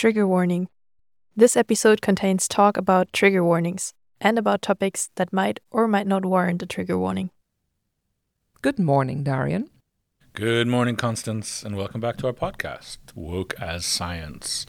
Trigger 0.00 0.26
warning. 0.26 0.70
This 1.36 1.58
episode 1.58 2.00
contains 2.00 2.48
talk 2.48 2.78
about 2.78 3.12
trigger 3.12 3.44
warnings 3.44 3.92
and 4.18 4.38
about 4.38 4.62
topics 4.62 5.10
that 5.16 5.30
might 5.30 5.60
or 5.70 5.86
might 5.86 6.06
not 6.06 6.24
warrant 6.24 6.62
a 6.62 6.66
trigger 6.66 6.98
warning. 6.98 7.28
Good 8.62 8.78
morning, 8.78 9.22
Darian. 9.22 9.68
Good 10.32 10.68
morning, 10.68 10.96
Constance, 10.96 11.62
and 11.62 11.76
welcome 11.76 12.00
back 12.00 12.16
to 12.16 12.28
our 12.28 12.32
podcast, 12.32 12.96
Woke 13.14 13.52
as 13.60 13.84
Science. 13.84 14.64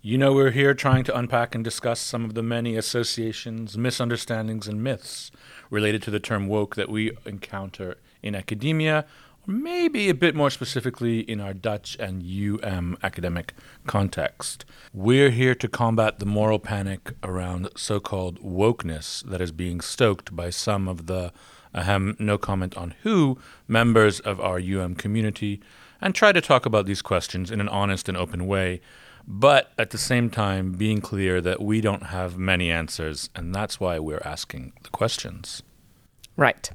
You 0.00 0.16
know, 0.16 0.32
we're 0.32 0.52
here 0.52 0.72
trying 0.72 1.04
to 1.04 1.18
unpack 1.18 1.54
and 1.54 1.62
discuss 1.62 2.00
some 2.00 2.24
of 2.24 2.32
the 2.32 2.42
many 2.42 2.76
associations, 2.76 3.76
misunderstandings, 3.76 4.66
and 4.66 4.82
myths 4.82 5.30
related 5.68 6.02
to 6.04 6.10
the 6.10 6.18
term 6.18 6.46
woke 6.48 6.76
that 6.76 6.88
we 6.88 7.10
encounter 7.26 7.96
in 8.22 8.34
academia, 8.34 9.00
or 9.00 9.04
maybe 9.46 10.08
a 10.08 10.14
bit 10.14 10.34
more 10.34 10.50
specifically 10.50 11.20
in 11.20 11.40
our 11.40 11.54
Dutch 11.54 11.96
and 11.98 12.22
UM 12.22 12.96
academic 13.02 13.54
context. 13.86 14.64
We're 14.92 15.30
here 15.30 15.54
to 15.54 15.68
combat 15.68 16.18
the 16.18 16.26
moral 16.26 16.58
panic 16.58 17.12
around 17.22 17.68
so 17.76 18.00
called 18.00 18.40
wokeness 18.42 19.22
that 19.30 19.40
is 19.40 19.52
being 19.52 19.80
stoked 19.80 20.34
by 20.34 20.50
some 20.50 20.88
of 20.88 21.06
the 21.06 21.32
ahem, 21.74 22.16
no 22.18 22.38
comment 22.38 22.76
on 22.76 22.94
who 23.02 23.38
members 23.68 24.20
of 24.20 24.40
our 24.40 24.58
UM 24.58 24.94
community 24.94 25.60
and 26.00 26.14
try 26.14 26.32
to 26.32 26.40
talk 26.40 26.66
about 26.66 26.86
these 26.86 27.02
questions 27.02 27.50
in 27.50 27.60
an 27.60 27.68
honest 27.68 28.08
and 28.08 28.16
open 28.16 28.46
way 28.46 28.80
but 29.26 29.72
at 29.76 29.90
the 29.90 29.98
same 29.98 30.30
time 30.30 30.72
being 30.72 31.00
clear 31.00 31.40
that 31.40 31.60
we 31.60 31.80
don't 31.80 32.04
have 32.04 32.38
many 32.38 32.70
answers, 32.70 33.28
and 33.34 33.54
that's 33.54 33.80
why 33.80 33.98
we're 33.98 34.22
asking 34.24 34.72
the 34.82 34.90
questions. 34.90 35.62
Right. 36.36 36.70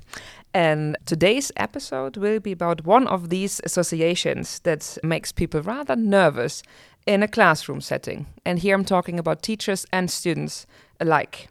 And 0.54 0.98
today's 1.06 1.52
episode 1.56 2.18
will 2.18 2.40
be 2.40 2.52
about 2.52 2.86
one 2.86 3.08
of 3.08 3.30
these 3.30 3.62
associations 3.64 4.60
that 4.60 4.98
makes 5.04 5.32
people 5.32 5.62
rather 5.62 5.96
nervous 5.96 6.62
in 7.06 7.24
a 7.24 7.28
classroom 7.28 7.82
setting. 7.82 8.26
And 8.46 8.60
here 8.60 8.76
I'm 8.76 8.86
talking 8.86 9.18
about 9.18 9.42
teachers 9.42 9.86
and 9.94 10.12
students 10.12 10.68
alike. 11.00 11.48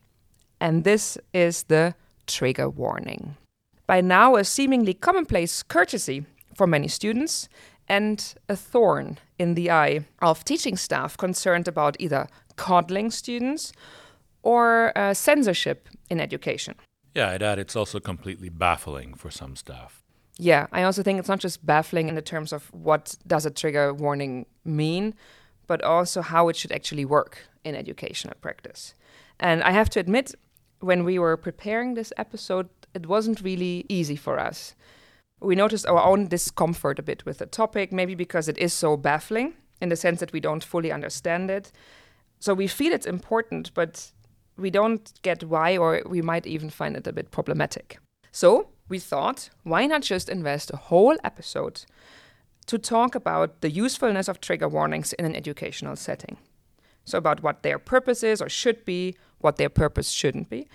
And 0.61 0.85
this 0.85 1.17
is 1.33 1.65
the 1.65 1.95
trigger 2.27 2.69
warning. 2.69 3.37
By 3.87 4.03
now, 4.03 4.37
a 4.37 4.45
seemingly 4.45 4.95
commonplace 4.95 5.63
courtesy 5.63 6.27
for 6.55 6.67
many 6.67 6.87
students 6.87 7.49
and 7.89 8.35
a 8.49 8.55
thorn 8.55 9.19
in 9.39 9.55
the 9.55 9.71
eye 9.71 10.05
of 10.21 10.45
teaching 10.45 10.77
staff 10.77 11.17
concerned 11.17 11.67
about 11.67 11.97
either 11.99 12.29
coddling 12.57 13.11
students 13.11 13.73
or 14.43 14.93
uh, 14.97 15.15
censorship 15.15 15.89
in 16.09 16.21
education. 16.21 16.75
Yeah, 17.15 17.31
I'd 17.31 17.43
add 17.43 17.59
it's 17.59 17.77
also 17.77 18.01
completely 18.01 18.49
baffling 18.49 19.15
for 19.15 19.31
some 19.31 19.57
staff. 19.57 20.03
Yeah, 20.39 20.69
I 20.73 20.85
also 20.85 21.03
think 21.03 21.19
it's 21.19 21.29
not 21.29 21.41
just 21.41 21.65
baffling 21.67 22.09
in 22.09 22.15
the 22.15 22.23
terms 22.23 22.53
of 22.53 22.73
what 22.73 23.17
does 23.27 23.45
a 23.45 23.51
trigger 23.51 23.93
warning 23.93 24.47
mean, 24.65 25.15
but 25.67 25.83
also 25.83 26.23
how 26.23 26.49
it 26.49 26.57
should 26.57 26.73
actually 26.73 27.05
work 27.05 27.49
in 27.65 27.75
educational 27.75 28.35
practice. 28.41 28.95
And 29.39 29.63
I 29.63 29.73
have 29.73 29.91
to 29.91 30.01
admit, 30.01 30.35
when 30.81 31.05
we 31.05 31.19
were 31.19 31.37
preparing 31.37 31.95
this 31.95 32.13
episode, 32.17 32.69
it 32.95 33.07
wasn't 33.07 33.43
really 33.43 33.85
easy 33.89 34.17
for 34.17 34.39
us 34.39 34.75
we 35.41 35.55
noticed 35.55 35.87
our 35.87 36.03
own 36.03 36.29
discomfort 36.29 36.99
a 36.99 37.03
bit 37.03 37.25
with 37.25 37.39
the 37.39 37.47
topic, 37.47 37.93
maybe 37.93 38.15
because 38.15 38.49
it 38.49 38.59
is 38.59 38.73
so 38.73 38.97
baffling 38.97 39.55
in 39.81 39.89
the 39.89 39.97
sense 39.97 40.21
that 40.21 40.33
we 40.33 40.41
don't 40.41 40.63
fully 40.63 40.93
understand 40.93 41.51
it. 41.51 41.73
So 42.39 42.55
we 42.55 42.67
feel 42.67 42.93
it's 42.93 43.07
important, 43.07 43.73
but 43.75 44.13
we 44.61 44.71
don't 44.71 45.13
get 45.23 45.45
why, 45.45 45.77
or 45.77 46.03
we 46.07 46.23
might 46.23 46.47
even 46.47 46.71
find 46.71 46.97
it 46.97 47.07
a 47.07 47.13
bit 47.13 47.31
problematic. 47.31 47.99
So 48.33 48.69
we 48.89 48.99
thought, 48.99 49.51
why 49.63 49.87
not 49.87 50.03
just 50.03 50.29
invest 50.29 50.71
a 50.73 50.77
whole 50.77 51.17
episode 51.25 51.85
to 52.67 52.79
talk 52.79 53.15
about 53.15 53.61
the 53.61 53.71
usefulness 53.71 54.29
of 54.29 54.41
trigger 54.41 54.69
warnings 54.69 55.13
in 55.15 55.25
an 55.25 55.35
educational 55.35 55.97
setting? 55.97 56.37
So, 57.05 57.19
about 57.19 57.43
what 57.43 57.63
their 57.63 57.79
purpose 57.79 58.23
is 58.23 58.43
or 58.43 58.49
should 58.49 58.85
be, 58.85 59.17
what 59.39 59.57
their 59.57 59.71
purpose 59.71 60.11
shouldn't 60.11 60.51
be 60.51 60.69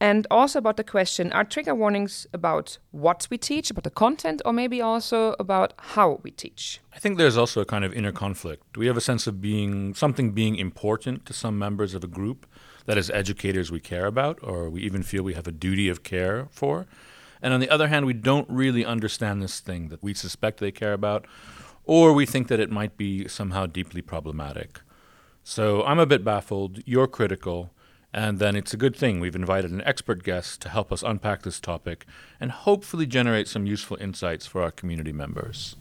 and 0.00 0.26
also 0.30 0.58
about 0.58 0.78
the 0.78 0.84
question 0.84 1.30
are 1.32 1.44
trigger 1.44 1.74
warnings 1.74 2.26
about 2.32 2.78
what 2.90 3.28
we 3.30 3.36
teach, 3.36 3.70
about 3.70 3.84
the 3.84 3.90
content, 3.90 4.40
or 4.46 4.52
maybe 4.52 4.80
also 4.80 5.36
about 5.38 5.74
how 5.76 6.20
we 6.22 6.30
teach? 6.30 6.80
I 6.94 6.98
think 6.98 7.18
there's 7.18 7.36
also 7.36 7.60
a 7.60 7.66
kind 7.66 7.84
of 7.84 7.92
inner 7.92 8.12
conflict. 8.12 8.78
We 8.78 8.86
have 8.86 8.96
a 8.96 9.02
sense 9.02 9.26
of 9.26 9.42
being 9.42 9.94
something 9.94 10.32
being 10.32 10.56
important 10.56 11.26
to 11.26 11.34
some 11.34 11.58
members 11.58 11.94
of 11.94 12.02
a 12.02 12.06
group 12.06 12.46
that 12.90 12.98
as 12.98 13.08
educators 13.10 13.70
we 13.70 13.78
care 13.78 14.06
about, 14.06 14.40
or 14.42 14.68
we 14.68 14.80
even 14.80 15.04
feel 15.04 15.22
we 15.22 15.34
have 15.34 15.46
a 15.46 15.52
duty 15.52 15.88
of 15.88 16.02
care 16.02 16.48
for. 16.50 16.88
And 17.40 17.54
on 17.54 17.60
the 17.60 17.70
other 17.70 17.86
hand, 17.86 18.04
we 18.04 18.14
don't 18.14 18.50
really 18.50 18.84
understand 18.84 19.40
this 19.40 19.60
thing 19.60 19.90
that 19.90 20.02
we 20.02 20.12
suspect 20.12 20.58
they 20.58 20.72
care 20.72 20.92
about, 20.92 21.24
or 21.84 22.12
we 22.12 22.26
think 22.26 22.48
that 22.48 22.58
it 22.58 22.68
might 22.68 22.96
be 22.96 23.28
somehow 23.28 23.66
deeply 23.66 24.02
problematic. 24.02 24.80
So 25.44 25.84
I'm 25.84 26.00
a 26.00 26.04
bit 26.04 26.24
baffled. 26.24 26.80
You're 26.84 27.06
critical. 27.06 27.70
And 28.12 28.40
then 28.40 28.56
it's 28.56 28.74
a 28.74 28.76
good 28.76 28.96
thing 28.96 29.20
we've 29.20 29.36
invited 29.36 29.70
an 29.70 29.82
expert 29.82 30.24
guest 30.24 30.60
to 30.62 30.68
help 30.68 30.90
us 30.90 31.04
unpack 31.04 31.42
this 31.42 31.60
topic 31.60 32.06
and 32.40 32.50
hopefully 32.50 33.06
generate 33.06 33.46
some 33.46 33.66
useful 33.66 33.98
insights 34.00 34.46
for 34.46 34.64
our 34.64 34.72
community 34.72 35.12
members. 35.12 35.76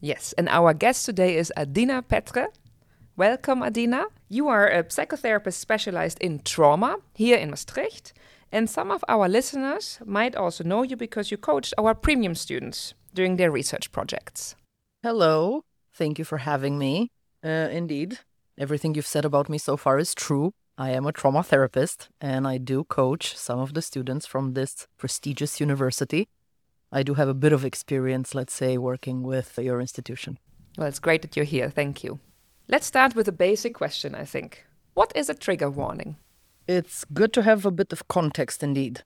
Yes, 0.00 0.32
and 0.38 0.48
our 0.48 0.74
guest 0.74 1.06
today 1.06 1.36
is 1.36 1.52
Adina 1.56 2.02
Petre. 2.02 2.46
Welcome, 3.16 3.62
Adina. 3.62 4.06
You 4.30 4.48
are 4.48 4.66
a 4.66 4.84
psychotherapist 4.84 5.54
specialized 5.54 6.18
in 6.20 6.40
trauma 6.44 6.96
here 7.14 7.36
in 7.36 7.50
Maastricht. 7.50 8.14
And 8.50 8.70
some 8.70 8.90
of 8.90 9.04
our 9.06 9.28
listeners 9.28 9.98
might 10.06 10.34
also 10.34 10.64
know 10.64 10.82
you 10.82 10.96
because 10.96 11.30
you 11.30 11.36
coached 11.36 11.74
our 11.76 11.94
premium 11.94 12.34
students 12.34 12.94
during 13.12 13.36
their 13.36 13.50
research 13.50 13.92
projects. 13.92 14.56
Hello. 15.02 15.64
Thank 15.92 16.18
you 16.18 16.24
for 16.24 16.38
having 16.38 16.78
me. 16.78 17.10
Uh, 17.44 17.68
indeed, 17.70 18.20
everything 18.56 18.94
you've 18.94 19.06
said 19.06 19.26
about 19.26 19.50
me 19.50 19.58
so 19.58 19.76
far 19.76 19.98
is 19.98 20.14
true. 20.14 20.54
I 20.78 20.90
am 20.90 21.06
a 21.06 21.12
trauma 21.12 21.42
therapist 21.42 22.08
and 22.18 22.48
I 22.48 22.56
do 22.56 22.82
coach 22.84 23.36
some 23.36 23.58
of 23.58 23.74
the 23.74 23.82
students 23.82 24.24
from 24.24 24.54
this 24.54 24.86
prestigious 24.96 25.60
university. 25.60 26.28
I 26.90 27.02
do 27.02 27.14
have 27.14 27.28
a 27.28 27.34
bit 27.34 27.52
of 27.52 27.62
experience, 27.62 28.34
let's 28.34 28.54
say, 28.54 28.78
working 28.78 29.22
with 29.22 29.58
your 29.58 29.82
institution. 29.82 30.38
Well, 30.78 30.88
it's 30.88 30.98
great 30.98 31.20
that 31.22 31.36
you're 31.36 31.44
here. 31.44 31.68
Thank 31.68 32.02
you. 32.02 32.20
Let's 32.72 32.86
start 32.86 33.14
with 33.14 33.28
a 33.28 33.32
basic 33.32 33.74
question, 33.74 34.14
I 34.14 34.24
think. 34.24 34.64
What 34.94 35.12
is 35.14 35.28
a 35.28 35.34
trigger 35.34 35.68
warning? 35.68 36.16
It's 36.66 37.04
good 37.04 37.34
to 37.34 37.42
have 37.42 37.66
a 37.66 37.70
bit 37.70 37.92
of 37.92 38.08
context 38.08 38.62
indeed. 38.62 39.02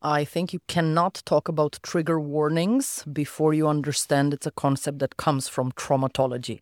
I 0.00 0.24
think 0.24 0.54
you 0.54 0.60
cannot 0.68 1.22
talk 1.26 1.46
about 1.46 1.80
trigger 1.82 2.18
warnings 2.18 3.04
before 3.12 3.52
you 3.52 3.68
understand 3.68 4.32
it's 4.32 4.46
a 4.46 4.50
concept 4.50 5.00
that 5.00 5.18
comes 5.18 5.48
from 5.48 5.70
traumatology. 5.72 6.60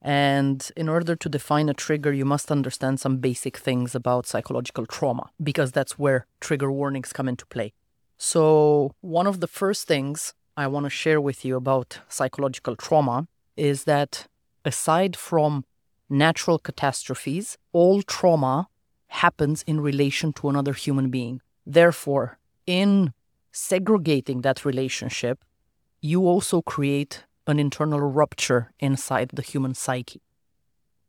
And 0.00 0.66
in 0.74 0.88
order 0.88 1.16
to 1.16 1.28
define 1.28 1.68
a 1.68 1.74
trigger, 1.74 2.14
you 2.14 2.24
must 2.24 2.50
understand 2.50 2.98
some 2.98 3.18
basic 3.18 3.58
things 3.58 3.94
about 3.94 4.26
psychological 4.26 4.86
trauma, 4.86 5.28
because 5.42 5.70
that's 5.70 5.98
where 5.98 6.24
trigger 6.40 6.72
warnings 6.72 7.12
come 7.12 7.28
into 7.28 7.44
play. 7.44 7.74
So, 8.16 8.92
one 9.02 9.26
of 9.26 9.40
the 9.40 9.46
first 9.60 9.86
things 9.86 10.32
I 10.56 10.66
want 10.66 10.84
to 10.84 10.90
share 10.90 11.20
with 11.20 11.44
you 11.44 11.56
about 11.56 11.98
psychological 12.08 12.74
trauma 12.74 13.28
is 13.54 13.84
that 13.84 14.28
aside 14.64 15.14
from 15.14 15.66
natural 16.14 16.58
catastrophes, 16.58 17.58
all 17.72 18.02
trauma 18.02 18.68
happens 19.08 19.62
in 19.66 19.80
relation 19.80 20.32
to 20.32 20.48
another 20.48 20.72
human 20.72 21.10
being. 21.10 21.40
Therefore, 21.66 22.38
in 22.66 23.12
segregating 23.52 24.40
that 24.42 24.64
relationship, 24.64 25.44
you 26.00 26.26
also 26.26 26.62
create 26.62 27.24
an 27.46 27.58
internal 27.58 28.00
rupture 28.00 28.72
inside 28.80 29.30
the 29.34 29.42
human 29.42 29.74
psyche. 29.74 30.22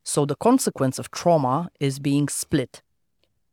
So 0.03 0.25
the 0.25 0.35
consequence 0.35 0.99
of 0.99 1.11
trauma 1.11 1.69
is 1.79 1.99
being 1.99 2.27
split. 2.27 2.81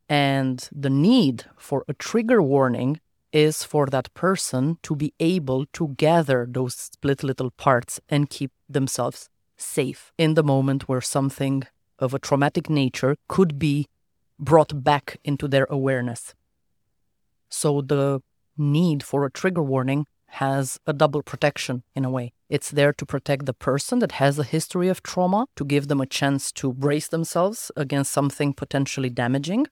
And 0.09 0.69
the 0.71 0.91
need 0.91 1.45
for 1.57 1.85
a 1.89 1.95
trigger 1.95 2.43
warning 2.43 3.01
is 3.33 3.65
for 3.65 3.87
that 3.87 4.13
person 4.13 4.79
to 4.83 4.95
be 4.95 5.15
able 5.19 5.65
to 5.73 5.95
gather 5.97 6.47
those 6.49 6.75
split 6.75 7.23
little 7.23 7.51
parts 7.51 7.99
and 8.09 8.29
keep 8.29 8.53
themselves 8.69 9.31
safe 9.57 10.13
in 10.19 10.35
the 10.35 10.43
moment 10.43 10.89
where 10.89 11.01
something 11.01 11.65
of 11.99 12.15
a 12.15 12.19
traumatic 12.19 12.69
nature 12.69 13.17
could 13.29 13.59
be 13.59 13.87
brought 14.39 14.83
back 14.83 15.19
into 15.25 15.47
their 15.47 15.67
awareness. 15.71 16.35
So 17.49 17.81
the 17.81 18.23
need 18.57 19.03
for 19.03 19.25
a 19.25 19.31
trigger 19.31 19.63
warning 19.63 20.07
has 20.27 20.81
a 20.87 20.93
double 20.93 21.23
protection 21.23 21.83
in 21.95 22.05
a 22.05 22.11
way. 22.11 22.33
It's 22.49 22.71
there 22.71 22.93
to 22.95 23.07
protect 23.07 23.47
the 23.47 23.55
person 23.55 23.99
that 23.99 24.13
has 24.13 24.39
a 24.39 24.45
history 24.45 24.89
of 24.89 25.03
trauma, 25.03 25.47
to 25.57 25.65
give 25.65 25.89
them 25.89 26.01
a 26.01 26.07
chance 26.07 26.51
to 26.53 26.73
brace 26.73 27.09
themselves 27.09 27.71
against 27.77 28.13
something 28.13 28.55
potentially 28.55 29.11
damaging. 29.11 29.67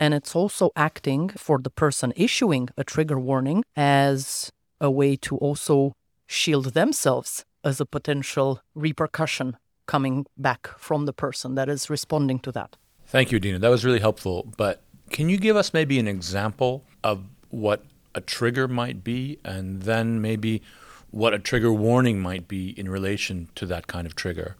And 0.00 0.14
it's 0.14 0.34
also 0.34 0.70
acting 0.74 1.28
for 1.30 1.58
the 1.58 1.70
person 1.70 2.12
issuing 2.16 2.68
a 2.76 2.84
trigger 2.84 3.18
warning 3.18 3.62
as 3.76 4.50
a 4.80 4.90
way 4.90 5.16
to 5.16 5.36
also 5.36 5.92
shield 6.26 6.74
themselves 6.74 7.44
as 7.66 7.80
a 7.80 7.86
potential 7.86 8.60
repercussion 8.74 9.56
coming 9.86 10.26
back 10.36 10.68
from 10.78 11.06
the 11.06 11.12
person 11.12 11.54
that 11.56 11.68
is 11.68 11.90
responding 11.90 12.38
to 12.40 12.52
that. 12.52 12.76
Thank 13.06 13.30
you, 13.30 13.38
Dina. 13.38 13.58
That 13.58 13.68
was 13.68 13.84
really 13.84 14.00
helpful. 14.00 14.52
But 14.56 14.82
can 15.10 15.28
you 15.28 15.36
give 15.36 15.56
us 15.56 15.72
maybe 15.72 15.98
an 15.98 16.08
example 16.08 16.84
of 17.04 17.24
what 17.50 17.84
a 18.14 18.20
trigger 18.20 18.66
might 18.66 19.04
be, 19.04 19.38
and 19.44 19.82
then 19.82 20.20
maybe 20.20 20.62
what 21.10 21.34
a 21.34 21.38
trigger 21.38 21.72
warning 21.72 22.20
might 22.20 22.48
be 22.48 22.70
in 22.78 22.88
relation 22.88 23.48
to 23.54 23.66
that 23.66 23.86
kind 23.86 24.06
of 24.06 24.16
trigger. 24.16 24.56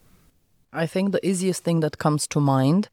I 0.73 0.87
think 0.87 1.13
the 1.13 1.27
easiest 1.27 1.65
thing 1.65 1.81
that 1.81 1.99
comes 1.99 2.27
to 2.29 2.41
mind 2.41 2.89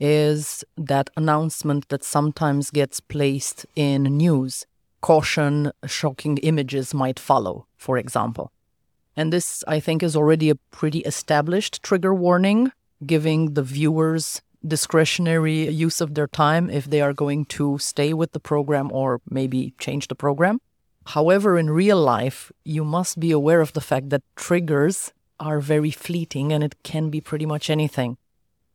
is 0.00 0.64
that 0.76 1.10
announcement 1.16 1.88
that 1.90 2.02
sometimes 2.02 2.70
gets 2.70 3.00
placed 3.00 3.66
in 3.76 4.02
news. 4.04 4.66
Caution, 5.00 5.72
shocking 5.86 6.38
images 6.38 6.94
might 6.94 7.20
follow, 7.20 7.66
for 7.76 7.98
example. 7.98 8.50
And 9.18 9.32
this, 9.32 9.64
I 9.66 9.80
think, 9.80 10.04
is 10.04 10.14
already 10.14 10.48
a 10.48 10.54
pretty 10.70 11.00
established 11.00 11.82
trigger 11.82 12.14
warning, 12.14 12.70
giving 13.04 13.54
the 13.54 13.64
viewers 13.64 14.42
discretionary 14.64 15.68
use 15.68 16.00
of 16.00 16.14
their 16.14 16.28
time 16.28 16.70
if 16.70 16.88
they 16.88 17.00
are 17.00 17.12
going 17.12 17.46
to 17.46 17.78
stay 17.78 18.14
with 18.14 18.30
the 18.30 18.38
program 18.38 18.92
or 18.92 19.20
maybe 19.28 19.74
change 19.76 20.06
the 20.06 20.14
program. 20.14 20.60
However, 21.04 21.58
in 21.58 21.68
real 21.68 22.00
life, 22.00 22.52
you 22.64 22.84
must 22.84 23.18
be 23.18 23.32
aware 23.32 23.60
of 23.60 23.72
the 23.72 23.80
fact 23.80 24.10
that 24.10 24.22
triggers 24.36 25.12
are 25.40 25.58
very 25.58 25.90
fleeting 25.90 26.52
and 26.52 26.62
it 26.62 26.80
can 26.84 27.10
be 27.10 27.20
pretty 27.20 27.46
much 27.46 27.68
anything. 27.68 28.18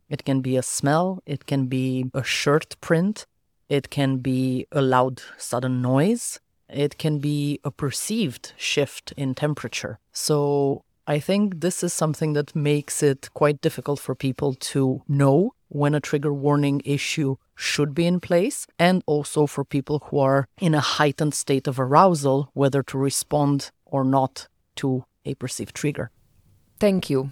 It 0.09 0.25
can 0.25 0.41
be 0.41 0.57
a 0.57 0.63
smell, 0.63 1.23
it 1.25 1.45
can 1.45 1.67
be 1.67 2.11
a 2.13 2.23
shirt 2.23 2.75
print, 2.81 3.25
it 3.69 3.89
can 3.89 4.17
be 4.17 4.67
a 4.73 4.81
loud 4.81 5.21
sudden 5.37 5.81
noise, 5.81 6.41
it 6.69 6.97
can 6.97 7.19
be 7.19 7.59
a 7.63 7.71
perceived 7.71 8.53
shift 8.57 9.13
in 9.17 9.35
temperature. 9.35 9.99
So 10.11 10.83
I 11.05 11.19
think 11.19 11.59
this 11.59 11.83
is 11.83 11.93
something 11.93 12.33
that 12.33 12.55
makes 12.55 13.03
it 13.03 13.29
quite 13.33 13.61
difficult 13.61 13.99
for 13.99 14.15
people 14.15 14.53
to 14.55 15.01
know 15.07 15.53
when 15.67 15.95
a 15.95 15.99
trigger 15.99 16.33
warning 16.33 16.81
issue 16.85 17.35
should 17.55 17.93
be 17.93 18.05
in 18.05 18.19
place, 18.19 18.67
and 18.79 19.03
also 19.05 19.45
for 19.45 19.63
people 19.63 19.99
who 20.05 20.19
are 20.19 20.47
in 20.59 20.73
a 20.73 20.79
heightened 20.79 21.33
state 21.33 21.67
of 21.67 21.79
arousal, 21.79 22.49
whether 22.53 22.81
to 22.83 22.97
respond 22.97 23.71
or 23.85 24.03
not 24.03 24.47
to 24.75 25.05
a 25.25 25.35
perceived 25.35 25.75
trigger. 25.75 26.09
Thank 26.79 27.09
you 27.09 27.31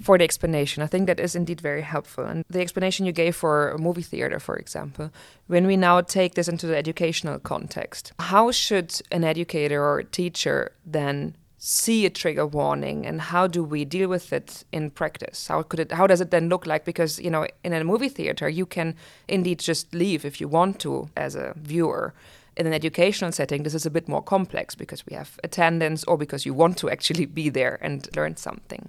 for 0.00 0.18
the 0.18 0.24
explanation. 0.24 0.82
I 0.82 0.86
think 0.86 1.06
that 1.06 1.20
is 1.20 1.36
indeed 1.36 1.60
very 1.60 1.82
helpful. 1.82 2.24
And 2.24 2.44
the 2.48 2.60
explanation 2.60 3.06
you 3.06 3.12
gave 3.12 3.36
for 3.36 3.70
a 3.70 3.78
movie 3.78 4.02
theater, 4.02 4.40
for 4.40 4.56
example, 4.56 5.10
when 5.46 5.66
we 5.66 5.76
now 5.76 6.00
take 6.00 6.34
this 6.34 6.48
into 6.48 6.66
the 6.66 6.76
educational 6.76 7.38
context, 7.38 8.12
how 8.18 8.50
should 8.50 9.00
an 9.10 9.24
educator 9.24 9.82
or 9.82 9.98
a 9.98 10.04
teacher 10.04 10.72
then 10.86 11.34
see 11.62 12.06
a 12.06 12.10
trigger 12.10 12.46
warning 12.46 13.04
and 13.04 13.20
how 13.20 13.46
do 13.46 13.62
we 13.62 13.84
deal 13.84 14.08
with 14.08 14.32
it 14.32 14.64
in 14.72 14.90
practice 14.90 15.46
how 15.48 15.62
could 15.62 15.78
it 15.78 15.92
how 15.92 16.06
does 16.06 16.18
it 16.18 16.30
then 16.30 16.48
look 16.48 16.64
like 16.64 16.86
because 16.86 17.20
you 17.20 17.30
know 17.30 17.46
in 17.62 17.74
a 17.74 17.84
movie 17.84 18.08
theater 18.08 18.48
you 18.48 18.64
can 18.64 18.94
indeed 19.28 19.58
just 19.58 19.92
leave 19.92 20.24
if 20.24 20.40
you 20.40 20.48
want 20.48 20.78
to 20.78 21.10
as 21.18 21.34
a 21.34 21.52
viewer 21.56 22.14
in 22.56 22.66
an 22.66 22.72
educational 22.72 23.30
setting 23.30 23.62
this 23.62 23.74
is 23.74 23.84
a 23.84 23.90
bit 23.90 24.08
more 24.08 24.22
complex 24.22 24.74
because 24.74 25.04
we 25.04 25.14
have 25.14 25.38
attendance 25.44 26.02
or 26.04 26.16
because 26.16 26.46
you 26.46 26.54
want 26.54 26.78
to 26.78 26.88
actually 26.88 27.26
be 27.26 27.50
there 27.50 27.78
and 27.82 28.08
learn 28.16 28.34
something 28.38 28.88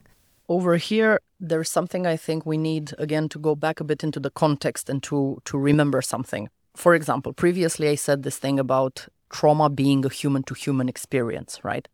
over 0.55 0.73
here 0.89 1.13
there's 1.49 1.71
something 1.77 2.03
i 2.13 2.17
think 2.25 2.39
we 2.45 2.57
need 2.69 2.85
again 3.05 3.27
to 3.33 3.39
go 3.47 3.53
back 3.55 3.79
a 3.79 3.87
bit 3.91 4.03
into 4.03 4.19
the 4.19 4.33
context 4.43 4.89
and 4.91 5.01
to 5.01 5.17
to 5.49 5.57
remember 5.69 6.01
something 6.13 6.43
for 6.83 6.91
example 6.99 7.31
previously 7.43 7.87
i 7.93 7.95
said 7.95 8.19
this 8.23 8.37
thing 8.43 8.57
about 8.59 9.07
trauma 9.35 9.67
being 9.69 10.01
a 10.05 10.13
human 10.19 10.43
to 10.43 10.53
human 10.53 10.87
experience 10.89 11.53
right 11.63 11.87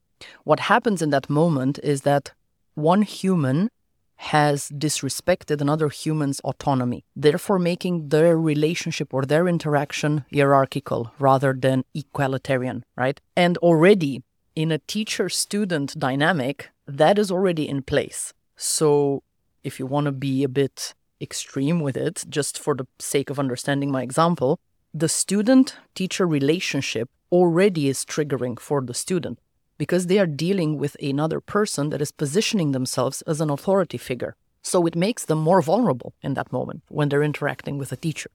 what 0.43 0.61
happens 0.73 0.99
in 1.01 1.11
that 1.11 1.29
moment 1.29 1.79
is 1.93 2.01
that 2.01 2.25
one 2.73 3.03
human 3.03 3.69
has 4.17 4.69
disrespected 4.69 5.61
another 5.61 5.89
human's 5.89 6.39
autonomy, 6.39 7.05
therefore 7.15 7.59
making 7.59 8.09
their 8.09 8.35
relationship 8.35 9.13
or 9.13 9.23
their 9.23 9.47
interaction 9.47 10.25
hierarchical 10.33 11.11
rather 11.19 11.53
than 11.53 11.83
equalitarian, 11.95 12.81
right? 12.95 13.21
And 13.35 13.57
already 13.59 14.23
in 14.55 14.71
a 14.71 14.79
teacher 14.79 15.29
student 15.29 15.97
dynamic, 15.99 16.69
that 16.87 17.19
is 17.19 17.29
already 17.29 17.69
in 17.69 17.83
place. 17.83 18.33
So 18.57 19.23
if 19.63 19.79
you 19.79 19.85
want 19.85 20.05
to 20.05 20.11
be 20.11 20.43
a 20.43 20.49
bit 20.49 20.93
extreme 21.21 21.79
with 21.79 21.95
it, 21.95 22.25
just 22.27 22.59
for 22.59 22.75
the 22.75 22.87
sake 22.99 23.29
of 23.29 23.39
understanding 23.39 23.91
my 23.91 24.01
example, 24.01 24.59
the 24.93 25.07
student 25.07 25.75
teacher 25.95 26.25
relationship 26.25 27.09
already 27.31 27.87
is 27.87 28.03
triggering 28.03 28.59
for 28.59 28.81
the 28.81 28.93
student 28.93 29.39
because 29.77 30.07
they 30.07 30.17
are 30.17 30.25
dealing 30.25 30.77
with 30.77 30.97
another 31.01 31.39
person 31.39 31.89
that 31.91 32.01
is 32.01 32.11
positioning 32.11 32.71
themselves 32.71 33.21
as 33.23 33.39
an 33.39 33.49
authority 33.49 33.97
figure. 33.97 34.35
So 34.63 34.85
it 34.87 34.95
makes 34.95 35.25
them 35.25 35.37
more 35.37 35.61
vulnerable 35.61 36.13
in 36.23 36.33
that 36.33 36.51
moment 36.51 36.81
when 36.89 37.09
they're 37.09 37.23
interacting 37.23 37.77
with 37.77 37.91
a 37.91 37.95
teacher. 37.95 38.31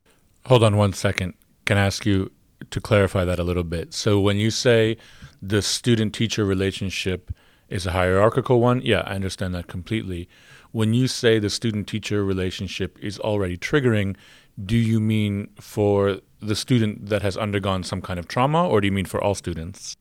Hold 0.46 0.62
on 0.62 0.76
one 0.76 0.92
second. 0.92 1.34
Can 1.64 1.78
I 1.78 1.86
ask 1.86 2.06
you 2.06 2.30
to 2.70 2.80
clarify 2.80 3.24
that 3.24 3.38
a 3.38 3.44
little 3.44 3.64
bit? 3.64 3.92
So 3.92 4.20
when 4.20 4.36
you 4.36 4.50
say 4.50 4.96
the 5.40 5.62
student 5.62 6.14
teacher 6.14 6.44
relationship 6.44 7.32
is 7.72 7.86
a 7.86 7.92
hierarchical 7.92 8.60
one, 8.60 8.80
yeah, 8.82 9.02
I 9.06 9.14
understand 9.14 9.54
that 9.54 9.66
completely. 9.66 10.28
When 10.70 10.94
you 10.94 11.06
say 11.08 11.38
the 11.38 11.50
student 11.50 11.88
teacher 11.88 12.24
relationship 12.24 12.98
is 13.00 13.19
already 13.19 13.56
triggering, 13.56 14.16
do 14.64 14.76
you 14.76 15.00
mean 15.00 15.48
for 15.60 16.19
the 16.40 16.56
student 16.56 17.08
that 17.08 17.22
has 17.22 17.36
undergone 17.36 17.82
some 17.82 18.02
kind 18.02 18.19
of 18.19 18.28
trauma 18.28 18.69
or 18.69 18.80
do 18.80 18.86
you 18.86 18.92
mean 18.92 19.06
for 19.06 19.22
all 19.22 19.34
students? 19.34 19.96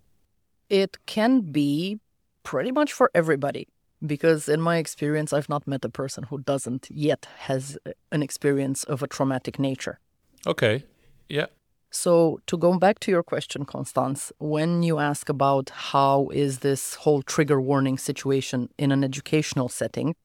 it 0.72 1.06
can 1.06 1.42
be 1.42 2.00
pretty 2.44 2.72
much 2.72 2.94
for 2.94 3.12
everybody 3.14 3.68
because 4.04 4.48
in 4.48 4.62
my 4.62 4.78
experience 4.78 5.34
i've 5.34 5.50
not 5.50 5.68
met 5.68 5.86
a 5.86 5.90
person 5.90 6.24
who 6.24 6.40
doesn't 6.40 6.88
yet 6.90 7.28
has 7.40 7.78
an 8.12 8.24
experience 8.24 8.84
of 8.86 9.04
a 9.04 9.08
traumatic 9.08 9.60
nature 9.60 10.00
okay 10.48 10.84
yeah 11.28 11.48
so 11.92 12.40
to 12.48 12.58
go 12.58 12.78
back 12.80 13.00
to 13.00 13.12
your 13.12 13.22
question 13.22 13.66
constance 13.66 14.32
when 14.40 14.82
you 14.82 14.98
ask 14.98 15.30
about 15.30 15.70
how 15.92 16.30
is 16.34 16.60
this 16.60 16.96
whole 16.96 17.22
trigger 17.22 17.60
warning 17.60 17.98
situation 17.98 18.70
in 18.78 18.92
an 18.92 19.04
educational 19.04 19.70
setting 19.70 20.16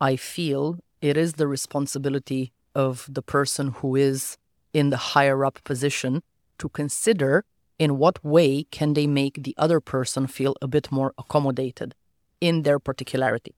i 0.00 0.16
feel 0.16 0.78
it 1.00 1.16
is 1.16 1.34
the 1.34 1.46
responsibility 1.46 2.52
of 2.74 3.06
the 3.10 3.22
person 3.22 3.68
who 3.68 3.94
is 3.94 4.38
in 4.72 4.90
the 4.90 4.96
higher 4.96 5.44
up 5.44 5.62
position 5.64 6.22
to 6.58 6.68
consider 6.68 7.44
in 7.78 7.98
what 7.98 8.24
way 8.24 8.64
can 8.64 8.94
they 8.94 9.06
make 9.06 9.42
the 9.42 9.54
other 9.58 9.80
person 9.80 10.26
feel 10.26 10.56
a 10.62 10.68
bit 10.68 10.90
more 10.90 11.12
accommodated 11.18 11.94
in 12.40 12.62
their 12.62 12.78
particularity? 12.78 13.54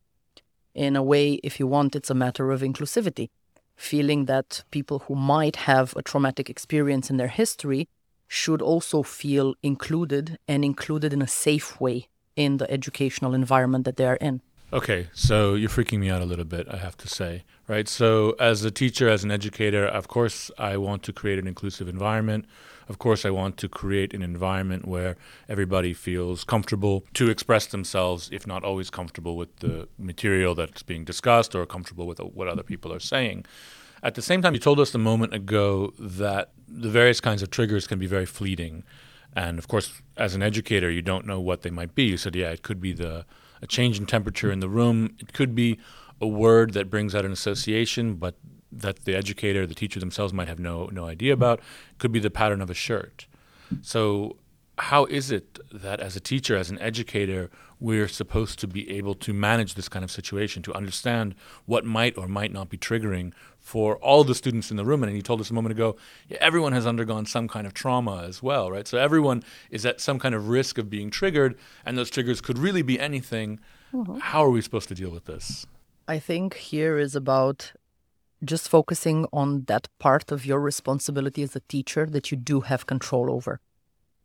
In 0.75 0.97
a 0.97 1.03
way, 1.03 1.35
if 1.43 1.59
you 1.59 1.67
want, 1.67 1.97
it's 1.97 2.11
a 2.11 2.15
matter 2.15 2.51
of 2.51 2.61
inclusivity, 2.61 3.31
feeling 3.77 4.25
that 4.25 4.65
people 4.71 5.01
who 5.01 5.15
might 5.15 5.57
have 5.57 5.95
a 5.97 6.03
traumatic 6.03 6.51
experience 6.51 7.11
in 7.11 7.17
their 7.17 7.29
history 7.29 7.89
should 8.29 8.61
also 8.61 9.03
feel 9.03 9.55
included 9.63 10.39
and 10.49 10.65
included 10.65 11.13
in 11.13 11.23
a 11.23 11.27
safe 11.27 11.81
way 11.81 12.09
in 12.35 12.57
the 12.57 12.71
educational 12.71 13.35
environment 13.35 13.85
that 13.85 13.97
they 13.97 14.07
are 14.07 14.17
in. 14.17 14.41
Okay, 14.73 15.09
so 15.13 15.55
you're 15.55 15.69
freaking 15.69 16.01
me 16.01 16.11
out 16.11 16.23
a 16.23 16.25
little 16.25 16.45
bit, 16.45 16.67
I 16.69 16.77
have 16.79 16.97
to 16.99 17.09
say, 17.09 17.45
right? 17.69 17.89
So, 17.89 18.35
as 18.41 18.65
a 18.65 18.71
teacher, 18.71 19.09
as 19.09 19.23
an 19.23 19.31
educator, 19.31 19.87
of 19.87 20.09
course, 20.09 20.51
I 20.59 20.77
want 20.77 21.05
to 21.05 21.13
create 21.13 21.39
an 21.39 21.47
inclusive 21.47 21.89
environment 21.89 22.47
of 22.89 22.99
course, 22.99 23.25
I 23.25 23.31
want 23.31 23.57
to 23.59 23.69
create 23.69 24.15
an 24.15 24.23
environment 24.23 24.87
where 24.87 25.17
everybody 25.49 25.93
feels 25.93 26.45
comfortable 26.45 27.05
to 27.15 27.29
express 27.29 27.67
themselves, 27.67 28.29
if 28.33 28.47
not 28.47 28.65
always 28.65 28.91
comfortable 28.91 29.37
with 29.37 29.57
the 29.57 29.89
material 29.99 30.55
that's 30.55 30.83
being 30.83 31.05
discussed 31.05 31.55
or 31.55 31.67
comfortable 31.67 32.07
with 32.07 32.19
what 32.19 32.49
other 32.49 32.63
people 32.63 32.93
are 32.93 33.01
saying. 33.01 33.45
At 34.03 34.15
the 34.15 34.23
same 34.23 34.43
time, 34.43 34.55
you 34.55 34.61
told 34.61 34.79
us 34.79 34.95
a 34.95 34.99
moment 34.99 35.35
ago 35.35 35.93
that 35.99 36.53
the 36.69 36.91
various 36.91 37.21
kinds 37.21 37.43
of 37.43 37.51
triggers 37.51 37.87
can 37.87 37.99
be 37.99 38.07
very 38.07 38.27
fleeting. 38.27 38.85
And 39.35 39.59
of 39.59 39.69
course, 39.69 40.01
as 40.17 40.35
an 40.35 40.43
educator, 40.43 40.91
you 40.91 41.03
don't 41.03 41.27
know 41.27 41.41
what 41.41 41.63
they 41.63 41.71
might 41.71 41.95
be. 41.95 42.05
You 42.05 42.17
said, 42.17 42.37
yeah, 42.37 42.51
it 42.51 42.63
could 42.63 42.81
be 42.81 42.93
the 42.93 43.25
a 43.63 43.67
change 43.67 43.99
in 43.99 44.07
temperature 44.07 44.53
in 44.53 44.61
the 44.61 44.69
room. 44.69 45.17
It 45.19 45.33
could 45.33 45.55
be 45.55 45.79
a 46.21 46.27
word 46.27 46.75
that 46.75 46.91
brings 46.91 47.15
out 47.15 47.25
an 47.25 47.33
association, 47.33 48.15
but 48.15 48.35
that 48.81 49.05
the 49.05 49.15
educator, 49.15 49.67
the 49.67 49.75
teacher 49.75 50.01
themselves 50.01 50.33
might 50.33 50.49
have 50.49 50.59
no 50.59 50.87
no 50.93 51.07
idea 51.07 51.33
about. 51.33 51.61
Could 51.99 52.13
be 52.13 52.21
the 52.21 52.31
pattern 52.31 52.61
of 52.61 52.71
a 52.71 52.75
shirt. 52.75 53.27
So 53.83 54.37
how 54.79 55.07
is 55.07 55.31
it 55.31 55.59
that 55.73 56.01
as 56.01 56.17
a 56.17 56.21
teacher, 56.21 56.57
as 56.57 56.71
an 56.71 56.79
educator, 56.81 57.51
we're 57.81 58.09
supposed 58.09 58.59
to 58.59 58.67
be 58.67 58.91
able 58.91 59.15
to 59.15 59.33
manage 59.33 59.75
this 59.75 59.89
kind 59.89 60.05
of 60.05 60.11
situation, 60.11 60.63
to 60.63 60.75
understand 60.75 61.35
what 61.65 61.85
might 61.85 62.17
or 62.17 62.29
might 62.29 62.53
not 62.53 62.69
be 62.69 62.77
triggering 62.77 63.33
for 63.59 63.97
all 63.97 64.23
the 64.23 64.35
students 64.35 64.71
in 64.71 64.77
the 64.77 64.85
room? 64.85 65.03
And 65.03 65.15
you 65.15 65.23
told 65.23 65.41
us 65.41 65.51
a 65.51 65.55
moment 65.55 65.73
ago, 65.73 65.97
yeah, 66.29 66.39
everyone 66.41 66.73
has 66.73 66.87
undergone 66.87 67.27
some 67.27 67.49
kind 67.49 67.67
of 67.67 67.75
trauma 67.75 68.25
as 68.25 68.43
well, 68.43 68.71
right? 68.71 68.87
So 68.87 68.99
everyone 68.99 69.43
is 69.71 69.85
at 69.85 70.01
some 70.01 70.19
kind 70.19 70.35
of 70.35 70.49
risk 70.49 70.79
of 70.79 70.89
being 70.89 71.11
triggered, 71.11 71.57
and 71.85 71.97
those 71.97 72.11
triggers 72.11 72.41
could 72.41 72.59
really 72.59 72.83
be 72.83 73.01
anything. 73.01 73.61
Mm-hmm. 73.93 74.19
How 74.19 74.45
are 74.45 74.51
we 74.51 74.61
supposed 74.61 74.89
to 74.89 74.95
deal 74.95 75.11
with 75.11 75.25
this? 75.25 75.67
I 76.07 76.19
think 76.19 76.55
here 76.55 76.99
is 76.99 77.17
about 77.17 77.73
just 78.45 78.69
focusing 78.69 79.27
on 79.33 79.65
that 79.65 79.89
part 79.99 80.31
of 80.31 80.45
your 80.45 80.61
responsibility 80.61 81.43
as 81.43 81.57
a 81.57 81.61
teacher 81.61 82.07
that 82.07 82.31
you 82.31 82.37
do 82.37 82.61
have 82.61 82.87
control 82.87 83.31
over. 83.31 83.61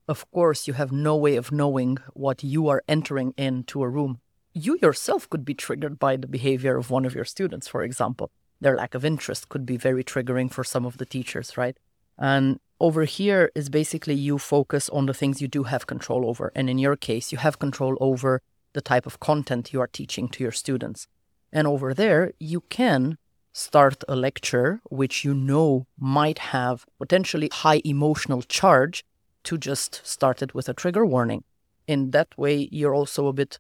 Of 0.08 0.30
course, 0.32 0.68
you 0.68 0.74
have 0.74 0.92
no 0.92 1.16
way 1.16 1.36
of 1.36 1.52
knowing 1.52 1.98
what 2.14 2.44
you 2.44 2.68
are 2.68 2.84
entering 2.88 3.34
into 3.38 3.82
a 3.82 3.90
room. 3.90 4.20
You 4.54 4.78
yourself 4.82 5.30
could 5.30 5.46
be 5.46 5.54
triggered 5.54 5.98
by 6.00 6.18
the 6.18 6.28
behavior 6.28 6.76
of 6.76 6.90
one 6.90 7.06
of 7.06 7.16
your 7.16 7.24
students, 7.26 7.68
for 7.68 7.84
example. 7.84 8.32
Their 8.60 8.76
lack 8.76 8.94
of 8.94 9.06
interest 9.06 9.50
could 9.50 9.66
be 9.66 9.78
very 9.78 10.04
triggering 10.04 10.52
for 10.52 10.64
some 10.64 10.86
of 10.86 10.98
the 10.98 11.06
teachers, 11.06 11.58
right? 11.58 11.78
And 12.18 12.60
over 12.80 13.06
here 13.06 13.52
is 13.56 13.70
basically 13.70 14.16
you 14.16 14.38
focus 14.38 14.90
on 14.90 15.06
the 15.06 15.14
things 15.14 15.42
you 15.42 15.48
do 15.48 15.64
have 15.64 15.88
control 15.88 16.28
over. 16.28 16.52
And 16.56 16.70
in 16.70 16.78
your 16.78 16.96
case, 16.96 17.32
you 17.32 17.38
have 17.38 17.60
control 17.60 17.98
over 18.02 18.42
the 18.74 18.82
type 18.82 19.06
of 19.06 19.20
content 19.20 19.72
you 19.72 19.80
are 19.82 19.88
teaching 19.88 20.28
to 20.30 20.44
your 20.44 20.52
students. 20.52 21.08
And 21.54 21.68
over 21.68 21.94
there, 21.94 22.34
you 22.40 22.62
can 22.62 23.18
start 23.54 24.04
a 24.08 24.16
lecture 24.16 24.80
which 24.90 25.26
you 25.26 25.34
know 25.34 25.86
might 26.00 26.40
have 26.40 26.86
potentially 26.98 27.50
high 27.52 27.82
emotional 27.84 28.42
charge 28.42 29.04
to 29.44 29.58
just 29.58 30.02
start 30.06 30.42
it 30.42 30.54
with 30.54 30.70
a 30.70 30.74
trigger 30.74 31.06
warning. 31.06 31.44
In 31.88 32.12
that 32.12 32.28
way, 32.38 32.70
you're 32.72 32.94
also 32.96 33.28
a 33.28 33.34
bit 33.34 33.60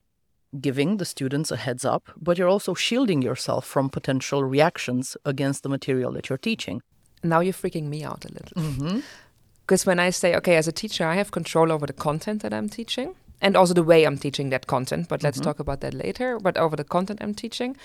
giving 0.60 0.98
the 0.98 1.06
students 1.06 1.52
a 1.52 1.58
heads 1.58 1.84
up, 1.86 2.10
but 2.16 2.38
you're 2.38 2.48
also 2.48 2.74
shielding 2.74 3.22
yourself 3.22 3.66
from 3.66 3.90
potential 3.90 4.44
reactions 4.44 5.18
against 5.26 5.64
the 5.64 5.70
material 5.70 6.12
that 6.14 6.30
you're 6.30 6.38
teaching. 6.38 6.82
Now 7.24 7.40
you're 7.40 7.54
freaking 7.54 7.88
me 7.88 8.04
out 8.04 8.26
a 8.26 8.34
little. 8.34 8.62
Mm-hmm. 8.62 9.00
Because 9.62 9.86
when 9.86 10.00
I 10.00 10.10
say, 10.10 10.36
okay, 10.36 10.56
as 10.58 10.68
a 10.68 10.72
teacher, 10.72 11.06
I 11.06 11.16
have 11.16 11.32
control 11.32 11.72
over 11.72 11.86
the 11.86 11.94
content 11.94 12.42
that 12.42 12.54
I'm 12.54 12.68
teaching 12.70 13.16
and 13.42 13.56
also 13.56 13.74
the 13.74 13.84
way 13.84 14.06
I'm 14.06 14.18
teaching 14.18 14.50
that 14.50 14.68
content, 14.68 15.08
but 15.10 15.24
let's 15.24 15.40
Mhm. 15.40 15.44
talk 15.44 15.60
about 15.60 15.82
that 15.82 15.94
later, 15.94 16.40
but 16.40 16.58
over 16.58 16.76
the 16.76 16.84
content 16.84 17.20
I'm 17.22 17.34
teaching. 17.34 17.76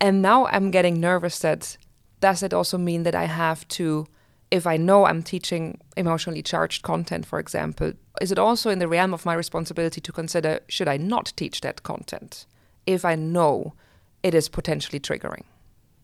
And 0.00 0.22
now 0.22 0.46
I'm 0.46 0.70
getting 0.70 1.00
nervous 1.00 1.38
that 1.40 1.76
does 2.20 2.42
it 2.42 2.52
also 2.52 2.78
mean 2.78 3.02
that 3.04 3.14
I 3.14 3.24
have 3.24 3.66
to, 3.68 4.06
if 4.50 4.66
I 4.66 4.76
know 4.76 5.06
I'm 5.06 5.22
teaching 5.22 5.80
emotionally 5.96 6.42
charged 6.42 6.82
content, 6.82 7.26
for 7.26 7.38
example, 7.38 7.92
is 8.20 8.32
it 8.32 8.38
also 8.38 8.70
in 8.70 8.78
the 8.78 8.88
realm 8.88 9.12
of 9.14 9.26
my 9.26 9.34
responsibility 9.34 10.00
to 10.00 10.12
consider 10.12 10.60
should 10.68 10.88
I 10.88 10.96
not 10.96 11.32
teach 11.36 11.60
that 11.60 11.82
content 11.82 12.46
if 12.86 13.04
I 13.04 13.14
know 13.14 13.74
it 14.22 14.34
is 14.34 14.48
potentially 14.48 15.00
triggering? 15.00 15.44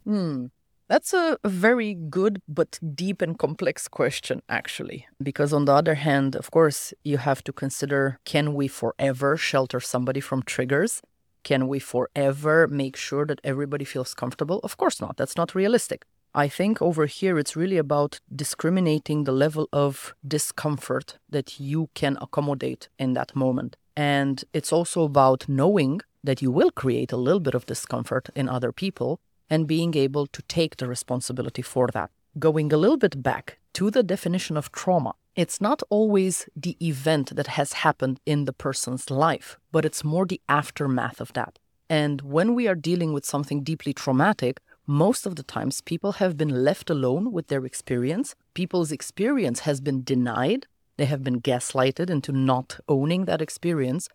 Hmm. 0.04 0.46
That's 0.88 1.14
a 1.14 1.38
a 1.42 1.48
very 1.48 1.94
good 1.94 2.42
but 2.46 2.78
deep 2.94 3.22
and 3.22 3.38
complex 3.38 3.88
question, 3.88 4.42
actually. 4.48 5.06
Because, 5.22 5.54
on 5.54 5.64
the 5.64 5.72
other 5.72 5.94
hand, 5.94 6.36
of 6.36 6.50
course, 6.50 6.92
you 7.02 7.18
have 7.18 7.42
to 7.44 7.52
consider 7.52 8.18
can 8.24 8.52
we 8.54 8.68
forever 8.68 9.36
shelter 9.36 9.80
somebody 9.80 10.20
from 10.20 10.42
triggers? 10.42 11.00
Can 11.42 11.68
we 11.68 11.78
forever 11.78 12.66
make 12.68 12.96
sure 12.96 13.26
that 13.26 13.40
everybody 13.42 13.84
feels 13.84 14.14
comfortable? 14.14 14.60
Of 14.62 14.76
course 14.76 15.00
not. 15.00 15.16
That's 15.16 15.36
not 15.36 15.54
realistic. 15.54 16.04
I 16.34 16.48
think 16.48 16.80
over 16.80 17.04
here 17.06 17.38
it's 17.38 17.56
really 17.56 17.76
about 17.76 18.20
discriminating 18.34 19.24
the 19.24 19.32
level 19.32 19.68
of 19.72 20.14
discomfort 20.26 21.18
that 21.28 21.60
you 21.60 21.90
can 21.94 22.16
accommodate 22.22 22.88
in 22.98 23.12
that 23.12 23.36
moment. 23.36 23.76
And 23.96 24.42
it's 24.54 24.72
also 24.72 25.02
about 25.02 25.46
knowing 25.48 26.00
that 26.24 26.40
you 26.40 26.50
will 26.50 26.70
create 26.70 27.12
a 27.12 27.18
little 27.18 27.40
bit 27.40 27.54
of 27.54 27.66
discomfort 27.66 28.30
in 28.34 28.48
other 28.48 28.72
people 28.72 29.20
and 29.50 29.66
being 29.66 29.94
able 29.94 30.26
to 30.28 30.40
take 30.42 30.78
the 30.78 30.88
responsibility 30.88 31.60
for 31.60 31.88
that. 31.92 32.10
Going 32.38 32.72
a 32.72 32.78
little 32.78 32.96
bit 32.96 33.22
back 33.22 33.58
to 33.74 33.90
the 33.90 34.02
definition 34.02 34.56
of 34.56 34.72
trauma, 34.72 35.14
it's 35.34 35.60
not 35.60 35.82
always 35.88 36.48
the 36.54 36.76
event 36.86 37.34
that 37.36 37.46
has 37.46 37.72
happened 37.72 38.20
in 38.26 38.44
the 38.44 38.52
person's 38.52 39.10
life, 39.10 39.58
but 39.70 39.84
it's 39.84 40.04
more 40.04 40.26
the 40.26 40.40
aftermath 40.48 41.20
of 41.20 41.32
that. 41.32 41.58
And 41.88 42.20
when 42.22 42.54
we 42.54 42.68
are 42.68 42.74
dealing 42.74 43.12
with 43.12 43.24
something 43.24 43.62
deeply 43.62 43.92
traumatic, 43.92 44.60
most 44.86 45.26
of 45.26 45.36
the 45.36 45.42
times 45.42 45.80
people 45.80 46.12
have 46.12 46.36
been 46.36 46.64
left 46.64 46.90
alone 46.90 47.32
with 47.32 47.46
their 47.48 47.64
experience. 47.64 48.34
People's 48.52 48.92
experience 48.92 49.60
has 49.60 49.80
been 49.80 50.02
denied. 50.02 50.66
They 50.96 51.06
have 51.06 51.22
been 51.22 51.40
gaslighted 51.40 52.10
into 52.10 52.32
not 52.32 52.80
owning 52.88 53.24
that 53.24 53.40
experience. 53.40 54.08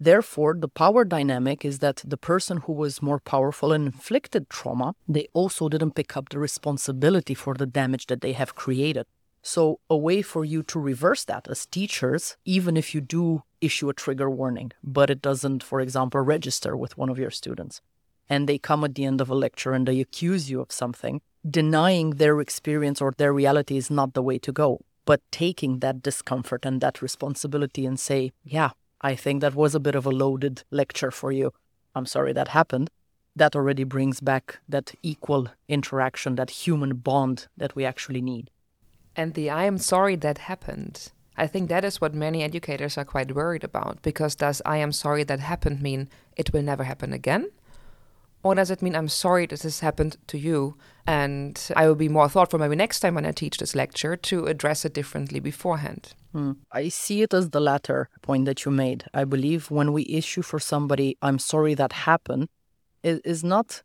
Therefore, 0.00 0.56
the 0.58 0.68
power 0.68 1.04
dynamic 1.04 1.64
is 1.64 1.78
that 1.78 2.02
the 2.04 2.16
person 2.16 2.58
who 2.58 2.72
was 2.72 3.00
more 3.00 3.20
powerful 3.20 3.72
and 3.72 3.86
inflicted 3.86 4.50
trauma, 4.50 4.94
they 5.06 5.28
also 5.32 5.68
didn't 5.68 5.94
pick 5.94 6.16
up 6.16 6.30
the 6.30 6.40
responsibility 6.40 7.34
for 7.34 7.54
the 7.54 7.66
damage 7.66 8.06
that 8.06 8.20
they 8.20 8.32
have 8.32 8.56
created. 8.56 9.06
So, 9.46 9.78
a 9.90 9.96
way 9.96 10.22
for 10.22 10.42
you 10.42 10.62
to 10.62 10.80
reverse 10.80 11.22
that 11.24 11.48
as 11.50 11.66
teachers, 11.66 12.38
even 12.46 12.78
if 12.78 12.94
you 12.94 13.02
do 13.02 13.42
issue 13.60 13.90
a 13.90 13.94
trigger 13.94 14.30
warning, 14.30 14.72
but 14.82 15.10
it 15.10 15.20
doesn't, 15.20 15.62
for 15.62 15.82
example, 15.82 16.22
register 16.22 16.74
with 16.74 16.96
one 16.96 17.10
of 17.10 17.18
your 17.18 17.30
students, 17.30 17.82
and 18.26 18.48
they 18.48 18.56
come 18.56 18.84
at 18.84 18.94
the 18.94 19.04
end 19.04 19.20
of 19.20 19.28
a 19.28 19.34
lecture 19.34 19.74
and 19.74 19.86
they 19.86 20.00
accuse 20.00 20.50
you 20.50 20.62
of 20.62 20.72
something, 20.72 21.20
denying 21.48 22.12
their 22.12 22.40
experience 22.40 23.02
or 23.02 23.12
their 23.18 23.34
reality 23.34 23.76
is 23.76 23.90
not 23.90 24.14
the 24.14 24.22
way 24.22 24.38
to 24.38 24.50
go. 24.50 24.80
But 25.04 25.20
taking 25.30 25.80
that 25.80 26.02
discomfort 26.02 26.64
and 26.64 26.80
that 26.80 27.02
responsibility 27.02 27.84
and 27.84 28.00
say, 28.00 28.32
yeah, 28.42 28.70
I 29.02 29.14
think 29.14 29.42
that 29.42 29.54
was 29.54 29.74
a 29.74 29.80
bit 29.80 29.94
of 29.94 30.06
a 30.06 30.10
loaded 30.10 30.64
lecture 30.70 31.10
for 31.10 31.30
you. 31.30 31.52
I'm 31.94 32.06
sorry 32.06 32.32
that 32.32 32.48
happened. 32.48 32.88
That 33.36 33.54
already 33.54 33.84
brings 33.84 34.20
back 34.20 34.60
that 34.70 34.94
equal 35.02 35.48
interaction, 35.68 36.36
that 36.36 36.64
human 36.64 36.96
bond 36.96 37.48
that 37.58 37.76
we 37.76 37.84
actually 37.84 38.22
need. 38.22 38.48
And 39.16 39.34
the 39.34 39.50
I 39.50 39.64
am 39.64 39.78
sorry 39.78 40.16
that 40.16 40.38
happened. 40.38 41.10
I 41.36 41.46
think 41.46 41.68
that 41.68 41.84
is 41.84 42.00
what 42.00 42.14
many 42.14 42.42
educators 42.42 42.96
are 42.96 43.04
quite 43.04 43.34
worried 43.34 43.64
about 43.64 44.02
because 44.02 44.34
does 44.36 44.62
I 44.64 44.78
am 44.78 44.92
sorry 44.92 45.24
that 45.24 45.40
happened 45.40 45.82
mean 45.82 46.08
it 46.36 46.52
will 46.52 46.62
never 46.62 46.84
happen 46.84 47.12
again? 47.12 47.50
Or 48.44 48.54
does 48.54 48.70
it 48.70 48.82
mean 48.82 48.94
I'm 48.94 49.08
sorry 49.08 49.46
this 49.46 49.80
happened 49.80 50.18
to 50.26 50.38
you 50.38 50.76
and 51.06 51.58
I 51.74 51.86
will 51.86 51.94
be 51.94 52.10
more 52.10 52.28
thoughtful 52.28 52.58
maybe 52.58 52.76
next 52.76 53.00
time 53.00 53.14
when 53.14 53.24
I 53.24 53.32
teach 53.32 53.56
this 53.56 53.74
lecture 53.74 54.16
to 54.16 54.46
address 54.46 54.84
it 54.84 54.92
differently 54.92 55.40
beforehand? 55.40 56.12
Hmm. 56.32 56.52
I 56.70 56.88
see 56.88 57.22
it 57.22 57.32
as 57.32 57.50
the 57.50 57.60
latter 57.60 58.10
point 58.20 58.44
that 58.44 58.64
you 58.64 58.70
made. 58.70 59.04
I 59.14 59.24
believe 59.24 59.70
when 59.70 59.92
we 59.92 60.04
issue 60.06 60.42
for 60.42 60.58
somebody, 60.58 61.16
I'm 61.22 61.38
sorry 61.38 61.74
that 61.74 61.92
happened, 61.92 62.48
it 63.02 63.22
is 63.24 63.42
not 63.42 63.82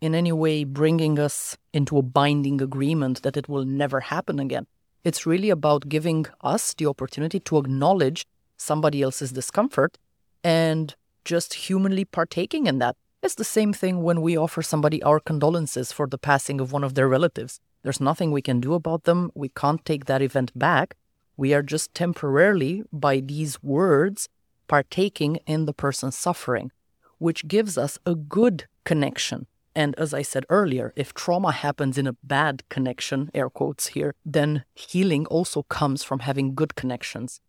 in 0.00 0.14
any 0.14 0.32
way 0.32 0.64
bringing 0.64 1.18
us 1.18 1.56
into 1.72 1.98
a 1.98 2.02
binding 2.02 2.60
agreement 2.60 3.22
that 3.22 3.36
it 3.36 3.48
will 3.48 3.64
never 3.64 4.00
happen 4.00 4.38
again. 4.38 4.66
It's 5.04 5.26
really 5.26 5.50
about 5.50 5.88
giving 5.88 6.26
us 6.40 6.74
the 6.74 6.86
opportunity 6.86 7.40
to 7.40 7.58
acknowledge 7.58 8.26
somebody 8.56 9.02
else's 9.02 9.32
discomfort 9.32 9.98
and 10.42 10.94
just 11.24 11.54
humanly 11.54 12.04
partaking 12.04 12.66
in 12.66 12.78
that. 12.78 12.96
It's 13.22 13.34
the 13.34 13.44
same 13.44 13.72
thing 13.72 14.02
when 14.02 14.20
we 14.20 14.36
offer 14.36 14.62
somebody 14.62 15.02
our 15.02 15.20
condolences 15.20 15.92
for 15.92 16.06
the 16.06 16.18
passing 16.18 16.60
of 16.60 16.72
one 16.72 16.84
of 16.84 16.94
their 16.94 17.08
relatives. 17.08 17.60
There's 17.82 18.00
nothing 18.00 18.30
we 18.30 18.42
can 18.42 18.60
do 18.60 18.74
about 18.74 19.04
them. 19.04 19.30
We 19.34 19.48
can't 19.48 19.84
take 19.84 20.04
that 20.06 20.22
event 20.22 20.52
back. 20.56 20.96
We 21.36 21.54
are 21.54 21.62
just 21.62 21.94
temporarily, 21.94 22.82
by 22.92 23.20
these 23.20 23.62
words, 23.62 24.28
partaking 24.68 25.36
in 25.46 25.66
the 25.66 25.72
person's 25.72 26.16
suffering, 26.16 26.72
which 27.18 27.46
gives 27.46 27.76
us 27.78 27.98
a 28.06 28.14
good 28.14 28.66
connection. 28.84 29.46
And 29.76 29.94
as 29.98 30.14
I 30.14 30.22
said 30.22 30.46
earlier, 30.48 30.94
if 30.96 31.12
trauma 31.12 31.52
happens 31.52 31.98
in 31.98 32.06
a 32.06 32.16
bad 32.22 32.66
connection, 32.70 33.30
air 33.34 33.50
quotes 33.50 33.88
here, 33.88 34.14
then 34.24 34.64
healing 34.74 35.26
also 35.26 35.64
comes 35.64 36.02
from 36.02 36.20
having 36.20 36.54
good 36.54 36.74
connections. 36.76 37.42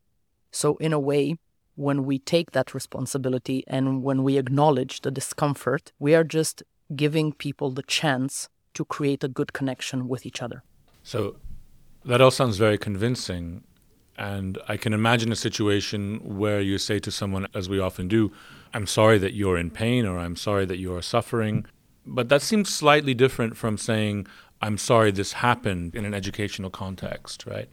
So, 0.52 0.76
in 0.76 0.92
a 0.92 1.00
way, 1.00 1.38
when 1.76 2.04
we 2.04 2.20
take 2.20 2.52
that 2.52 2.74
responsibility 2.74 3.64
and 3.68 4.04
when 4.04 4.24
we 4.24 4.38
acknowledge 4.38 5.02
the 5.02 5.12
discomfort, 5.12 5.94
we 6.00 6.14
are 6.16 6.26
just 6.26 6.64
giving 6.96 7.32
people 7.32 7.72
the 7.72 7.84
chance 7.84 8.50
to 8.74 8.84
create 8.84 9.24
a 9.24 9.30
good 9.30 9.54
connection 9.54 10.10
with 10.10 10.26
each 10.26 10.42
other. 10.42 10.64
So 11.04 11.38
that 12.04 12.20
all 12.20 12.32
sounds 12.32 12.58
very 12.58 12.78
convincing. 12.78 13.64
And 14.18 14.58
I 14.68 14.76
can 14.76 14.94
imagine 14.94 15.32
a 15.32 15.36
situation 15.36 16.20
where 16.24 16.60
you 16.60 16.78
say 16.78 17.00
to 17.00 17.12
someone, 17.12 17.48
as 17.54 17.70
we 17.70 17.80
often 17.80 18.08
do, 18.10 18.32
I'm 18.74 18.88
sorry 18.88 19.18
that 19.20 19.34
you're 19.34 19.58
in 19.58 19.70
pain 19.70 20.06
or 20.06 20.18
I'm 20.18 20.36
sorry 20.36 20.66
that 20.66 20.78
you 20.78 20.94
are 20.96 21.02
suffering. 21.02 21.66
But 22.08 22.30
that 22.30 22.42
seems 22.42 22.74
slightly 22.74 23.14
different 23.14 23.58
from 23.58 23.78
saying, 23.78 24.28
I'm 24.62 24.78
sorry 24.78 25.12
this 25.12 25.34
happened 25.34 25.94
in 25.94 26.06
an 26.06 26.14
educational 26.14 26.70
context, 26.70 27.46
right? 27.46 27.70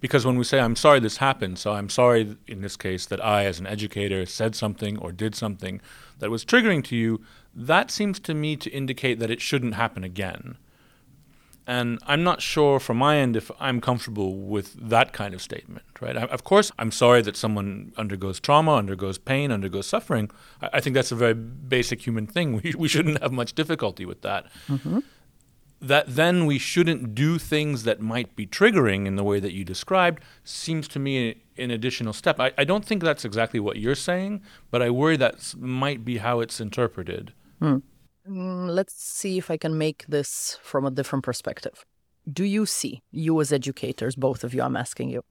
Because 0.00 0.26
when 0.26 0.36
we 0.36 0.44
say, 0.44 0.58
I'm 0.58 0.76
sorry 0.76 1.00
this 1.00 1.18
happened, 1.18 1.58
so 1.58 1.72
I'm 1.72 1.88
sorry 1.88 2.36
in 2.46 2.60
this 2.60 2.76
case 2.76 3.06
that 3.06 3.24
I, 3.24 3.44
as 3.44 3.60
an 3.60 3.66
educator, 3.66 4.26
said 4.26 4.54
something 4.54 4.98
or 4.98 5.12
did 5.12 5.34
something 5.34 5.80
that 6.18 6.30
was 6.30 6.44
triggering 6.44 6.82
to 6.84 6.96
you, 6.96 7.22
that 7.54 7.90
seems 7.90 8.18
to 8.20 8.34
me 8.34 8.56
to 8.56 8.70
indicate 8.70 9.18
that 9.20 9.30
it 9.30 9.40
shouldn't 9.40 9.74
happen 9.74 10.02
again. 10.02 10.56
And 11.66 11.98
I'm 12.06 12.22
not 12.22 12.42
sure 12.42 12.78
from 12.78 12.98
my 12.98 13.16
end 13.16 13.36
if 13.36 13.50
I'm 13.58 13.80
comfortable 13.80 14.36
with 14.36 14.74
that 14.90 15.12
kind 15.14 15.32
of 15.32 15.40
statement, 15.40 15.86
right? 16.00 16.16
I, 16.16 16.24
of 16.24 16.44
course, 16.44 16.70
I'm 16.78 16.90
sorry 16.90 17.22
that 17.22 17.36
someone 17.36 17.92
undergoes 17.96 18.38
trauma, 18.38 18.74
undergoes 18.74 19.16
pain, 19.16 19.50
undergoes 19.50 19.86
suffering. 19.86 20.30
I, 20.60 20.70
I 20.74 20.80
think 20.80 20.94
that's 20.94 21.10
a 21.10 21.16
very 21.16 21.34
basic 21.34 22.06
human 22.06 22.26
thing. 22.26 22.44
We, 22.64 22.74
we 22.76 22.88
shouldn't 22.88 23.22
have 23.22 23.32
much 23.32 23.54
difficulty 23.54 24.04
with 24.04 24.20
that. 24.22 24.46
That 25.80 26.04
then 26.06 26.46
we 26.46 26.58
shouldn't 26.58 27.14
do 27.14 27.38
things 27.38 27.82
that 27.84 28.00
might 28.00 28.36
be 28.36 28.46
triggering 28.46 29.06
in 29.06 29.16
the 29.16 29.24
way 29.24 29.40
that 29.40 29.52
you 29.52 29.64
described 29.64 30.22
seems 30.42 30.86
to 30.88 30.98
me 30.98 31.42
an 31.58 31.70
additional 31.70 32.12
step. 32.12 32.40
I, 32.40 32.52
I 32.56 32.64
don't 32.64 32.84
think 32.84 33.02
that's 33.02 33.24
exactly 33.24 33.60
what 33.60 33.76
you're 33.76 33.94
saying, 33.94 34.42
but 34.70 34.82
I 34.82 34.90
worry 34.90 35.16
that 35.18 35.54
might 35.58 36.04
be 36.04 36.18
how 36.18 36.40
it's 36.40 36.60
interpreted. 36.60 37.32
Mm, 37.60 37.82
Mm, 38.28 38.68
let's 38.68 38.94
see 38.94 39.38
if 39.38 39.50
I 39.50 39.56
can 39.56 39.76
make 39.76 40.04
this 40.08 40.58
from 40.62 40.86
a 40.86 40.90
different 40.90 41.24
perspective. 41.24 41.84
Do 42.30 42.44
you 42.44 42.64
see, 42.64 43.02
you 43.10 43.40
as 43.40 43.52
educators, 43.52 44.16
both 44.16 44.44
of 44.44 44.54
you, 44.54 44.62
I'm 44.62 44.76
asking 44.76 45.10
you, 45.10 45.22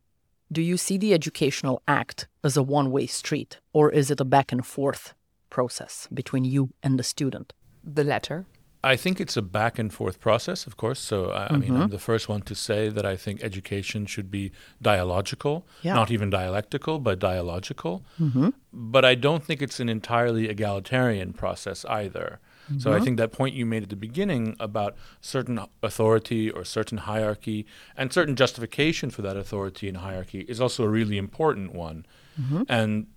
do 0.52 0.62
you 0.62 0.78
see 0.78 0.98
the 0.98 1.14
educational 1.14 1.82
act 1.88 2.28
as 2.44 2.56
a 2.56 2.62
one 2.62 2.92
way 2.92 3.08
street, 3.08 3.60
or 3.72 3.92
is 3.92 4.12
it 4.12 4.20
a 4.22 4.26
back 4.26 4.52
and 4.52 4.64
forth 4.66 5.16
process 5.50 6.08
between 6.14 6.46
you 6.46 6.70
and 6.84 7.00
the 7.00 7.04
student? 7.04 7.54
The 7.84 8.04
latter. 8.04 8.46
I 8.84 8.98
think 8.98 9.22
it's 9.22 9.38
a 9.38 9.42
back 9.42 9.80
and 9.80 9.92
forth 9.94 10.20
process, 10.20 10.68
of 10.68 10.76
course. 10.76 11.00
So, 11.00 11.32
I, 11.32 11.48
I 11.54 11.58
mean, 11.58 11.72
I'm 11.72 11.84
mm-hmm. 11.84 11.92
the 11.92 12.00
first 12.00 12.28
one 12.28 12.42
to 12.42 12.54
say 12.54 12.90
that 12.90 13.06
I 13.06 13.16
think 13.16 13.42
education 13.42 14.06
should 14.06 14.30
be 14.30 14.52
dialogical, 14.82 15.66
Yeah. 15.82 15.94
not 15.94 16.12
even 16.12 16.30
dialectical, 16.30 17.00
but 17.00 17.18
dialogical. 17.18 18.04
Mm-hmm. 18.20 18.50
But 18.74 19.06
I 19.06 19.16
don't 19.16 19.44
think 19.44 19.62
it's 19.62 19.80
an 19.80 19.88
entirely 19.88 20.50
egalitarian 20.50 21.32
process 21.32 21.86
either. 21.86 22.40
Mm-hmm. 22.66 22.80
So 22.80 22.94
I 22.94 23.00
think 23.00 23.18
that 23.18 23.32
point 23.32 23.56
you 23.56 23.66
made 23.66 23.84
at 23.84 23.90
the 23.90 23.96
beginning 23.96 24.56
about 24.60 24.96
certain 25.22 25.60
authority 25.82 26.50
or 26.50 26.64
certain 26.64 27.00
hierarchy 27.00 27.66
and 27.98 28.12
certain 28.14 28.36
justification 28.36 29.10
for 29.10 29.22
that 29.22 29.36
authority 29.36 29.88
and 29.88 29.98
hierarchy 29.98 30.42
is 30.42 30.62
also 30.62 30.84
a 30.84 30.90
really 30.90 31.18
important 31.18 31.74
one. 31.74 32.06
Mm-hmm. 32.40 32.64
And 32.70 33.08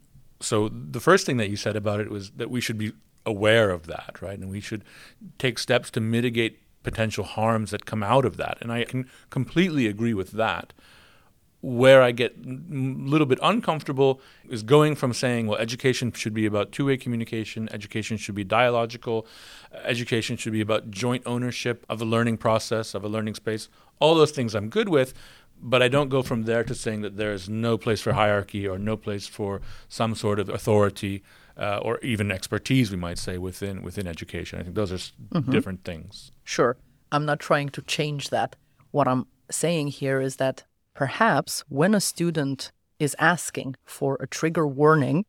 so 0.40 0.68
the 0.68 1.00
first 1.00 1.26
thing 1.26 1.36
that 1.38 1.48
you 1.48 1.56
said 1.56 1.76
about 1.76 2.00
it 2.00 2.10
was 2.10 2.30
that 2.32 2.50
we 2.50 2.60
should 2.60 2.78
be 2.78 2.92
aware 3.24 3.70
of 3.70 3.86
that, 3.86 4.18
right? 4.20 4.38
And 4.38 4.50
we 4.50 4.60
should 4.60 4.84
take 5.38 5.58
steps 5.58 5.90
to 5.92 6.00
mitigate 6.00 6.60
potential 6.82 7.24
harms 7.24 7.72
that 7.72 7.84
come 7.84 8.02
out 8.02 8.24
of 8.24 8.36
that. 8.36 8.58
And 8.60 8.72
I 8.72 8.84
can 8.84 9.08
completely 9.30 9.86
agree 9.86 10.14
with 10.14 10.32
that. 10.32 10.72
Where 11.62 12.02
I 12.02 12.12
get 12.12 12.36
a 12.36 12.58
little 12.70 13.26
bit 13.26 13.38
uncomfortable 13.42 14.20
is 14.48 14.62
going 14.62 14.94
from 14.94 15.12
saying, 15.12 15.46
well, 15.46 15.58
education 15.58 16.12
should 16.12 16.34
be 16.34 16.46
about 16.46 16.70
two 16.70 16.86
way 16.86 16.96
communication, 16.96 17.68
education 17.72 18.16
should 18.18 18.34
be 18.34 18.44
dialogical, 18.44 19.26
education 19.84 20.36
should 20.36 20.52
be 20.52 20.60
about 20.60 20.90
joint 20.90 21.22
ownership 21.26 21.84
of 21.88 22.00
a 22.00 22.04
learning 22.04 22.36
process, 22.36 22.94
of 22.94 23.04
a 23.04 23.08
learning 23.08 23.34
space. 23.34 23.68
All 23.98 24.14
those 24.14 24.30
things 24.30 24.54
I'm 24.54 24.68
good 24.68 24.88
with, 24.88 25.14
but 25.60 25.82
I 25.82 25.88
don't 25.88 26.08
go 26.08 26.22
from 26.22 26.44
there 26.44 26.62
to 26.64 26.74
saying 26.74 27.00
that 27.00 27.16
there 27.16 27.32
is 27.32 27.48
no 27.48 27.78
place 27.78 28.00
for 28.00 28.12
hierarchy 28.12 28.68
or 28.68 28.78
no 28.78 28.96
place 28.96 29.26
for 29.26 29.60
some 29.88 30.14
sort 30.14 30.38
of 30.38 30.48
authority 30.48 31.22
uh, 31.56 31.78
or 31.78 31.98
even 32.00 32.30
expertise, 32.30 32.90
we 32.90 32.96
might 32.96 33.18
say, 33.18 33.38
within 33.38 33.82
within 33.82 34.06
education. 34.06 34.60
I 34.60 34.62
think 34.62 34.74
those 34.74 34.92
are 34.92 34.96
mm-hmm. 34.96 35.50
different 35.50 35.84
things. 35.84 36.32
Sure, 36.44 36.76
I'm 37.10 37.24
not 37.24 37.40
trying 37.40 37.70
to 37.70 37.82
change 37.82 38.30
that. 38.30 38.56
What 38.90 39.08
I'm 39.08 39.26
saying 39.50 39.88
here 39.88 40.20
is 40.20 40.36
that 40.36 40.64
perhaps 40.96 41.62
when 41.68 41.94
a 41.94 42.00
student 42.00 42.72
is 42.98 43.14
asking 43.18 43.76
for 43.84 44.16
a 44.18 44.26
trigger 44.26 44.66
warning, 44.66 45.26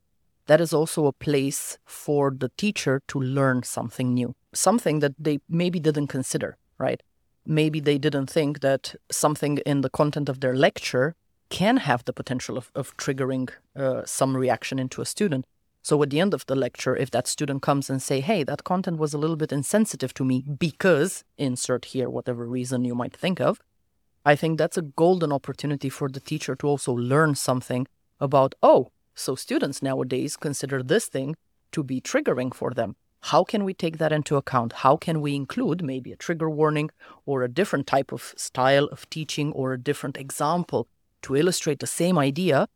that 0.48 0.62
is 0.62 0.74
also 0.74 1.06
a 1.06 1.12
place 1.12 1.78
for 1.86 2.32
the 2.32 2.50
teacher 2.58 3.02
to 3.10 3.20
learn 3.20 3.62
something 3.64 4.14
new, 4.14 4.34
something 4.54 5.00
that 5.00 5.14
they 5.20 5.40
maybe 5.50 5.80
didn't 5.80 6.08
consider, 6.08 6.58
right? 6.80 7.04
Maybe 7.46 7.82
they 7.82 7.98
didn't 7.98 8.28
think 8.28 8.62
that 8.62 8.96
something 9.12 9.58
in 9.66 9.82
the 9.82 9.90
content 9.90 10.30
of 10.30 10.40
their 10.40 10.56
lecture 10.56 11.16
can 11.50 11.78
have 11.78 12.06
the 12.06 12.14
potential 12.14 12.58
of, 12.58 12.72
of 12.74 12.96
triggering 12.96 13.50
uh, 13.76 14.04
some 14.06 14.38
reaction 14.38 14.80
into 14.80 15.02
a 15.02 15.06
student. 15.06 15.46
So 15.84 16.02
at 16.04 16.10
the 16.10 16.20
end 16.20 16.34
of 16.34 16.46
the 16.46 16.56
lecture, 16.56 16.96
if 16.96 17.12
that 17.12 17.28
student 17.28 17.62
comes 17.62 17.90
and 17.90 18.02
say, 18.02 18.22
hey, 18.22 18.44
that 18.44 18.64
content 18.64 18.98
was 18.98 19.14
a 19.14 19.18
little 19.18 19.38
bit 19.38 19.52
insensitive 19.52 20.14
to 20.16 20.26
me 20.26 20.44
because, 20.60 21.24
insert 21.38 21.86
here 21.86 22.10
whatever 22.10 22.46
reason 22.46 22.86
you 22.86 22.96
might 22.96 23.16
think 23.16 23.40
of, 23.40 23.60
I 24.28 24.36
think 24.36 24.58
that's 24.58 24.78
a 24.78 24.82
golden 24.82 25.32
opportunity 25.32 25.88
for 25.88 26.10
the 26.10 26.20
teacher 26.20 26.54
to 26.58 26.68
also 26.68 26.92
learn 26.92 27.36
something 27.36 27.88
about, 28.20 28.56
oh, 28.62 28.92
so 29.16 29.36
students 29.36 29.82
nowadays 29.82 30.36
consider 30.36 30.84
this 30.84 31.06
thing 31.08 31.38
to 31.72 31.82
be 31.82 32.02
triggering 32.02 32.54
for 32.54 32.72
them. 32.72 32.98
How 33.32 33.46
can 33.46 33.64
we 33.64 33.74
take 33.74 34.00
that 34.00 34.12
into 34.12 34.36
account? 34.36 34.74
How 34.84 34.98
can 34.98 35.22
we 35.22 35.34
include 35.34 35.82
maybe 35.82 36.12
a 36.12 36.18
trigger 36.18 36.50
warning 36.50 36.90
or 37.26 37.42
a 37.42 37.48
different 37.48 37.88
type 37.88 38.12
of 38.12 38.34
style 38.36 38.88
of 38.88 39.10
teaching 39.10 39.54
or 39.54 39.72
a 39.72 39.80
different 39.80 40.18
example 40.18 40.90
to 41.22 41.38
illustrate 41.38 41.80
the 41.80 41.88
same 41.88 42.18
idea 42.18 42.68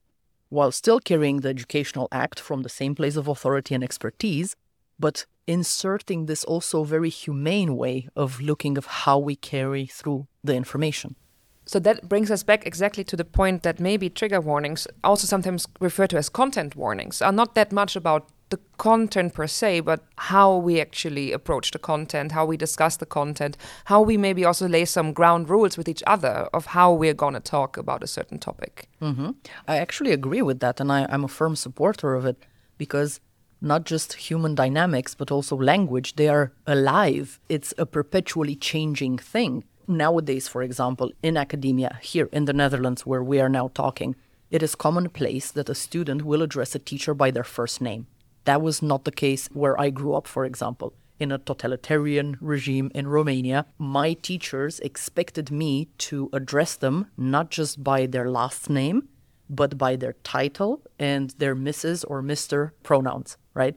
while 0.47 0.71
still 0.71 1.01
carrying 1.01 1.41
the 1.41 1.49
educational 1.49 2.07
act 2.13 2.39
from 2.39 2.61
the 2.61 2.69
same 2.69 2.95
place 2.95 3.17
of 3.17 3.27
authority 3.27 3.75
and 3.75 3.83
expertise, 3.83 4.55
but 4.97 5.25
inserting 5.47 6.27
this 6.27 6.45
also 6.45 6.85
very 6.85 7.09
humane 7.09 7.75
way 7.75 8.07
of 8.15 8.39
looking 8.39 8.77
of 8.77 8.85
how 8.85 9.19
we 9.19 9.35
carry 9.35 9.85
through 9.85 10.27
the 10.41 10.55
information. 10.55 11.17
So 11.65 11.79
that 11.79 12.09
brings 12.09 12.31
us 12.31 12.43
back 12.43 12.65
exactly 12.65 13.03
to 13.05 13.15
the 13.15 13.25
point 13.25 13.63
that 13.63 13.79
maybe 13.79 14.09
trigger 14.09 14.41
warnings, 14.41 14.87
also 15.03 15.27
sometimes 15.27 15.67
referred 15.79 16.09
to 16.09 16.17
as 16.17 16.29
content 16.29 16.75
warnings, 16.75 17.21
are 17.21 17.31
not 17.31 17.55
that 17.55 17.71
much 17.71 17.95
about 17.95 18.29
the 18.49 18.59
content 18.77 19.33
per 19.33 19.47
se, 19.47 19.79
but 19.79 20.03
how 20.17 20.57
we 20.57 20.81
actually 20.81 21.31
approach 21.31 21.71
the 21.71 21.79
content, 21.79 22.33
how 22.33 22.45
we 22.45 22.57
discuss 22.57 22.97
the 22.97 23.05
content, 23.05 23.57
how 23.85 24.01
we 24.01 24.17
maybe 24.17 24.43
also 24.43 24.67
lay 24.67 24.85
some 24.85 25.13
ground 25.13 25.49
rules 25.49 25.77
with 25.77 25.87
each 25.87 26.03
other 26.05 26.49
of 26.53 26.65
how 26.67 26.91
we're 26.91 27.13
going 27.13 27.33
to 27.33 27.39
talk 27.39 27.77
about 27.77 28.03
a 28.03 28.07
certain 28.07 28.37
topic. 28.37 28.89
Mm-hmm. 29.01 29.31
I 29.67 29.77
actually 29.77 30.11
agree 30.11 30.41
with 30.41 30.59
that, 30.59 30.81
and 30.81 30.91
I, 30.91 31.07
I'm 31.09 31.23
a 31.23 31.29
firm 31.29 31.55
supporter 31.55 32.13
of 32.13 32.25
it 32.25 32.37
because 32.77 33.21
not 33.61 33.85
just 33.85 34.13
human 34.13 34.55
dynamics, 34.55 35.15
but 35.15 35.31
also 35.31 35.55
language, 35.55 36.15
they 36.15 36.27
are 36.27 36.51
alive. 36.67 37.39
It's 37.47 37.73
a 37.77 37.85
perpetually 37.85 38.55
changing 38.55 39.17
thing. 39.19 39.63
Nowadays, 39.91 40.47
for 40.47 40.63
example, 40.63 41.11
in 41.21 41.35
academia, 41.35 41.99
here 42.01 42.29
in 42.31 42.45
the 42.45 42.53
Netherlands, 42.53 43.05
where 43.05 43.21
we 43.21 43.41
are 43.41 43.49
now 43.49 43.67
talking, 43.73 44.15
it 44.49 44.63
is 44.63 44.73
commonplace 44.73 45.51
that 45.51 45.67
a 45.67 45.75
student 45.75 46.23
will 46.23 46.41
address 46.41 46.73
a 46.73 46.79
teacher 46.79 47.13
by 47.13 47.29
their 47.29 47.43
first 47.43 47.81
name. 47.81 48.07
That 48.45 48.61
was 48.61 48.81
not 48.81 49.03
the 49.03 49.11
case 49.11 49.49
where 49.51 49.77
I 49.79 49.89
grew 49.89 50.13
up, 50.13 50.27
for 50.27 50.45
example. 50.45 50.93
In 51.19 51.29
a 51.29 51.37
totalitarian 51.37 52.37
regime 52.39 52.89
in 52.95 53.09
Romania, 53.09 53.65
my 53.77 54.13
teachers 54.13 54.79
expected 54.79 55.51
me 55.51 55.89
to 56.09 56.29
address 56.31 56.77
them 56.77 57.07
not 57.17 57.51
just 57.51 57.83
by 57.83 58.05
their 58.05 58.29
last 58.29 58.69
name, 58.69 59.09
but 59.49 59.77
by 59.77 59.97
their 59.97 60.13
title 60.23 60.81
and 60.97 61.31
their 61.31 61.53
Mrs. 61.53 62.05
or 62.07 62.23
Mr. 62.23 62.71
pronouns, 62.81 63.35
right? 63.53 63.75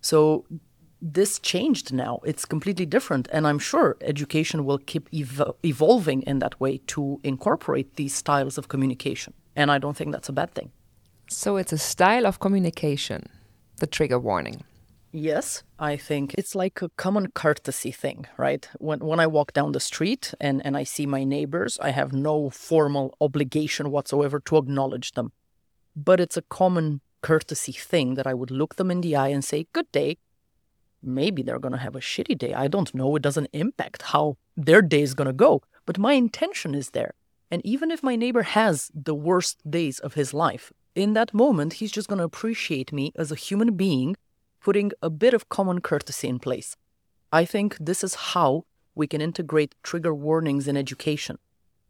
So 0.00 0.44
this 1.02 1.38
changed 1.40 1.92
now. 1.92 2.20
It's 2.24 2.44
completely 2.44 2.86
different. 2.86 3.28
And 3.32 3.46
I'm 3.46 3.58
sure 3.58 3.96
education 4.00 4.64
will 4.64 4.78
keep 4.78 5.08
ev- 5.12 5.52
evolving 5.64 6.22
in 6.22 6.38
that 6.38 6.58
way 6.60 6.78
to 6.88 7.20
incorporate 7.24 7.96
these 7.96 8.14
styles 8.14 8.56
of 8.56 8.68
communication. 8.68 9.34
And 9.54 9.70
I 9.70 9.78
don't 9.78 9.96
think 9.96 10.12
that's 10.12 10.28
a 10.28 10.32
bad 10.32 10.54
thing. 10.54 10.70
So 11.28 11.56
it's 11.56 11.72
a 11.72 11.78
style 11.78 12.26
of 12.26 12.38
communication 12.38 13.28
the 13.82 13.86
trigger 13.88 14.18
warning? 14.18 14.62
Yes, 15.10 15.64
I 15.78 15.96
think 15.96 16.34
it's 16.38 16.54
like 16.54 16.80
a 16.80 16.88
common 16.90 17.32
courtesy 17.32 17.90
thing, 17.90 18.26
right? 18.38 18.66
When 18.78 19.00
when 19.00 19.20
I 19.20 19.26
walk 19.26 19.52
down 19.52 19.72
the 19.72 19.80
street 19.80 20.34
and, 20.40 20.64
and 20.64 20.74
I 20.76 20.84
see 20.84 21.04
my 21.04 21.24
neighbors, 21.24 21.78
I 21.82 21.90
have 21.90 22.12
no 22.12 22.48
formal 22.48 23.14
obligation 23.20 23.90
whatsoever 23.90 24.40
to 24.40 24.56
acknowledge 24.56 25.12
them. 25.12 25.32
But 25.94 26.20
it's 26.20 26.38
a 26.38 26.48
common 26.60 27.00
courtesy 27.20 27.72
thing 27.72 28.14
that 28.14 28.26
I 28.26 28.34
would 28.34 28.50
look 28.50 28.76
them 28.76 28.90
in 28.90 29.00
the 29.02 29.16
eye 29.16 29.32
and 29.34 29.44
say, 29.44 29.66
Good 29.72 29.90
day. 29.92 30.16
Maybe 31.02 31.42
they're 31.42 31.58
gonna 31.58 31.78
have 31.78 31.96
a 31.96 32.00
shitty 32.00 32.38
day. 32.38 32.54
I 32.54 32.68
don't 32.68 32.94
know. 32.94 33.16
It 33.16 33.22
doesn't 33.22 33.50
impact 33.52 34.02
how 34.02 34.36
their 34.56 34.82
day 34.82 35.02
is 35.02 35.14
gonna 35.14 35.32
go. 35.32 35.62
But 35.84 35.98
my 35.98 36.12
intention 36.12 36.74
is 36.74 36.90
there. 36.90 37.14
And 37.50 37.64
even 37.66 37.90
if 37.90 38.02
my 38.02 38.16
neighbor 38.16 38.42
has 38.42 38.90
the 38.94 39.14
worst 39.14 39.58
days 39.68 39.98
of 39.98 40.14
his 40.14 40.32
life, 40.32 40.72
in 40.94 41.14
that 41.14 41.34
moment, 41.34 41.74
he's 41.74 41.92
just 41.92 42.08
going 42.08 42.18
to 42.18 42.24
appreciate 42.24 42.92
me 42.92 43.12
as 43.16 43.32
a 43.32 43.34
human 43.36 43.76
being, 43.76 44.16
putting 44.60 44.92
a 45.02 45.10
bit 45.10 45.34
of 45.34 45.48
common 45.48 45.80
courtesy 45.80 46.28
in 46.28 46.38
place. 46.38 46.76
I 47.32 47.44
think 47.44 47.76
this 47.80 48.04
is 48.04 48.14
how 48.14 48.64
we 48.94 49.06
can 49.06 49.20
integrate 49.20 49.74
trigger 49.82 50.14
warnings 50.14 50.68
in 50.68 50.76
education. 50.76 51.38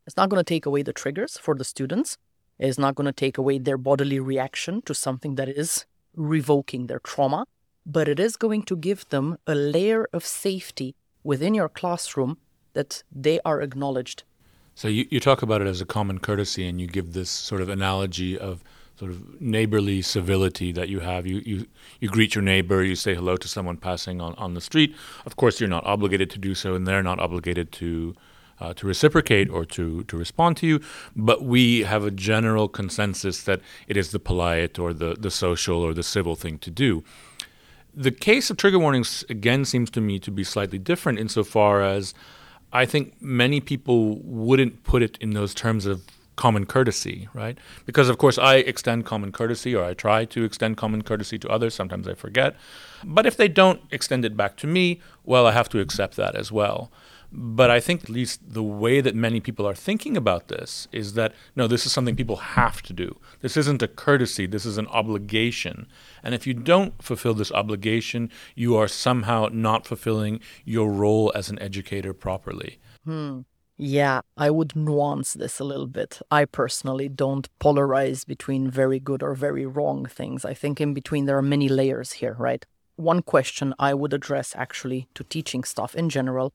It's 0.07 0.17
not 0.17 0.29
going 0.29 0.41
to 0.41 0.45
take 0.45 0.67
away 0.67 0.83
the 0.83 0.93
triggers 0.93 1.37
for 1.37 1.55
the 1.55 1.65
students. 1.65 2.17
It's 2.59 2.79
not 2.79 2.95
going 2.95 3.07
to 3.07 3.13
take 3.13 3.39
away 3.39 3.59
their 3.59 3.79
bodily 3.79 4.21
reaction 4.21 4.83
to 4.83 4.95
something 4.95 5.35
that 5.35 5.49
is 5.49 5.85
revoking 6.15 6.87
their 6.87 7.01
trauma, 7.01 7.47
but 7.85 8.09
it 8.09 8.21
is 8.21 8.37
going 8.37 8.63
to 8.63 8.77
give 8.77 9.09
them 9.09 9.39
a 9.47 9.55
layer 9.55 10.09
of 10.13 10.25
safety 10.25 10.95
within 11.25 11.55
your 11.55 11.69
classroom 11.69 12.39
that 12.73 13.03
they 13.11 13.41
are 13.45 13.61
acknowledged. 13.61 14.25
So 14.75 14.89
you, 14.89 15.07
you 15.11 15.21
talk 15.21 15.43
about 15.43 15.61
it 15.61 15.67
as 15.67 15.81
a 15.81 15.87
common 15.87 16.19
courtesy 16.19 16.67
and 16.67 16.81
you 16.81 16.87
give 16.87 17.13
this 17.13 17.31
sort 17.31 17.61
of 17.61 17.69
analogy 17.69 18.39
of 18.39 18.65
sort 18.99 19.11
of 19.11 19.41
neighborly 19.41 20.01
civility 20.03 20.73
that 20.73 20.89
you 20.89 21.01
have. 21.01 21.27
You, 21.27 21.43
you, 21.45 21.67
you 22.01 22.09
greet 22.09 22.35
your 22.35 22.43
neighbor, 22.43 22.83
you 22.83 22.95
say 22.95 23.15
hello 23.15 23.37
to 23.37 23.49
someone 23.49 23.77
passing 23.77 24.21
on, 24.21 24.35
on 24.35 24.55
the 24.55 24.61
street. 24.61 24.95
Of 25.27 25.37
course, 25.37 25.61
you're 25.61 25.69
not 25.69 25.85
obligated 25.85 26.31
to 26.31 26.39
do 26.39 26.55
so, 26.55 26.75
and 26.75 26.87
they're 26.87 27.03
not 27.03 27.19
obligated 27.19 27.73
to. 27.73 28.15
Uh, 28.61 28.73
to 28.73 28.87
reciprocate 28.87 29.51
or 29.51 29.65
to, 29.65 30.05
to 30.05 30.17
respond 30.17 30.57
to 30.57 30.69
you, 30.69 30.79
but 31.17 31.43
we 31.43 31.81
have 31.81 32.05
a 32.05 32.13
general 32.13 32.69
consensus 32.69 33.43
that 33.43 33.61
it 33.89 33.97
is 33.97 34.13
the 34.13 34.21
polite 34.21 34.79
or 34.79 34.93
the, 34.93 35.17
the 35.19 35.33
social 35.33 35.79
or 35.79 35.93
the 35.93 36.03
civil 36.05 36.37
thing 36.37 36.59
to 36.59 36.71
do. 36.71 37.03
The 37.95 38.11
case 38.11 38.51
of 38.51 38.57
trigger 38.57 38.79
warnings, 38.79 39.25
again, 39.29 39.65
seems 39.65 39.91
to 39.91 40.01
me 40.01 40.19
to 40.21 40.31
be 40.31 40.45
slightly 40.45 40.79
different 40.79 41.19
insofar 41.19 41.83
as 41.83 42.15
I 42.73 42.87
think 42.87 43.21
many 43.21 43.61
people 43.61 44.19
wouldn't 44.23 44.83
put 44.85 45.03
it 45.03 45.19
in 45.21 45.31
those 45.31 45.55
terms 45.55 45.85
of 45.85 46.03
common 46.37 46.65
courtesy, 46.65 47.29
right? 47.35 47.59
Because 47.85 48.09
of 48.09 48.17
course 48.17 48.39
I 48.39 48.57
extend 48.57 49.05
common 49.05 49.33
courtesy 49.33 49.75
or 49.75 49.85
I 49.85 49.93
try 49.95 50.25
to 50.25 50.45
extend 50.45 50.79
common 50.79 51.03
courtesy 51.03 51.39
to 51.39 51.49
others. 51.49 51.75
Sometimes 51.75 52.09
I 52.09 52.15
forget. 52.15 52.57
But 53.05 53.27
if 53.27 53.37
they 53.37 53.49
don't 53.49 53.83
extend 53.91 54.25
it 54.25 54.37
back 54.37 54.57
to 54.59 54.67
me, 54.67 55.01
well, 55.25 55.47
I 55.47 55.53
have 55.53 55.69
to 55.71 55.81
accept 55.81 56.17
that 56.17 56.35
as 56.35 56.51
well. 56.51 56.91
But 57.33 57.71
I 57.71 57.81
think 57.81 58.05
at 58.05 58.11
least 58.11 58.41
the 58.47 58.63
way 58.63 59.01
that 59.01 59.15
many 59.15 59.41
people 59.41 59.67
are 59.67 59.75
thinking 59.75 60.17
about 60.17 60.49
this 60.49 60.87
is 60.93 61.15
that 61.15 61.33
no, 61.57 61.67
this 61.67 61.87
is 61.87 61.93
something 61.93 62.15
people 62.15 62.37
have 62.37 62.83
to 62.83 62.93
do. 62.93 63.19
This 63.41 63.57
isn't 63.57 63.83
a 63.83 63.89
courtesy, 63.89 64.47
this 64.47 64.67
is 64.67 64.77
an 64.77 64.87
obligation. 64.89 65.87
And 66.23 66.35
if 66.35 66.47
you 66.47 66.53
don't 66.53 67.03
fulfill 67.03 67.35
this 67.35 67.51
obligation, 67.53 68.31
you 68.55 68.77
are 68.77 68.89
somehow 68.89 69.49
not 69.51 69.87
fulfilling 69.87 70.41
your 70.65 70.91
role 70.93 71.33
as 71.35 71.49
an 71.49 71.59
educator 71.59 72.13
properly. 72.13 72.79
Hmm. 73.05 73.41
Yeah, 73.79 74.21
I 74.37 74.51
would 74.51 74.77
nuance 74.77 75.33
this 75.33 75.59
a 75.59 75.65
little 75.65 75.87
bit. 75.87 76.21
I 76.31 76.45
personally 76.45 77.09
don't 77.09 77.49
polarize 77.59 78.27
between 78.27 78.71
very 78.71 79.01
good 79.01 79.23
or 79.23 79.35
very 79.35 79.65
wrong 79.65 80.05
things. 80.05 80.45
I 80.45 80.53
think 80.53 80.81
in 80.81 80.93
between 80.93 81.25
there 81.25 81.39
are 81.39 81.43
many 81.43 81.69
layers 81.69 82.13
here, 82.13 82.37
right? 82.39 82.65
one 82.97 83.23
question 83.23 83.75
I 83.79 83.95
would 83.95 84.13
address 84.13 84.55
actually 84.57 85.09
to 85.15 85.25
teaching 85.25 85.65
staff 85.65 85.95
in 85.95 86.09
general 86.09 86.53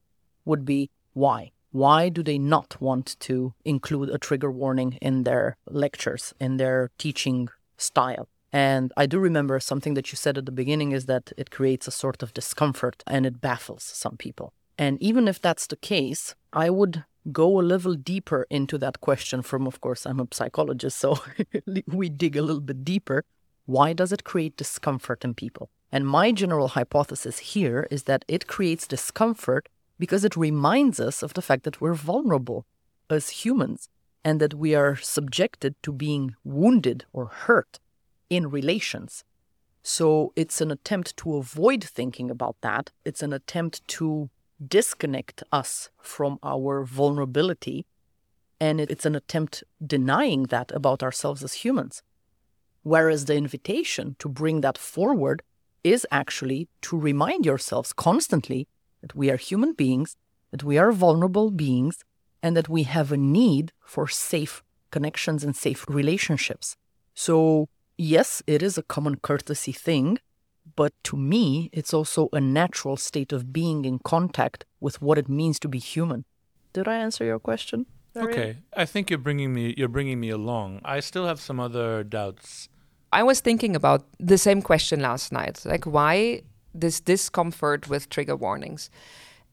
would 0.48 0.66
be 0.66 0.90
why? 1.14 1.52
Why 1.72 2.10
do 2.10 2.24
they 2.24 2.40
not 2.40 2.82
want 2.82 3.20
to 3.22 3.54
include 3.66 4.10
a 4.10 4.18
trigger 4.18 4.50
warning 4.50 4.98
in 5.02 5.24
their 5.24 5.58
lectures, 5.68 6.34
in 6.40 6.58
their 6.58 6.90
teaching 6.98 7.50
style? 7.78 8.28
And 8.54 8.94
I 8.96 9.06
do 9.06 9.20
remember 9.20 9.60
something 9.60 9.94
that 9.96 10.12
you 10.12 10.16
said 10.16 10.38
at 10.38 10.46
the 10.46 10.52
beginning 10.52 10.92
is 10.94 11.06
that 11.06 11.34
it 11.38 11.52
creates 11.52 11.88
a 11.88 11.92
sort 11.92 12.24
of 12.24 12.34
discomfort 12.34 13.04
and 13.06 13.26
it 13.26 13.42
baffles 13.42 13.84
some 13.84 14.18
people. 14.18 14.54
And 14.78 15.02
even 15.02 15.28
if 15.28 15.42
that's 15.42 15.68
the 15.68 15.76
case, 15.76 16.36
I 16.54 16.70
would 16.70 17.04
go 17.32 17.60
a 17.60 17.62
little 17.62 17.96
deeper 17.96 18.48
into 18.50 18.78
that 18.78 19.02
question 19.02 19.42
from, 19.42 19.68
of 19.68 19.82
course, 19.82 20.06
I'm 20.06 20.20
a 20.20 20.28
psychologist, 20.32 20.98
so 20.98 21.20
we 21.88 22.10
dig 22.10 22.38
a 22.38 22.42
little 22.42 22.62
bit 22.62 22.86
deeper. 22.86 23.24
Why 23.66 23.94
does 23.94 24.14
it 24.14 24.24
create 24.24 24.56
discomfort 24.56 25.26
in 25.26 25.34
people? 25.34 25.70
And 25.92 26.08
my 26.08 26.32
general 26.32 26.70
hypothesis 26.70 27.40
here 27.40 27.88
is 27.92 28.04
that 28.04 28.24
it 28.28 28.48
creates 28.48 28.88
discomfort 28.88 29.68
because 30.00 30.24
it 30.24 30.38
reminds 30.38 31.00
us 31.00 31.24
of 31.24 31.34
the 31.34 31.42
fact 31.42 31.64
that 31.64 31.82
we're 31.82 31.94
vulnerable 31.94 32.66
as 33.10 33.30
humans 33.30 33.90
and 34.24 34.40
that 34.40 34.54
we 34.54 34.76
are 34.76 34.96
subjected 34.96 35.76
to 35.84 35.92
being 35.92 36.36
wounded 36.44 37.06
or 37.14 37.28
hurt 37.28 37.80
in 38.30 38.50
relations. 38.50 39.24
So 39.84 40.34
it's 40.36 40.60
an 40.60 40.70
attempt 40.70 41.16
to 41.18 41.38
avoid 41.38 41.84
thinking 41.84 42.30
about 42.30 42.58
that. 42.62 42.92
It's 43.06 43.24
an 43.24 43.32
attempt 43.32 43.88
to 43.90 44.30
disconnect 44.66 45.44
us 45.52 45.90
from 46.02 46.40
our 46.44 46.84
vulnerability. 46.84 47.86
And 48.60 48.82
it's 48.82 49.06
an 49.06 49.16
attempt 49.16 49.64
denying 49.86 50.44
that 50.44 50.72
about 50.72 51.04
ourselves 51.04 51.44
as 51.44 51.54
humans. 51.54 52.02
Whereas 52.84 53.26
the 53.26 53.36
invitation 53.36 54.16
to 54.20 54.28
bring 54.28 54.62
that 54.62 54.78
forward 54.78 55.42
is 55.84 56.06
actually 56.12 56.68
to 56.82 56.98
remind 56.98 57.46
yourselves 57.46 57.94
constantly 57.94 58.68
that 59.02 59.16
we 59.16 59.30
are 59.30 59.38
human 59.38 59.74
beings, 59.74 60.18
that 60.52 60.64
we 60.64 60.78
are 60.78 60.92
vulnerable 60.92 61.52
beings, 61.52 62.04
and 62.42 62.56
that 62.56 62.70
we 62.70 62.84
have 62.84 63.12
a 63.12 63.18
need 63.18 63.72
for 63.86 64.08
safe 64.08 64.64
connections 64.92 65.44
and 65.44 65.56
safe 65.56 65.86
relationships. 65.88 66.76
So 67.14 67.68
yes, 67.98 68.44
it 68.48 68.62
is 68.62 68.78
a 68.78 68.84
common 68.84 69.18
courtesy 69.18 69.72
thing, 69.72 70.20
but 70.76 70.94
to 71.04 71.18
me, 71.18 71.70
it's 71.74 71.94
also 71.94 72.30
a 72.34 72.42
natural 72.42 72.98
state 72.98 73.32
of 73.32 73.52
being 73.54 73.86
in 73.86 74.00
contact 74.00 74.66
with 74.80 75.02
what 75.02 75.18
it 75.18 75.30
means 75.30 75.60
to 75.60 75.68
be 75.68 75.80
human. 75.80 76.26
Did 76.74 76.88
I 76.88 76.96
answer 76.96 77.24
your 77.26 77.40
question? 77.40 77.86
Okay, 78.16 78.58
I 78.76 78.86
think 78.86 79.10
you're 79.10 79.20
bringing 79.20 79.54
me 79.54 79.76
you're 79.78 79.88
bringing 79.88 80.20
me 80.20 80.30
along. 80.30 80.82
I 80.84 81.00
still 81.02 81.28
have 81.28 81.40
some 81.40 81.60
other 81.60 82.04
doubts. 82.04 82.68
I 83.12 83.24
was 83.24 83.40
thinking 83.42 83.76
about 83.76 84.06
the 84.20 84.38
same 84.38 84.62
question 84.62 85.00
last 85.02 85.32
night, 85.32 85.62
like 85.66 85.86
why 85.86 86.42
this 86.80 87.00
discomfort 87.00 87.90
with 87.90 88.10
trigger 88.10 88.36
warnings, 88.36 88.90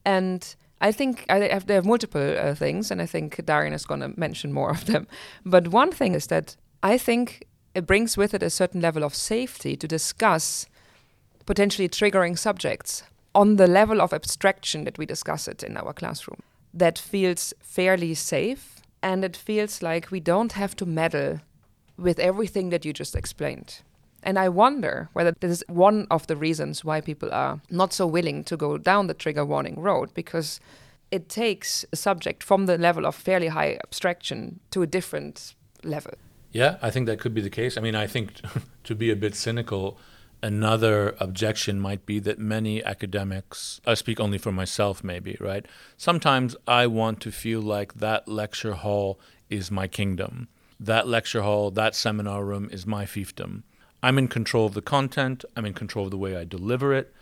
and 0.05 0.55
I 0.81 0.93
think 0.93 1.25
I 1.29 1.39
have, 1.49 1.87
multiple 1.87 2.37
uh, 2.39 2.55
things, 2.55 2.91
and 2.91 3.01
I 3.01 3.07
think 3.07 3.45
Darian 3.47 3.73
is 3.73 3.87
going 3.87 4.01
to 4.01 4.13
mention 4.21 4.53
more 4.53 4.71
of 4.71 4.85
them. 4.85 5.07
But 5.45 5.69
one 5.69 5.93
thing 5.93 6.15
is 6.15 6.27
that 6.27 6.57
I 6.83 6.99
think 6.99 7.47
it 7.75 7.87
brings 7.87 8.17
with 8.17 8.35
it 8.35 8.43
a 8.43 8.51
certain 8.51 8.81
level 8.81 9.03
of 9.03 9.15
safety 9.15 9.77
to 9.77 9.89
discuss 9.89 10.67
potentially 11.47 11.89
triggering 11.89 12.39
subjects 12.39 13.03
on 13.35 13.57
the 13.57 13.67
level 13.67 14.01
of 14.01 14.13
abstraction 14.13 14.85
that 14.85 14.99
we 14.99 15.07
discuss 15.07 15.49
it 15.49 15.63
in 15.63 15.77
our 15.77 15.93
classroom. 15.93 16.43
That 16.73 16.99
feels 16.99 17.55
fairly 17.61 18.15
safe 18.15 18.83
and 19.03 19.25
it 19.25 19.37
feels 19.37 19.83
like 19.83 20.11
we 20.11 20.21
don't 20.21 20.53
have 20.53 20.75
to 20.77 20.87
meddle 20.87 21.41
with 21.97 22.19
everything 22.19 22.71
that 22.71 22.85
you 22.85 22.93
just 22.93 23.15
explained. 23.15 23.83
And 24.25 24.39
I 24.39 24.49
wonder 24.49 25.11
whether 25.13 25.33
this 25.39 25.51
is 25.53 25.65
one 25.69 26.07
of 26.11 26.27
the 26.27 26.37
reasons 26.37 26.83
why 26.83 27.03
people 27.03 27.31
are 27.31 27.61
not 27.71 27.93
so 27.93 28.07
willing 28.07 28.43
to 28.45 28.57
go 28.57 28.79
down 28.79 29.07
the 29.07 29.15
trigger 29.15 29.45
warning 29.45 29.79
road 29.79 30.13
because 30.15 30.61
it 31.11 31.29
takes 31.29 31.85
a 31.93 31.97
subject 31.97 32.43
from 32.43 32.65
the 32.65 32.79
level 32.79 33.05
of 33.07 33.15
fairly 33.15 33.49
high 33.49 33.79
abstraction 33.85 34.61
to 34.71 34.81
a 34.81 34.87
different 34.87 35.55
level. 35.85 36.15
Yeah, 36.53 36.79
I 36.81 36.91
think 36.91 37.07
that 37.07 37.21
could 37.21 37.35
be 37.35 37.43
the 37.43 37.51
case. 37.51 37.77
I 37.77 37.83
mean, 37.83 37.95
I 37.95 38.07
think 38.07 38.41
to 38.85 38.95
be 38.95 39.11
a 39.11 39.17
bit 39.17 39.35
cynical, 39.35 39.99
another 40.43 41.15
objection 41.21 41.79
might 41.79 42.07
be 42.07 42.19
that 42.21 42.39
many 42.39 42.83
academics, 42.83 43.81
I 43.87 43.93
speak 43.95 44.21
only 44.21 44.39
for 44.39 44.53
myself 44.53 45.05
maybe, 45.05 45.37
right? 45.39 45.67
Sometimes 45.99 46.57
I 46.67 46.87
want 46.87 47.21
to 47.21 47.31
feel 47.31 47.61
like 47.61 47.95
that 47.95 48.27
lecture 48.27 48.73
hall 48.73 49.21
is 49.51 49.71
my 49.71 49.87
kingdom. 49.87 50.49
That 50.81 51.07
lecture 51.07 51.43
hall, 51.43 51.71
that 51.73 51.95
seminar 51.95 52.43
room 52.43 52.71
is 52.73 52.87
my 52.87 53.05
fiefdom. 53.05 53.63
I'm 54.05 54.19
in 54.19 54.29
control 54.29 54.67
of 54.67 54.75
the 54.75 54.83
content, 54.83 55.47
I'm 55.57 55.65
in 55.65 55.73
control 55.73 56.05
of 56.05 56.11
the 56.11 56.19
way 56.19 56.37
I 56.37 56.45
deliver 56.45 56.93
it. 56.93 57.15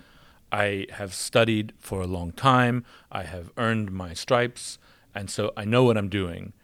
I 0.51 0.87
have 0.91 1.15
studied 1.15 1.73
for 1.79 2.01
a 2.01 2.09
long 2.09 2.33
time, 2.33 2.85
I 3.09 3.23
have 3.23 3.53
earned 3.57 3.93
my 3.93 4.15
stripes, 4.15 4.79
and 5.15 5.31
so 5.31 5.53
I 5.57 5.65
know 5.65 5.85
what 5.85 5.97
I'm 5.97 6.09
doing 6.09 6.55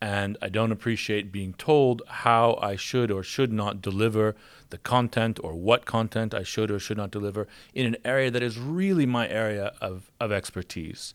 and 0.00 0.38
I 0.40 0.48
don't 0.48 0.72
appreciate 0.72 1.30
being 1.32 1.52
told 1.54 2.00
how 2.06 2.58
I 2.62 2.76
should 2.76 3.10
or 3.10 3.22
should 3.22 3.52
not 3.52 3.82
deliver 3.82 4.36
the 4.70 4.78
content 4.78 5.38
or 5.42 5.54
what 5.54 5.84
content 5.84 6.32
I 6.32 6.44
should 6.44 6.70
or 6.70 6.78
should 6.78 6.96
not 6.96 7.10
deliver 7.10 7.46
in 7.74 7.84
an 7.84 7.96
area 8.06 8.30
that 8.30 8.42
is 8.42 8.58
really 8.58 9.04
my 9.04 9.28
area 9.28 9.74
of, 9.82 10.10
of 10.18 10.30
expertise. 10.32 11.12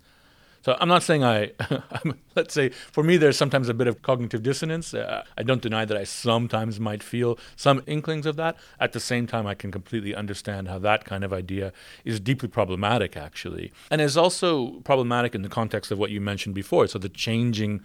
So 0.63 0.77
I'm 0.79 0.87
not 0.87 1.03
saying 1.03 1.25
I, 1.25 1.51
let's 2.35 2.53
say, 2.53 2.69
for 2.69 3.03
me, 3.03 3.17
there's 3.17 3.37
sometimes 3.37 3.67
a 3.67 3.73
bit 3.73 3.87
of 3.87 4.01
cognitive 4.01 4.43
dissonance. 4.43 4.93
Uh, 4.93 5.25
I 5.37 5.43
don't 5.43 5.61
deny 5.61 5.83
that 5.83 5.97
I 5.97 6.05
sometimes 6.05 6.79
might 6.79 7.03
feel 7.03 7.37
some 7.57 7.83
inklings 7.85 8.25
of 8.25 8.37
that. 8.37 8.55
At 8.79 8.93
the 8.93 9.01
same 9.01 9.27
time, 9.27 9.45
I 9.45 9.55
can 9.55 9.71
completely 9.71 10.15
understand 10.15 10.69
how 10.69 10.79
that 10.79 11.03
kind 11.03 11.25
of 11.25 11.33
idea 11.33 11.73
is 12.05 12.21
deeply 12.21 12.47
problematic, 12.47 13.17
actually, 13.17 13.73
and 13.91 13.99
is 13.99 14.15
also 14.15 14.79
problematic 14.85 15.35
in 15.35 15.41
the 15.41 15.49
context 15.49 15.91
of 15.91 15.99
what 15.99 16.11
you 16.11 16.21
mentioned 16.21 16.55
before. 16.55 16.87
So 16.87 16.97
the 16.97 17.09
changing 17.09 17.81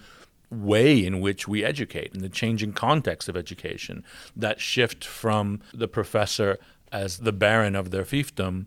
way 0.49 1.05
in 1.05 1.21
which 1.21 1.49
we 1.49 1.65
educate 1.65 2.15
and 2.15 2.23
the 2.23 2.29
changing 2.29 2.73
context 2.73 3.29
of 3.29 3.37
education. 3.37 4.05
That 4.37 4.61
shift 4.61 5.05
from 5.05 5.61
the 5.75 5.89
professor 5.89 6.59
as 6.93 7.19
the 7.19 7.33
baron 7.33 7.75
of 7.75 7.91
their 7.91 8.05
fiefdom 8.05 8.67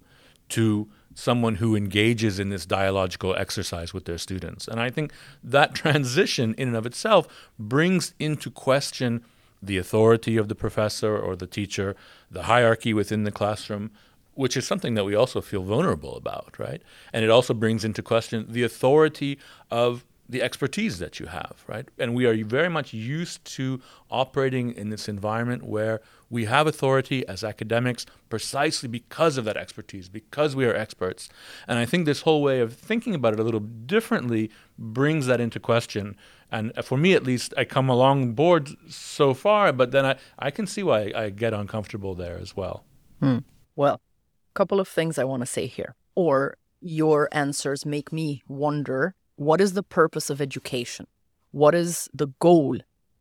to 0.50 0.89
someone 1.13 1.56
who 1.56 1.76
engages 1.76 2.39
in 2.39 2.50
this 2.50 2.65
dialogical 2.65 3.36
exercise 3.36 3.93
with 3.93 4.06
their 4.06 4.17
students. 4.17 4.67
And 4.67 4.80
I 4.80 4.89
think 4.89 5.12
that 5.43 5.74
transition, 5.84 6.54
in 6.58 6.69
and 6.69 6.78
of 6.78 6.86
itself, 6.86 7.28
brings 7.60 8.13
into 8.19 8.50
question 8.50 9.24
the 9.62 9.78
authority 9.78 10.38
of 10.38 10.47
the 10.47 10.56
professor 10.56 11.17
or 11.17 11.36
the 11.36 11.47
teacher, 11.47 11.95
the 12.30 12.43
hierarchy 12.43 12.93
within 12.93 13.24
the 13.24 13.32
classroom, 13.32 13.91
which 14.34 14.58
is 14.58 14.65
something 14.65 14.95
that 14.95 15.04
we 15.04 15.13
also 15.13 15.41
feel 15.41 15.62
vulnerable 15.62 16.15
about, 16.15 16.56
right? 16.58 16.82
And 17.13 17.24
it 17.24 17.30
also 17.30 17.54
brings 17.54 17.84
into 17.84 18.02
question 18.02 18.45
the 18.50 18.63
authority 18.63 19.38
of 19.69 20.06
the 20.27 20.41
expertise 20.41 20.99
that 20.99 21.19
you 21.19 21.25
have, 21.25 21.63
right? 21.67 21.89
And 21.99 22.15
we 22.15 22.25
are 22.25 22.43
very 22.45 22.69
much 22.69 22.93
used 22.93 23.43
to 23.55 23.81
operating 24.10 24.73
in 24.73 24.89
this 24.89 25.10
environment 25.10 25.63
where 25.63 26.01
we 26.29 26.45
have 26.45 26.67
authority 26.67 27.27
as 27.27 27.43
academics 27.43 28.05
precisely 28.29 28.88
because 28.88 29.38
of 29.38 29.43
that 29.45 29.57
expertise, 29.57 30.07
because 30.07 30.55
we 30.55 30.65
are 30.65 30.73
experts. 30.73 31.27
And 31.67 31.77
I 31.77 31.86
think 31.86 32.05
this 32.05 32.21
whole 32.21 32.41
way 32.41 32.62
of 32.62 32.73
thinking 32.73 33.13
about 33.13 33.34
it 33.34 33.39
a 33.39 33.43
little 33.43 33.60
differently 33.60 34.49
brings 34.77 35.25
that 35.25 35.41
into 35.41 35.60
question. 35.60 36.15
And 36.49 36.71
for 36.81 36.97
me, 36.97 37.13
at 37.13 37.23
least, 37.23 37.53
I 37.57 37.65
come 37.65 37.89
along 37.89 38.34
board 38.34 38.69
so 38.89 39.34
far, 39.34 39.73
but 39.73 39.91
then 39.91 40.05
I, 40.05 40.15
I 40.39 40.51
can 40.51 40.65
see 40.65 40.84
why 40.84 41.12
I 41.15 41.29
get 41.29 41.53
uncomfortable 41.53 42.15
there 42.15 42.38
as 42.38 42.55
well. 42.55 42.86
Hmm. 43.19 43.39
Well, 43.75 43.95
a 43.95 44.53
couple 44.53 44.79
of 44.79 44.88
things 44.88 45.17
I 45.17 45.23
want 45.25 45.41
to 45.41 45.45
say 45.45 45.67
here. 45.67 45.95
Or 46.15 46.57
your 46.79 47.29
answers 47.31 47.86
make 47.86 48.12
me 48.12 48.43
wonder 48.47 49.15
what 49.41 49.60
is 49.60 49.73
the 49.73 49.82
purpose 49.82 50.30
of 50.30 50.39
education? 50.39 51.08
What 51.49 51.73
is 51.73 52.08
the 52.13 52.27
goal 52.38 52.77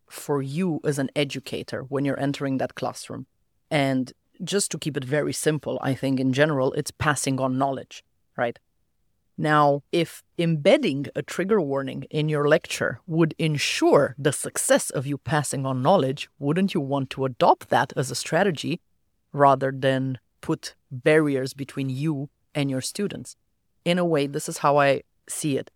for 0.07 0.39
you 0.39 0.79
as 0.85 0.99
an 0.99 1.09
educator 1.15 1.81
when 1.81 2.05
you're 2.05 2.19
entering 2.19 2.59
that 2.59 2.75
classroom? 2.75 3.25
And 3.71 4.13
just 4.43 4.69
to 4.69 4.77
keep 4.77 4.95
it 4.95 5.03
very 5.03 5.33
simple, 5.33 5.79
I 5.81 5.95
think 5.95 6.19
in 6.19 6.31
general, 6.31 6.73
it's 6.73 6.91
passing 6.91 7.39
on 7.39 7.57
knowledge, 7.57 8.03
right? 8.37 8.59
Now, 9.35 9.81
if 9.91 10.21
embedding 10.37 11.07
a 11.15 11.23
trigger 11.23 11.59
warning 11.59 12.03
in 12.11 12.29
your 12.29 12.47
lecture 12.47 13.01
would 13.07 13.33
ensure 13.39 14.13
the 14.15 14.31
success 14.31 14.91
of 14.91 15.07
you 15.07 15.17
passing 15.17 15.65
on 15.65 15.81
knowledge, 15.81 16.29
wouldn't 16.37 16.75
you 16.75 16.81
want 16.81 17.09
to 17.11 17.25
adopt 17.25 17.69
that 17.69 17.93
as 17.95 18.11
a 18.11 18.15
strategy 18.23 18.79
rather 19.33 19.73
than 19.75 20.19
put 20.39 20.75
barriers 20.91 21.55
between 21.55 21.89
you 21.89 22.29
and 22.53 22.69
your 22.69 22.81
students? 22.81 23.35
In 23.85 23.97
a 23.97 24.05
way, 24.05 24.27
this 24.27 24.47
is 24.47 24.59
how 24.59 24.77
I 24.77 25.01
see 25.27 25.57
it 25.57 25.71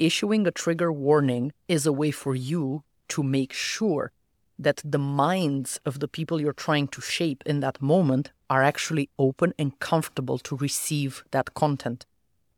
issuing 0.00 0.46
a 0.46 0.50
trigger 0.50 0.92
warning 0.92 1.52
is 1.68 1.86
a 1.86 1.92
way 1.92 2.10
for 2.10 2.34
you 2.34 2.82
to 3.08 3.22
make 3.22 3.52
sure 3.52 4.10
that 4.58 4.82
the 4.84 4.98
minds 4.98 5.80
of 5.84 6.00
the 6.00 6.08
people 6.08 6.40
you're 6.40 6.52
trying 6.52 6.88
to 6.88 7.00
shape 7.00 7.42
in 7.46 7.60
that 7.60 7.80
moment 7.80 8.32
are 8.48 8.62
actually 8.62 9.08
open 9.18 9.54
and 9.58 9.78
comfortable 9.78 10.38
to 10.38 10.56
receive 10.56 11.22
that 11.30 11.54
content 11.54 12.04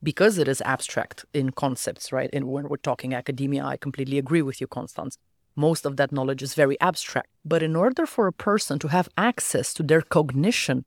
because 0.02 0.38
it 0.38 0.48
is 0.48 0.60
abstract 0.62 1.24
in 1.32 1.50
concepts, 1.50 2.10
right? 2.10 2.30
And 2.32 2.48
when 2.48 2.68
we're 2.68 2.76
talking 2.76 3.14
academia, 3.14 3.64
I 3.64 3.76
completely 3.76 4.18
agree 4.18 4.42
with 4.42 4.60
you, 4.60 4.66
Constance. 4.66 5.16
Most 5.54 5.84
of 5.84 5.96
that 5.96 6.10
knowledge 6.10 6.42
is 6.42 6.54
very 6.54 6.80
abstract. 6.80 7.28
But 7.44 7.62
in 7.62 7.76
order 7.76 8.06
for 8.06 8.26
a 8.26 8.32
person 8.32 8.78
to 8.80 8.88
have 8.88 9.08
access 9.16 9.72
to 9.74 9.82
their 9.82 10.02
cognition 10.02 10.84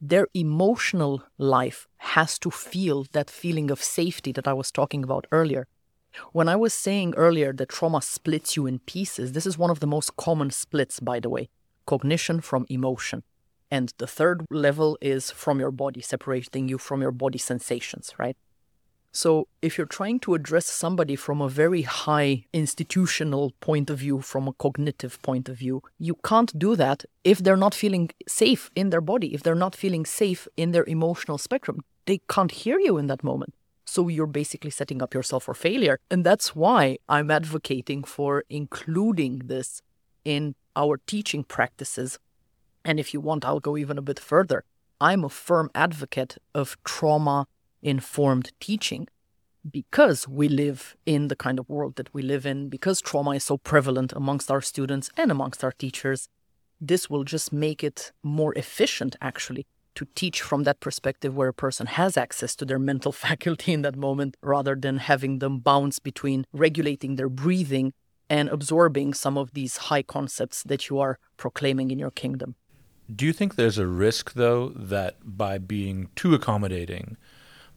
their 0.00 0.28
emotional 0.34 1.22
life 1.38 1.88
has 1.96 2.38
to 2.38 2.50
feel 2.50 3.06
that 3.12 3.30
feeling 3.30 3.70
of 3.70 3.82
safety 3.82 4.32
that 4.32 4.46
I 4.46 4.52
was 4.52 4.70
talking 4.70 5.02
about 5.02 5.26
earlier. 5.32 5.66
When 6.32 6.48
I 6.48 6.56
was 6.56 6.74
saying 6.74 7.14
earlier 7.16 7.52
that 7.52 7.68
trauma 7.68 8.02
splits 8.02 8.56
you 8.56 8.66
in 8.66 8.78
pieces, 8.80 9.32
this 9.32 9.46
is 9.46 9.58
one 9.58 9.70
of 9.70 9.80
the 9.80 9.86
most 9.86 10.16
common 10.16 10.50
splits, 10.50 11.00
by 11.00 11.20
the 11.20 11.28
way 11.28 11.48
cognition 11.86 12.40
from 12.40 12.64
emotion. 12.68 13.22
And 13.70 13.92
the 13.98 14.06
third 14.06 14.44
level 14.50 14.96
is 15.00 15.30
from 15.30 15.58
your 15.60 15.70
body, 15.70 16.00
separating 16.00 16.68
you 16.68 16.78
from 16.78 17.02
your 17.02 17.10
body 17.10 17.38
sensations, 17.38 18.14
right? 18.18 18.36
So, 19.16 19.46
if 19.62 19.78
you're 19.78 19.86
trying 19.86 20.18
to 20.20 20.34
address 20.34 20.66
somebody 20.66 21.14
from 21.14 21.40
a 21.40 21.48
very 21.48 21.82
high 21.82 22.46
institutional 22.52 23.52
point 23.60 23.88
of 23.88 23.98
view, 23.98 24.20
from 24.20 24.48
a 24.48 24.52
cognitive 24.54 25.22
point 25.22 25.48
of 25.48 25.58
view, 25.58 25.82
you 26.00 26.16
can't 26.24 26.58
do 26.58 26.74
that 26.74 27.04
if 27.22 27.38
they're 27.38 27.56
not 27.56 27.76
feeling 27.76 28.10
safe 28.26 28.70
in 28.74 28.90
their 28.90 29.00
body, 29.00 29.32
if 29.32 29.44
they're 29.44 29.54
not 29.54 29.76
feeling 29.76 30.04
safe 30.04 30.48
in 30.56 30.72
their 30.72 30.84
emotional 30.86 31.38
spectrum. 31.38 31.84
They 32.06 32.22
can't 32.28 32.50
hear 32.50 32.80
you 32.80 32.98
in 32.98 33.06
that 33.06 33.22
moment. 33.22 33.54
So, 33.94 34.08
you're 34.08 34.26
basically 34.42 34.72
setting 34.72 35.00
up 35.02 35.14
yourself 35.14 35.44
for 35.44 35.54
failure. 35.54 36.00
And 36.10 36.24
that's 36.24 36.56
why 36.56 36.98
I'm 37.08 37.30
advocating 37.30 38.02
for 38.02 38.42
including 38.50 39.42
this 39.52 39.82
in 40.24 40.56
our 40.74 40.94
teaching 41.06 41.44
practices. 41.44 42.18
And 42.84 42.98
if 42.98 43.14
you 43.14 43.20
want, 43.20 43.44
I'll 43.44 43.60
go 43.68 43.76
even 43.76 43.96
a 43.96 44.02
bit 44.10 44.18
further. 44.18 44.64
I'm 45.00 45.22
a 45.22 45.28
firm 45.28 45.70
advocate 45.76 46.38
of 46.60 46.76
trauma 46.82 47.46
informed 47.82 48.50
teaching 48.58 49.06
because 49.78 50.26
we 50.26 50.48
live 50.48 50.96
in 51.06 51.28
the 51.28 51.36
kind 51.36 51.60
of 51.60 51.68
world 51.68 51.94
that 51.94 52.12
we 52.12 52.22
live 52.22 52.44
in, 52.44 52.68
because 52.68 53.00
trauma 53.00 53.30
is 53.30 53.44
so 53.44 53.58
prevalent 53.58 54.12
amongst 54.12 54.50
our 54.50 54.60
students 54.60 55.08
and 55.16 55.30
amongst 55.30 55.62
our 55.62 55.72
teachers, 55.72 56.28
this 56.80 57.08
will 57.08 57.22
just 57.22 57.52
make 57.52 57.84
it 57.84 58.10
more 58.24 58.52
efficient, 58.56 59.14
actually, 59.20 59.66
to 59.94 60.06
teach 60.14 60.42
from 60.42 60.64
that 60.64 60.80
perspective 60.80 61.36
where 61.36 61.48
a 61.48 61.54
person 61.54 61.86
has 61.86 62.16
access 62.16 62.54
to 62.56 62.64
their 62.64 62.78
mental 62.78 63.12
faculty 63.26 63.72
in 63.72 63.82
that 63.82 63.96
moment 63.96 64.36
rather 64.42 64.74
than 64.74 64.98
having 64.98 65.38
them 65.38 65.58
bounce 65.58 65.98
between 65.98 66.46
regulating 66.52 67.16
their 67.16 67.28
breathing 67.28 67.92
and 68.30 68.48
absorbing 68.48 69.14
some 69.14 69.36
of 69.36 69.52
these 69.52 69.76
high 69.76 70.02
concepts 70.02 70.62
that 70.62 70.88
you 70.88 70.98
are 70.98 71.18
proclaiming 71.36 71.90
in 71.90 71.98
your 71.98 72.10
kingdom. 72.10 72.54
Do 73.14 73.26
you 73.26 73.32
think 73.32 73.56
there's 73.56 73.76
a 73.76 73.86
risk, 73.86 74.32
though, 74.32 74.70
that 74.70 75.16
by 75.24 75.58
being 75.58 76.08
too 76.16 76.34
accommodating, 76.34 77.18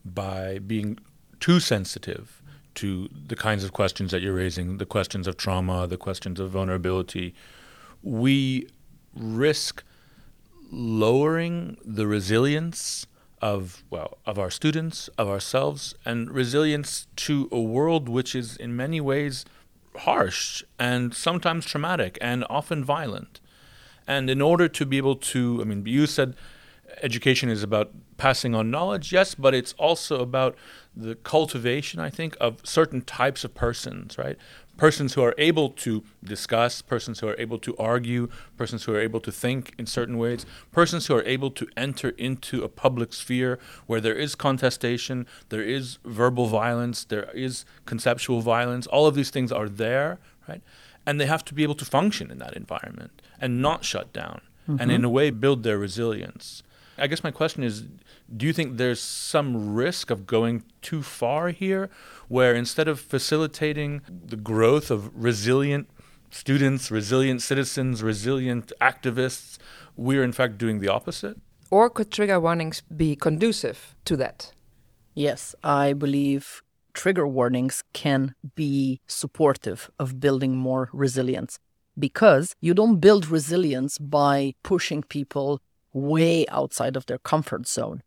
by 0.05 0.59
being 0.59 0.99
too 1.39 1.59
sensitive 1.59 2.41
to 2.75 3.09
the 3.11 3.35
kinds 3.35 3.63
of 3.63 3.73
questions 3.73 4.11
that 4.11 4.21
you're 4.21 4.35
raising, 4.35 4.77
the 4.77 4.85
questions 4.85 5.27
of 5.27 5.35
trauma, 5.35 5.85
the 5.85 5.97
questions 5.97 6.39
of 6.39 6.51
vulnerability, 6.51 7.35
we 8.03 8.69
risk 9.15 9.83
lowering 10.71 11.77
the 11.83 12.07
resilience 12.07 13.07
of 13.41 13.83
well 13.89 14.17
of 14.25 14.39
our 14.39 14.49
students, 14.49 15.09
of 15.17 15.27
ourselves, 15.27 15.95
and 16.05 16.31
resilience 16.31 17.07
to 17.15 17.47
a 17.51 17.61
world 17.61 18.09
which 18.09 18.33
is 18.35 18.57
in 18.57 18.75
many 18.75 18.99
ways 18.99 19.45
harsh 19.97 20.63
and 20.79 21.13
sometimes 21.13 21.65
traumatic 21.65 22.17
and 22.21 22.45
often 22.49 22.83
violent. 22.83 23.39
And 24.07 24.29
in 24.29 24.41
order 24.41 24.67
to 24.67 24.85
be 24.85 24.97
able 24.97 25.15
to, 25.15 25.59
I 25.61 25.65
mean, 25.65 25.85
you 25.85 26.07
said 26.07 26.35
education 27.01 27.49
is 27.49 27.63
about 27.63 27.91
passing 28.17 28.55
on 28.55 28.71
knowledge, 28.71 29.11
yes, 29.11 29.35
but 29.35 29.53
it's 29.53 29.73
also 29.73 30.21
about 30.21 30.55
the 30.95 31.15
cultivation, 31.15 31.99
I 31.99 32.09
think, 32.09 32.35
of 32.39 32.61
certain 32.63 33.01
types 33.01 33.43
of 33.43 33.53
persons, 33.53 34.17
right? 34.17 34.37
Persons 34.77 35.15
who 35.15 35.23
are 35.23 35.33
able 35.37 35.69
to 35.71 36.03
discuss, 36.23 36.81
persons 36.81 37.19
who 37.19 37.27
are 37.27 37.35
able 37.39 37.57
to 37.59 37.75
argue, 37.77 38.29
persons 38.57 38.83
who 38.83 38.93
are 38.93 38.99
able 38.99 39.19
to 39.19 39.31
think 39.31 39.73
in 39.77 39.85
certain 39.85 40.17
ways, 40.17 40.45
persons 40.71 41.07
who 41.07 41.15
are 41.15 41.23
able 41.23 41.49
to 41.51 41.67
enter 41.75 42.09
into 42.09 42.63
a 42.63 42.69
public 42.69 43.11
sphere 43.13 43.57
where 43.87 43.99
there 43.99 44.13
is 44.13 44.35
contestation, 44.35 45.25
there 45.49 45.63
is 45.63 45.97
verbal 46.05 46.45
violence, 46.47 47.03
there 47.03 47.29
is 47.33 47.65
conceptual 47.85 48.41
violence. 48.41 48.87
All 48.87 49.07
of 49.07 49.15
these 49.15 49.31
things 49.31 49.51
are 49.51 49.67
there, 49.67 50.19
right? 50.47 50.61
And 51.05 51.19
they 51.19 51.25
have 51.25 51.43
to 51.45 51.53
be 51.53 51.63
able 51.63 51.75
to 51.75 51.85
function 51.85 52.29
in 52.29 52.37
that 52.39 52.55
environment 52.55 53.21
and 53.41 53.61
not 53.61 53.83
shut 53.83 54.13
down, 54.13 54.41
mm-hmm. 54.69 54.79
and 54.79 54.91
in 54.91 55.03
a 55.03 55.09
way 55.09 55.31
build 55.31 55.63
their 55.63 55.77
resilience. 55.77 56.63
I 56.97 57.07
guess 57.07 57.23
my 57.23 57.31
question 57.31 57.63
is 57.63 57.85
do 58.35 58.45
you 58.45 58.53
think 58.53 58.77
there's 58.77 58.99
some 58.99 59.73
risk 59.73 60.09
of 60.09 60.27
going 60.27 60.63
too 60.81 61.01
far 61.01 61.49
here, 61.49 61.89
where 62.27 62.53
instead 62.53 62.87
of 62.87 62.99
facilitating 62.99 64.01
the 64.09 64.35
growth 64.35 64.91
of 64.91 65.11
resilient 65.15 65.89
students, 66.29 66.91
resilient 66.91 67.41
citizens, 67.41 68.03
resilient 68.03 68.73
activists, 68.81 69.57
we're 69.95 70.23
in 70.23 70.33
fact 70.33 70.57
doing 70.57 70.79
the 70.79 70.89
opposite? 70.89 71.37
Or 71.69 71.89
could 71.89 72.11
trigger 72.11 72.39
warnings 72.39 72.81
be 72.95 73.15
conducive 73.15 73.95
to 74.05 74.17
that? 74.17 74.51
Yes, 75.13 75.55
I 75.63 75.93
believe 75.93 76.61
trigger 76.93 77.27
warnings 77.27 77.83
can 77.93 78.35
be 78.55 78.99
supportive 79.07 79.89
of 79.99 80.19
building 80.19 80.55
more 80.55 80.89
resilience 80.91 81.59
because 81.97 82.53
you 82.61 82.73
don't 82.73 82.99
build 82.99 83.27
resilience 83.27 83.97
by 83.97 84.53
pushing 84.63 85.01
people 85.01 85.61
way 85.93 86.45
outside 86.47 86.95
of 86.95 87.05
their 87.07 87.17
comfort 87.17 87.67
zone. 87.67 88.01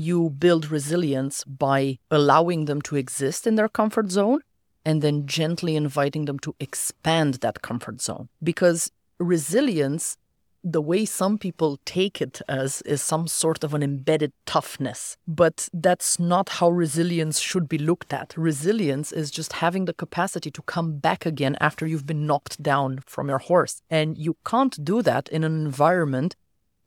You 0.00 0.30
build 0.30 0.70
resilience 0.70 1.44
by 1.44 1.98
allowing 2.10 2.64
them 2.64 2.80
to 2.88 2.96
exist 2.96 3.46
in 3.46 3.56
their 3.56 3.68
comfort 3.68 4.10
zone 4.10 4.40
and 4.82 5.02
then 5.02 5.26
gently 5.26 5.76
inviting 5.76 6.24
them 6.24 6.38
to 6.38 6.56
expand 6.58 7.34
that 7.34 7.60
comfort 7.60 8.00
zone. 8.00 8.30
Because 8.42 8.90
resilience, 9.18 10.16
the 10.64 10.80
way 10.80 11.04
some 11.04 11.36
people 11.36 11.78
take 11.84 12.22
it 12.22 12.40
as, 12.48 12.80
is 12.86 13.02
some 13.02 13.28
sort 13.28 13.62
of 13.62 13.74
an 13.74 13.82
embedded 13.82 14.32
toughness. 14.46 15.18
But 15.28 15.68
that's 15.74 16.18
not 16.18 16.48
how 16.48 16.70
resilience 16.70 17.38
should 17.38 17.68
be 17.68 17.76
looked 17.76 18.14
at. 18.14 18.32
Resilience 18.38 19.12
is 19.12 19.30
just 19.30 19.52
having 19.64 19.84
the 19.84 19.92
capacity 19.92 20.50
to 20.50 20.62
come 20.62 20.96
back 20.96 21.26
again 21.26 21.58
after 21.60 21.86
you've 21.86 22.06
been 22.06 22.26
knocked 22.26 22.62
down 22.62 23.00
from 23.04 23.28
your 23.28 23.38
horse. 23.50 23.82
And 23.90 24.16
you 24.16 24.38
can't 24.46 24.82
do 24.82 25.02
that 25.02 25.28
in 25.28 25.44
an 25.44 25.54
environment 25.66 26.36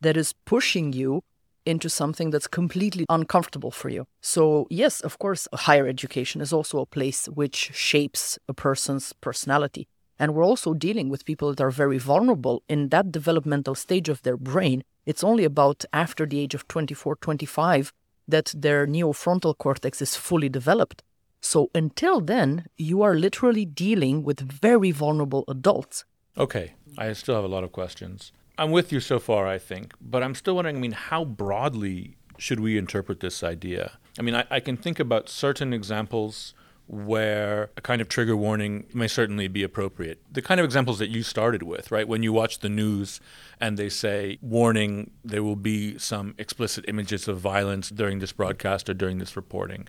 that 0.02 0.18
is 0.18 0.34
pushing 0.46 0.94
you 0.94 1.24
into 1.66 1.90
something 1.90 2.30
that's 2.30 2.48
completely 2.48 3.06
uncomfortable 3.10 3.72
for 3.72 3.90
you. 3.90 4.06
So, 4.22 4.68
yes, 4.70 5.02
of 5.02 5.20
course, 5.20 5.48
higher 5.54 5.88
education 5.88 6.42
is 6.42 6.54
also 6.54 6.80
a 6.80 6.86
place 6.86 7.28
which 7.28 7.72
shapes 7.74 8.40
a 8.48 8.54
person's 8.54 9.14
personality. 9.14 9.88
And 10.20 10.34
we're 10.34 10.46
also 10.46 10.74
dealing 10.74 11.10
with 11.10 11.26
people 11.26 11.50
that 11.54 11.64
are 11.64 11.72
very 11.72 11.98
vulnerable 11.98 12.64
in 12.70 12.90
that 12.90 13.12
developmental 13.12 13.76
stage 13.76 14.10
of 14.10 14.22
their 14.22 14.38
brain. 14.38 14.84
It's 15.06 15.24
only 15.24 15.44
about 15.44 15.86
after 15.92 16.26
the 16.26 16.40
age 16.40 16.54
of 16.54 16.68
24, 16.68 17.16
25 17.18 17.92
that 18.28 18.54
their 18.56 18.88
neofrontal 18.88 19.58
cortex 19.58 20.02
is 20.02 20.16
fully 20.16 20.50
developed. 20.50 21.04
So, 21.42 21.70
until 21.76 22.22
then, 22.22 22.68
you 22.78 23.02
are 23.02 23.16
literally 23.16 23.66
dealing 23.66 24.24
with 24.24 24.40
very 24.40 24.92
vulnerable 24.92 25.44
adults. 25.50 26.06
Okay, 26.38 26.74
I 26.98 27.12
still 27.14 27.36
have 27.36 27.44
a 27.44 27.50
lot 27.50 27.66
of 27.66 27.74
questions. 27.74 28.32
I'm 28.58 28.72
with 28.72 28.92
you 28.92 29.00
so 29.00 29.20
far, 29.20 29.48
I 29.48 29.58
think, 29.58 29.94
but 30.00 30.24
I'm 30.24 30.36
still 30.36 30.56
wondering. 30.56 30.78
I 30.78 30.80
mean, 30.80 30.92
how 30.92 31.26
broadly 31.26 32.18
should 32.38 32.60
we 32.60 32.78
interpret 32.78 33.20
this 33.20 33.44
idea? 33.44 33.98
I 34.20 34.22
mean, 34.22 34.36
I, 34.36 34.46
I 34.52 34.60
can 34.60 34.78
think 34.78 35.00
about 35.00 35.30
certain 35.30 35.74
examples 35.74 36.54
where 36.88 37.72
a 37.78 37.82
kind 37.82 38.02
of 38.02 38.10
trigger 38.10 38.36
warning 38.36 38.86
may 38.94 39.08
certainly 39.08 39.48
be 39.48 39.64
appropriate. 39.64 40.22
The 40.32 40.42
kind 40.42 40.60
of 40.60 40.66
examples 40.66 41.00
that 41.00 41.10
you 41.10 41.24
started 41.24 41.64
with, 41.64 41.92
right? 41.92 42.08
When 42.08 42.24
you 42.24 42.34
watch 42.34 42.60
the 42.60 42.70
news 42.70 43.22
and 43.60 43.78
they 43.78 43.90
say, 43.90 44.38
warning, 44.42 45.12
there 45.24 45.44
will 45.44 45.56
be 45.56 45.98
some 45.98 46.36
explicit 46.38 46.86
images 46.88 47.28
of 47.28 47.40
violence 47.40 47.90
during 47.90 48.20
this 48.20 48.34
broadcast 48.34 48.90
or 48.90 48.94
during 48.94 49.18
this 49.20 49.36
reporting. 49.36 49.88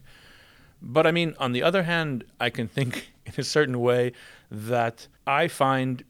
But 0.80 1.06
I 1.06 1.10
mean, 1.10 1.34
on 1.38 1.52
the 1.52 1.62
other 1.62 1.82
hand, 1.82 2.24
I 2.40 2.50
can 2.50 2.68
think 2.68 3.12
in 3.26 3.34
a 3.36 3.44
certain 3.44 3.80
way 3.80 4.12
that 4.50 5.08
I 5.26 5.48
find 5.48 6.04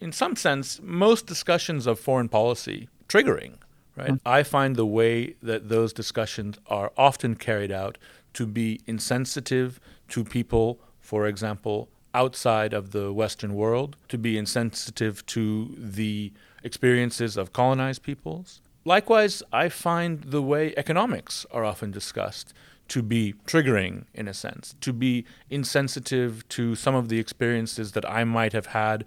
in 0.00 0.12
some 0.12 0.36
sense, 0.36 0.80
most 0.82 1.26
discussions 1.26 1.86
of 1.86 1.98
foreign 1.98 2.28
policy 2.28 2.88
triggering. 3.08 3.54
Right? 3.96 4.12
Mm-hmm. 4.12 4.28
I 4.28 4.42
find 4.42 4.76
the 4.76 4.86
way 4.86 5.34
that 5.42 5.68
those 5.68 5.92
discussions 5.92 6.58
are 6.68 6.92
often 6.96 7.34
carried 7.34 7.72
out 7.72 7.98
to 8.34 8.46
be 8.46 8.80
insensitive 8.86 9.80
to 10.08 10.24
people, 10.24 10.78
for 11.00 11.26
example, 11.26 11.88
outside 12.14 12.72
of 12.72 12.92
the 12.92 13.12
Western 13.12 13.54
world, 13.54 13.96
to 14.08 14.18
be 14.18 14.38
insensitive 14.38 15.24
to 15.26 15.74
the 15.76 16.32
experiences 16.62 17.36
of 17.36 17.52
colonized 17.52 18.02
peoples. 18.02 18.60
Likewise, 18.84 19.42
I 19.52 19.68
find 19.68 20.22
the 20.24 20.42
way 20.42 20.72
economics 20.76 21.44
are 21.50 21.64
often 21.64 21.90
discussed 21.90 22.54
to 22.88 23.02
be 23.02 23.34
triggering 23.46 24.04
in 24.14 24.26
a 24.26 24.34
sense, 24.34 24.74
to 24.80 24.92
be 24.92 25.24
insensitive 25.48 26.48
to 26.48 26.74
some 26.74 26.94
of 26.94 27.08
the 27.08 27.18
experiences 27.18 27.92
that 27.92 28.08
I 28.08 28.24
might 28.24 28.52
have 28.52 28.66
had 28.66 29.04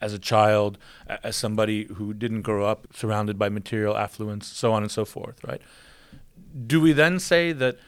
as 0.00 0.12
a 0.12 0.18
child, 0.18 0.78
as 1.22 1.36
somebody 1.36 1.84
who 1.94 2.12
didn't 2.12 2.42
grow 2.42 2.64
up 2.64 2.86
surrounded 2.94 3.38
by 3.38 3.48
material 3.48 3.96
affluence, 3.96 4.46
so 4.46 4.72
on 4.72 4.82
and 4.82 4.90
so 4.90 5.04
forth, 5.04 5.42
right? 5.44 5.62
Do 6.66 6.80
we 6.80 6.92
then 6.92 7.18
say 7.18 7.52
that 7.52 7.78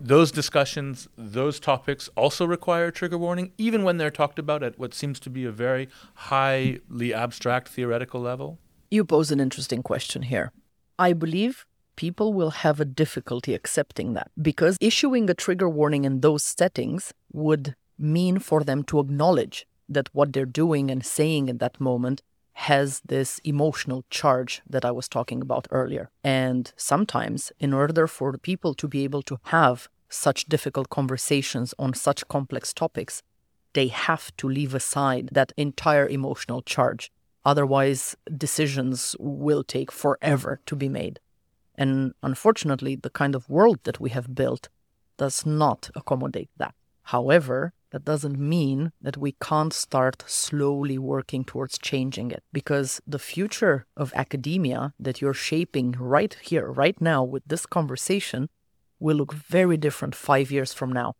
those 0.00 0.32
discussions, 0.32 1.08
those 1.18 1.60
topics 1.60 2.08
also 2.16 2.46
require 2.46 2.90
trigger 2.90 3.18
warning, 3.18 3.52
even 3.58 3.84
when 3.84 3.98
they're 3.98 4.10
talked 4.10 4.38
about 4.38 4.62
at 4.62 4.78
what 4.78 4.94
seems 4.94 5.20
to 5.20 5.30
be 5.30 5.44
a 5.44 5.52
very 5.52 5.88
highly 6.14 7.12
abstract 7.12 7.68
theoretical 7.68 8.20
level? 8.20 8.58
You 8.90 9.04
pose 9.04 9.30
an 9.30 9.40
interesting 9.40 9.82
question 9.82 10.22
here. 10.22 10.52
I 10.98 11.12
believe 11.12 11.66
people 11.96 12.32
will 12.32 12.50
have 12.50 12.80
a 12.80 12.84
difficulty 12.84 13.52
accepting 13.52 14.14
that 14.14 14.30
because 14.40 14.78
issuing 14.80 15.28
a 15.28 15.34
trigger 15.34 15.68
warning 15.68 16.04
in 16.04 16.20
those 16.20 16.42
settings 16.42 17.12
would 17.32 17.74
mean 17.98 18.38
for 18.38 18.64
them 18.64 18.82
to 18.84 18.98
acknowledge 18.98 19.66
that 19.90 20.08
what 20.12 20.32
they're 20.32 20.46
doing 20.46 20.90
and 20.90 21.04
saying 21.04 21.48
in 21.48 21.58
that 21.58 21.80
moment 21.80 22.22
has 22.54 23.00
this 23.04 23.40
emotional 23.44 24.04
charge 24.10 24.62
that 24.68 24.84
I 24.84 24.90
was 24.90 25.08
talking 25.08 25.40
about 25.42 25.68
earlier. 25.70 26.10
And 26.22 26.72
sometimes, 26.76 27.52
in 27.58 27.72
order 27.72 28.06
for 28.06 28.36
people 28.38 28.74
to 28.74 28.88
be 28.88 29.04
able 29.04 29.22
to 29.22 29.38
have 29.44 29.88
such 30.08 30.46
difficult 30.46 30.90
conversations 30.90 31.74
on 31.78 31.94
such 31.94 32.26
complex 32.28 32.72
topics, 32.72 33.22
they 33.72 33.88
have 33.88 34.36
to 34.36 34.48
leave 34.48 34.74
aside 34.74 35.30
that 35.32 35.52
entire 35.56 36.08
emotional 36.08 36.62
charge. 36.62 37.10
Otherwise, 37.44 38.16
decisions 38.36 39.16
will 39.18 39.64
take 39.64 39.90
forever 39.90 40.60
to 40.66 40.76
be 40.76 40.88
made. 40.88 41.20
And 41.76 42.12
unfortunately, 42.22 42.96
the 42.96 43.10
kind 43.10 43.34
of 43.34 43.48
world 43.48 43.78
that 43.84 44.00
we 44.00 44.10
have 44.10 44.34
built 44.34 44.68
does 45.16 45.46
not 45.46 45.90
accommodate 45.94 46.50
that. 46.58 46.74
However, 47.04 47.72
that 47.90 48.04
doesn't 48.04 48.38
mean 48.38 48.92
that 49.00 49.16
we 49.16 49.32
can't 49.32 49.72
start 49.72 50.24
slowly 50.26 50.98
working 50.98 51.44
towards 51.44 51.78
changing 51.78 52.30
it 52.30 52.42
because 52.52 53.00
the 53.06 53.18
future 53.18 53.86
of 53.96 54.12
academia 54.14 54.94
that 54.98 55.20
you're 55.20 55.34
shaping 55.34 55.92
right 55.98 56.36
here, 56.42 56.70
right 56.70 57.00
now, 57.00 57.24
with 57.24 57.42
this 57.46 57.66
conversation 57.66 58.48
will 58.98 59.16
look 59.16 59.32
very 59.32 59.76
different 59.76 60.14
five 60.14 60.50
years 60.50 60.72
from 60.72 60.92
now 60.92 61.14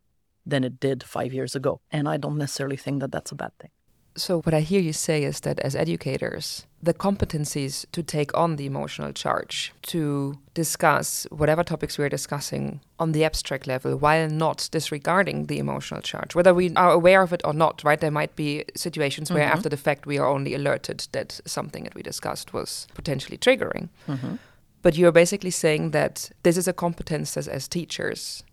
than 0.45 0.63
it 0.63 0.79
did 0.79 1.03
five 1.03 1.33
years 1.33 1.55
ago. 1.55 1.81
And 1.91 2.07
I 2.07 2.17
don't 2.17 2.37
necessarily 2.37 2.77
think 2.77 3.01
that 3.01 3.11
that's 3.11 3.31
a 3.31 3.35
bad 3.35 3.51
thing. 3.59 3.71
So, 4.15 4.41
what 4.41 4.53
I 4.53 4.59
hear 4.59 4.81
you 4.81 4.91
say 4.91 5.23
is 5.23 5.39
that 5.41 5.59
as 5.59 5.73
educators, 5.73 6.65
the 6.83 6.93
competencies 6.93 7.85
to 7.93 8.03
take 8.03 8.35
on 8.37 8.57
the 8.57 8.65
emotional 8.65 9.13
charge, 9.13 9.71
to 9.83 10.37
discuss 10.53 11.25
whatever 11.31 11.63
topics 11.63 11.97
we're 11.97 12.09
discussing 12.09 12.81
on 12.99 13.13
the 13.13 13.23
abstract 13.23 13.67
level 13.67 13.95
while 13.95 14.27
not 14.29 14.67
disregarding 14.71 15.45
the 15.45 15.59
emotional 15.59 16.01
charge, 16.01 16.35
whether 16.35 16.53
we 16.53 16.73
are 16.75 16.91
aware 16.91 17.21
of 17.21 17.31
it 17.31 17.41
or 17.45 17.53
not, 17.53 17.83
right? 17.85 18.01
There 18.01 18.11
might 18.11 18.35
be 18.35 18.65
situations 18.75 19.31
where, 19.31 19.45
mm-hmm. 19.45 19.57
after 19.57 19.69
the 19.69 19.77
fact, 19.77 20.05
we 20.05 20.17
are 20.17 20.27
only 20.27 20.53
alerted 20.55 21.07
that 21.13 21.39
something 21.45 21.85
that 21.85 21.95
we 21.95 22.03
discussed 22.03 22.53
was 22.53 22.87
potentially 22.93 23.37
triggering. 23.37 23.87
Mm-hmm. 24.09 24.35
But 24.81 24.97
you're 24.97 25.13
basically 25.13 25.51
saying 25.51 25.91
that 25.91 26.31
this 26.43 26.57
is 26.57 26.67
a 26.67 26.73
competence 26.73 27.35
that, 27.35 27.47
as 27.47 27.67
teachers, 27.67 28.43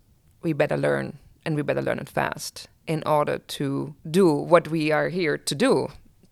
we 0.43 0.53
better 0.53 0.77
learn 0.77 1.19
and 1.45 1.57
we 1.57 1.63
better 1.63 1.83
learn 1.83 1.99
it 1.99 2.09
fast 2.09 2.69
in 2.89 3.03
order 3.07 3.39
to 3.39 3.95
do 4.11 4.33
what 4.33 4.69
we 4.69 4.91
are 4.91 5.11
here 5.11 5.39
to 5.39 5.55
do 5.55 5.89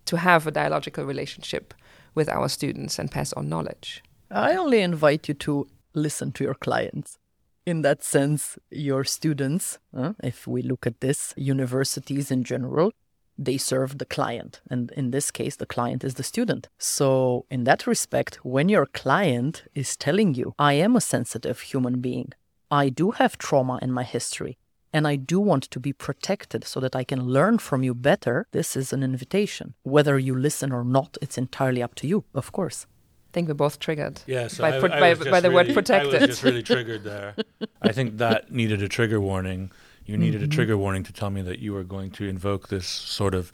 to 0.06 0.16
have 0.16 0.46
a 0.46 0.50
dialogical 0.50 1.04
relationship 1.04 1.74
with 2.14 2.28
our 2.28 2.48
students 2.48 2.98
and 2.98 3.10
pass 3.10 3.32
on 3.34 3.48
knowledge. 3.48 4.02
I 4.30 4.56
only 4.56 4.80
invite 4.80 5.28
you 5.28 5.34
to 5.34 5.68
listen 5.94 6.32
to 6.32 6.44
your 6.44 6.54
clients. 6.54 7.18
In 7.66 7.82
that 7.82 8.02
sense, 8.02 8.58
your 8.70 9.04
students, 9.04 9.78
if 10.22 10.46
we 10.46 10.62
look 10.62 10.86
at 10.86 11.00
this, 11.00 11.34
universities 11.36 12.30
in 12.30 12.42
general, 12.44 12.92
they 13.38 13.58
serve 13.58 13.98
the 13.98 14.06
client. 14.06 14.60
And 14.70 14.90
in 14.92 15.10
this 15.10 15.30
case, 15.30 15.56
the 15.56 15.66
client 15.66 16.04
is 16.04 16.14
the 16.14 16.22
student. 16.22 16.68
So, 16.78 17.44
in 17.50 17.64
that 17.64 17.86
respect, 17.86 18.36
when 18.44 18.68
your 18.68 18.86
client 18.86 19.64
is 19.74 19.96
telling 19.96 20.34
you, 20.34 20.54
I 20.58 20.74
am 20.74 20.96
a 20.96 21.00
sensitive 21.00 21.60
human 21.60 22.00
being, 22.00 22.32
I 22.70 22.88
do 22.88 23.10
have 23.12 23.36
trauma 23.36 23.78
in 23.82 23.92
my 23.92 24.04
history, 24.04 24.56
and 24.92 25.06
I 25.06 25.16
do 25.16 25.40
want 25.40 25.64
to 25.64 25.80
be 25.80 25.92
protected 25.92 26.64
so 26.64 26.80
that 26.80 26.96
I 26.96 27.04
can 27.04 27.26
learn 27.26 27.58
from 27.58 27.82
you 27.82 27.94
better, 27.94 28.46
this 28.52 28.76
is 28.76 28.92
an 28.92 29.02
invitation. 29.02 29.74
Whether 29.82 30.18
you 30.18 30.34
listen 30.34 30.72
or 30.72 30.84
not, 30.84 31.16
it's 31.20 31.36
entirely 31.36 31.82
up 31.82 31.94
to 31.96 32.06
you, 32.06 32.24
of 32.34 32.52
course. 32.52 32.86
I 33.30 33.32
think 33.32 33.48
we're 33.48 33.54
both 33.54 33.78
triggered. 33.78 34.22
Yeah, 34.26 34.48
so 34.48 34.62
by, 34.62 34.76
I, 34.76 34.80
put, 34.80 34.92
I 34.92 35.00
by, 35.00 35.30
by 35.30 35.40
the 35.40 35.50
really, 35.50 35.68
word 35.68 35.74
protected. 35.74 36.14
I 36.14 36.18
was 36.18 36.28
just 36.28 36.42
really 36.42 36.62
triggered 36.62 37.04
there. 37.04 37.34
I 37.82 37.92
think 37.92 38.18
that 38.18 38.50
needed 38.50 38.82
a 38.82 38.88
trigger 38.88 39.20
warning. 39.20 39.70
You 40.06 40.16
needed 40.16 40.40
mm-hmm. 40.40 40.50
a 40.50 40.54
trigger 40.54 40.78
warning 40.78 41.02
to 41.02 41.12
tell 41.12 41.30
me 41.30 41.42
that 41.42 41.58
you 41.58 41.72
were 41.72 41.82
going 41.82 42.12
to 42.12 42.24
invoke 42.24 42.68
this 42.68 42.86
sort 42.86 43.34
of 43.34 43.52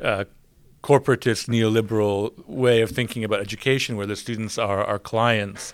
uh, 0.00 0.24
corporatist 0.82 1.48
neoliberal 1.48 2.46
way 2.46 2.80
of 2.80 2.90
thinking 2.90 3.24
about 3.24 3.40
education 3.40 3.96
where 3.96 4.06
the 4.06 4.16
students 4.16 4.56
are 4.58 4.84
our 4.84 4.98
clients 4.98 5.72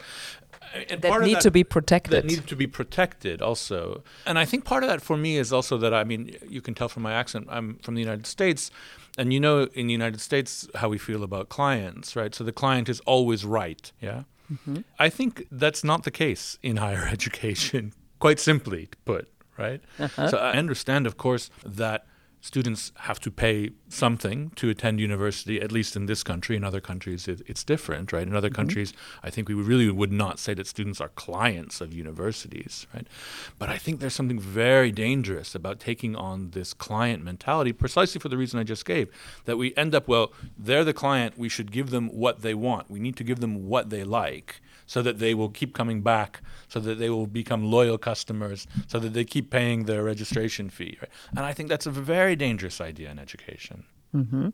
and 0.75 1.03
that 1.03 1.23
need 1.23 1.37
that, 1.37 1.43
to 1.43 1.51
be 1.51 1.65
protected. 1.65 2.13
That 2.13 2.25
need 2.25 2.47
to 2.47 2.57
be 2.57 2.67
protected 2.67 3.41
also. 3.41 4.03
And 4.27 4.39
I 4.39 4.45
think 4.45 4.65
part 4.65 4.83
of 4.83 4.89
that 4.89 5.03
for 5.03 5.17
me 5.17 5.37
is 5.37 5.53
also 5.53 5.79
that 5.79 5.95
I 5.95 6.05
mean, 6.05 6.37
you 6.49 6.61
can 6.61 6.75
tell 6.75 6.89
from 6.89 7.03
my 7.03 7.13
accent, 7.13 7.47
I'm 7.51 7.77
from 7.79 7.95
the 7.95 8.01
United 8.01 8.27
States. 8.27 8.71
And 9.17 9.33
you 9.33 9.41
know, 9.41 9.69
in 9.75 9.87
the 9.87 9.93
United 9.93 10.21
States, 10.21 10.69
how 10.75 10.89
we 10.89 10.99
feel 10.99 11.23
about 11.23 11.49
clients, 11.49 12.17
right? 12.17 12.35
So 12.35 12.43
the 12.43 12.53
client 12.53 12.89
is 12.89 13.01
always 13.01 13.45
right. 13.45 13.93
Yeah. 14.01 14.25
Mm-hmm. 14.53 14.79
I 14.99 15.09
think 15.09 15.47
that's 15.51 15.85
not 15.85 16.03
the 16.03 16.11
case 16.11 16.59
in 16.63 16.77
higher 16.77 17.07
education, 17.13 17.93
quite 18.19 18.41
simply 18.41 18.89
put, 19.05 19.29
right? 19.57 19.81
Uh-huh. 19.99 20.29
So 20.29 20.39
I 20.39 20.53
understand, 20.53 21.07
of 21.07 21.17
course, 21.17 21.51
that 21.65 22.07
students 22.45 22.93
have 22.97 23.19
to 23.19 23.31
pay 23.31 23.71
something 23.89 24.51
to 24.51 24.69
attend 24.69 25.01
university, 25.01 25.63
at 25.63 25.73
least 25.73 25.97
in 25.97 26.05
this 26.05 26.23
country. 26.23 26.55
In 26.55 26.63
other 26.63 26.79
countries, 26.79 27.27
it, 27.27 27.41
it's 27.47 27.65
different, 27.65 28.13
right? 28.13 28.27
In 28.27 28.37
other 28.37 28.49
mm-hmm. 28.49 28.57
countries, 28.57 28.93
I 29.23 29.31
think 29.31 29.49
we 29.49 29.55
really 29.55 29.91
would 29.91 30.13
not 30.13 30.39
say 30.39 30.53
that 30.53 30.67
students 30.67 31.01
are 31.01 31.09
clients 31.09 31.81
of 31.81 31.95
universities, 31.95 32.87
right? 32.93 33.07
But 33.59 33.71
I 33.71 33.79
think 33.79 33.99
there's 33.99 34.13
something 34.13 34.39
very 34.39 34.93
dangerous 34.93 35.55
about 35.55 35.81
taking 35.81 36.15
on 36.15 36.51
this 36.51 36.75
client 36.75 37.25
mentality, 37.25 37.73
precisely 37.73 38.19
for 38.19 38.29
the 38.29 38.37
reason 38.37 38.61
I 38.61 38.65
just 38.65 38.85
gave, 38.85 39.09
that 39.47 39.57
we 39.57 39.75
end 39.75 39.95
up, 39.95 40.07
well, 40.07 40.31
they're 40.59 40.85
the 40.85 40.93
client, 40.93 41.39
we 41.39 41.49
should 41.49 41.73
give 41.73 41.89
them 41.89 42.09
what 42.09 42.43
they 42.43 42.53
want. 42.53 42.91
We 42.91 43.01
need 43.01 43.17
to 43.17 43.25
give 43.25 43.41
them 43.41 43.69
what 43.71 43.89
they 43.89 44.05
like 44.05 44.61
so 44.87 45.03
that 45.03 45.19
they 45.19 45.35
will 45.35 45.49
keep 45.49 45.75
coming 45.75 46.03
back, 46.03 46.41
so 46.69 46.81
that 46.81 46.99
they 46.99 47.11
will 47.11 47.27
become 47.27 47.71
loyal 47.71 47.99
customers, 47.99 48.67
so 48.87 48.99
that 48.99 49.13
they 49.15 49.25
keep 49.25 49.51
paying 49.51 49.85
their 49.85 50.03
registration 50.03 50.71
fee. 50.71 50.99
Right? 51.01 51.11
And 51.37 51.41
I 51.41 51.53
think 51.53 51.69
that's 51.69 51.87
a 51.87 51.91
very 51.91 52.37
dangerous 52.37 52.81
idea 52.81 53.11
in 53.11 53.19
education. 53.19 53.85
Mm-hmm. 54.15 54.49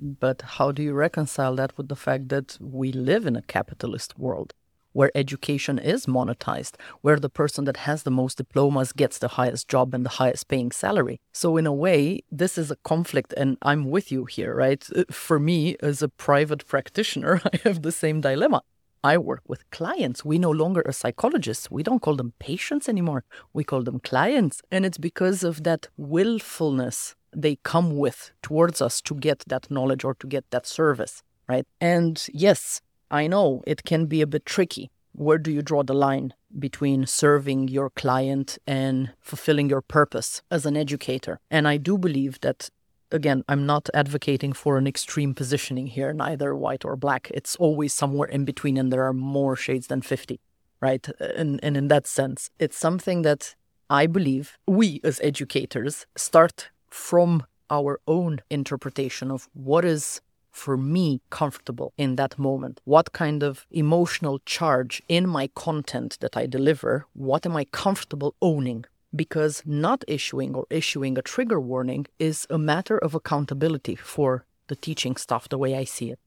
But 0.00 0.42
how 0.42 0.72
do 0.72 0.82
you 0.82 0.92
reconcile 0.92 1.54
that 1.56 1.76
with 1.78 1.88
the 1.88 1.96
fact 1.96 2.28
that 2.28 2.58
we 2.60 2.92
live 2.92 3.26
in 3.26 3.36
a 3.36 3.42
capitalist 3.42 4.18
world? 4.18 4.52
Where 4.92 5.10
education 5.14 5.80
is 5.80 6.06
monetized, 6.06 6.76
where 7.00 7.18
the 7.18 7.28
person 7.28 7.64
that 7.64 7.78
has 7.78 8.04
the 8.04 8.12
most 8.12 8.36
diplomas 8.36 8.92
gets 8.92 9.18
the 9.18 9.28
highest 9.28 9.66
job 9.66 9.92
and 9.92 10.04
the 10.06 10.16
highest 10.20 10.46
paying 10.46 10.70
salary. 10.70 11.20
So, 11.32 11.56
in 11.56 11.66
a 11.66 11.72
way, 11.72 12.20
this 12.30 12.56
is 12.56 12.70
a 12.70 12.76
conflict, 12.76 13.34
and 13.36 13.56
I'm 13.60 13.90
with 13.90 14.12
you 14.12 14.24
here, 14.24 14.54
right? 14.54 14.86
For 15.10 15.40
me, 15.40 15.76
as 15.80 16.00
a 16.00 16.08
private 16.08 16.64
practitioner, 16.68 17.40
I 17.52 17.58
have 17.64 17.82
the 17.82 17.90
same 17.90 18.20
dilemma. 18.20 18.62
I 19.04 19.18
work 19.18 19.42
with 19.46 19.70
clients. 19.70 20.24
We 20.24 20.38
no 20.38 20.50
longer 20.50 20.82
are 20.86 20.92
psychologists. 20.92 21.70
We 21.70 21.82
don't 21.82 22.00
call 22.00 22.16
them 22.16 22.32
patients 22.38 22.88
anymore. 22.88 23.24
We 23.52 23.62
call 23.62 23.82
them 23.82 24.00
clients. 24.00 24.62
And 24.72 24.86
it's 24.86 24.96
because 24.96 25.44
of 25.44 25.62
that 25.64 25.88
willfulness 25.98 27.14
they 27.36 27.56
come 27.64 27.98
with 27.98 28.32
towards 28.40 28.80
us 28.80 29.02
to 29.02 29.14
get 29.14 29.44
that 29.48 29.70
knowledge 29.70 30.04
or 30.04 30.14
to 30.14 30.26
get 30.26 30.50
that 30.52 30.66
service, 30.66 31.22
right? 31.46 31.66
And 31.82 32.26
yes, 32.32 32.80
I 33.10 33.26
know 33.26 33.62
it 33.66 33.84
can 33.84 34.06
be 34.06 34.22
a 34.22 34.26
bit 34.26 34.46
tricky. 34.46 34.90
Where 35.12 35.38
do 35.38 35.52
you 35.52 35.60
draw 35.60 35.82
the 35.82 35.94
line 35.94 36.32
between 36.58 37.06
serving 37.06 37.68
your 37.68 37.90
client 37.90 38.56
and 38.66 39.12
fulfilling 39.20 39.68
your 39.68 39.82
purpose 39.82 40.42
as 40.50 40.64
an 40.64 40.78
educator? 40.78 41.40
And 41.50 41.68
I 41.68 41.76
do 41.76 41.98
believe 41.98 42.40
that 42.40 42.70
again, 43.10 43.44
I'm 43.48 43.66
not 43.66 43.88
advocating 43.94 44.52
for 44.52 44.78
an 44.78 44.86
extreme 44.86 45.34
positioning 45.34 45.88
here, 45.88 46.12
neither 46.12 46.54
white 46.54 46.84
or 46.84 46.96
black. 46.96 47.30
It's 47.32 47.56
always 47.56 47.94
somewhere 47.94 48.28
in 48.28 48.44
between, 48.44 48.76
and 48.76 48.92
there 48.92 49.04
are 49.04 49.12
more 49.12 49.56
shades 49.56 49.86
than 49.86 50.02
50, 50.02 50.40
right? 50.80 51.06
And, 51.20 51.60
and 51.62 51.76
in 51.76 51.88
that 51.88 52.06
sense, 52.06 52.50
it's 52.58 52.78
something 52.78 53.22
that 53.22 53.54
I 53.90 54.06
believe 54.06 54.58
we 54.66 55.00
as 55.04 55.20
educators 55.22 56.06
start 56.16 56.70
from 56.90 57.44
our 57.70 58.00
own 58.06 58.40
interpretation 58.50 59.30
of 59.30 59.48
what 59.52 59.84
is 59.84 60.20
for 60.54 60.76
me 60.76 61.20
comfortable 61.30 61.92
in 61.98 62.16
that 62.16 62.38
moment? 62.38 62.80
What 62.84 63.12
kind 63.12 63.42
of 63.42 63.66
emotional 63.70 64.38
charge 64.46 65.02
in 65.08 65.28
my 65.28 65.48
content 65.48 66.16
that 66.20 66.36
I 66.36 66.46
deliver? 66.46 67.06
What 67.12 67.44
am 67.44 67.56
I 67.56 67.64
comfortable 67.64 68.34
owning? 68.40 68.84
Because 69.14 69.62
not 69.64 70.04
issuing 70.08 70.54
or 70.54 70.66
issuing 70.70 71.16
a 71.16 71.22
trigger 71.22 71.60
warning 71.60 72.06
is 72.18 72.46
a 72.50 72.58
matter 72.58 72.98
of 72.98 73.14
accountability 73.14 73.94
for 73.94 74.44
the 74.68 74.76
teaching 74.76 75.16
stuff 75.16 75.48
the 75.48 75.58
way 75.58 75.76
I 75.76 75.84
see 75.84 76.10
it. 76.10 76.18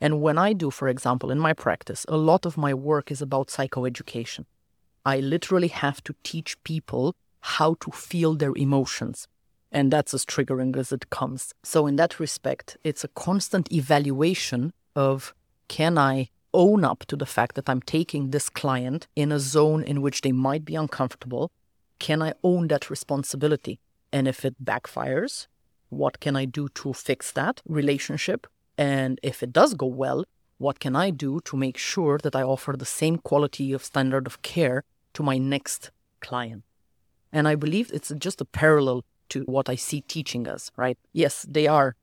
And 0.00 0.20
when 0.20 0.38
I 0.38 0.52
do, 0.52 0.70
for 0.70 0.88
example, 0.88 1.30
in 1.30 1.38
my 1.38 1.52
practice, 1.52 2.06
a 2.08 2.16
lot 2.16 2.46
of 2.46 2.56
my 2.56 2.72
work 2.72 3.10
is 3.10 3.20
about 3.20 3.48
psychoeducation. 3.48 4.46
I 5.04 5.20
literally 5.20 5.68
have 5.68 6.02
to 6.04 6.14
teach 6.22 6.62
people 6.64 7.14
how 7.40 7.74
to 7.80 7.90
feel 7.90 8.34
their 8.34 8.54
emotions. 8.56 9.26
And 9.72 9.90
that's 9.90 10.14
as 10.14 10.24
triggering 10.24 10.76
as 10.76 10.90
it 10.90 11.10
comes. 11.10 11.54
So, 11.62 11.86
in 11.86 11.96
that 11.96 12.18
respect, 12.18 12.76
it's 12.82 13.04
a 13.04 13.08
constant 13.08 13.72
evaluation 13.72 14.72
of 14.96 15.32
can 15.68 15.96
I 15.96 16.30
own 16.52 16.84
up 16.84 17.04
to 17.06 17.16
the 17.16 17.26
fact 17.26 17.54
that 17.54 17.70
I'm 17.70 17.80
taking 17.80 18.30
this 18.30 18.48
client 18.48 19.06
in 19.14 19.30
a 19.30 19.38
zone 19.38 19.84
in 19.84 20.02
which 20.02 20.22
they 20.22 20.32
might 20.32 20.64
be 20.64 20.74
uncomfortable 20.74 21.52
can 22.00 22.20
I 22.22 22.32
own 22.42 22.66
that 22.68 22.90
responsibility? 22.90 23.78
And 24.12 24.26
if 24.26 24.44
it 24.44 24.64
backfires, 24.64 25.46
what 25.90 26.18
can 26.18 26.34
I 26.34 26.46
do 26.46 26.68
to 26.80 26.92
fix 26.92 27.30
that 27.32 27.62
relationship? 27.64 28.48
And 28.76 29.20
if 29.22 29.42
it 29.42 29.52
does 29.52 29.74
go 29.74 29.86
well, 29.86 30.24
what 30.58 30.80
can 30.80 30.96
I 30.96 31.10
do 31.10 31.40
to 31.44 31.56
make 31.56 31.78
sure 31.78 32.18
that 32.18 32.34
I 32.34 32.42
offer 32.42 32.74
the 32.76 32.84
same 32.84 33.18
quality 33.18 33.72
of 33.72 33.84
standard 33.84 34.26
of 34.26 34.42
care 34.42 34.82
to 35.14 35.22
my 35.22 35.38
next 35.38 35.90
client? 36.20 36.64
And 37.32 37.46
I 37.46 37.54
believe 37.54 37.90
it's 37.92 38.12
just 38.18 38.40
a 38.40 38.44
parallel 38.44 39.04
to 39.30 39.42
what 39.44 39.68
I 39.68 39.76
see 39.76 40.00
teaching 40.00 40.48
us, 40.48 40.70
right? 40.76 40.98
Yes, 41.12 41.46
they 41.48 41.66
are. 41.66 41.94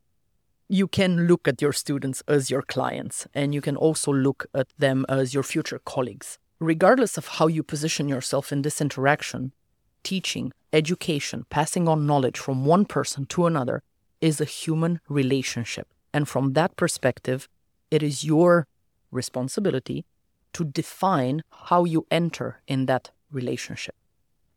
You 0.69 0.87
can 0.87 1.27
look 1.27 1.47
at 1.47 1.61
your 1.61 1.73
students 1.73 2.23
as 2.27 2.49
your 2.49 2.61
clients, 2.61 3.27
and 3.33 3.53
you 3.53 3.61
can 3.61 3.75
also 3.75 4.11
look 4.11 4.45
at 4.53 4.67
them 4.77 5.05
as 5.07 5.33
your 5.33 5.43
future 5.43 5.79
colleagues. 5.79 6.39
Regardless 6.59 7.17
of 7.17 7.27
how 7.27 7.47
you 7.47 7.63
position 7.63 8.09
yourself 8.09 8.51
in 8.51 8.63
this 8.63 8.81
interaction, 8.81 9.51
teaching, 10.03 10.51
education, 10.73 11.45
passing 11.49 11.87
on 11.87 12.05
knowledge 12.05 12.37
from 12.37 12.65
one 12.65 12.85
person 12.85 13.25
to 13.27 13.45
another 13.45 13.83
is 14.21 14.41
a 14.41 14.45
human 14.45 14.99
relationship. 15.09 15.87
And 16.13 16.27
from 16.27 16.53
that 16.53 16.75
perspective, 16.75 17.47
it 17.91 18.01
is 18.01 18.23
your 18.23 18.67
responsibility 19.11 20.05
to 20.53 20.63
define 20.63 21.43
how 21.51 21.83
you 21.83 22.05
enter 22.09 22.61
in 22.67 22.85
that 22.87 23.11
relationship. 23.31 23.95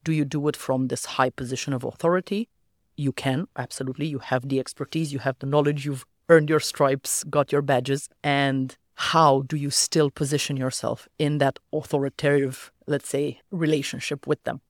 Do 0.03 0.13
you 0.13 0.25
do 0.25 0.49
it 0.49 0.57
from 0.57 0.89
this 0.89 1.05
high 1.05 1.31
position 1.31 1.73
of 1.73 1.85
authority? 1.85 2.49
You 2.97 3.13
can, 3.13 3.49
absolutely. 3.57 4.07
You 4.07 4.19
have 4.19 4.49
the 4.49 4.59
expertise, 4.59 5.13
you 5.13 5.19
have 5.21 5.39
the 5.39 5.47
knowledge, 5.47 5.85
you've 5.85 6.07
earned 6.29 6.49
your 6.49 6.61
stripes, 6.61 7.25
got 7.25 7.53
your 7.53 7.63
badges. 7.63 8.09
And 8.25 8.77
how 8.95 9.43
do 9.43 9.57
you 9.57 9.71
still 9.71 10.11
position 10.11 10.57
yourself 10.57 11.09
in 11.19 11.39
that 11.39 11.59
authoritative, 11.73 12.73
let's 12.87 13.09
say, 13.09 13.41
relationship 13.51 14.27
with 14.27 14.43
them? 14.45 14.61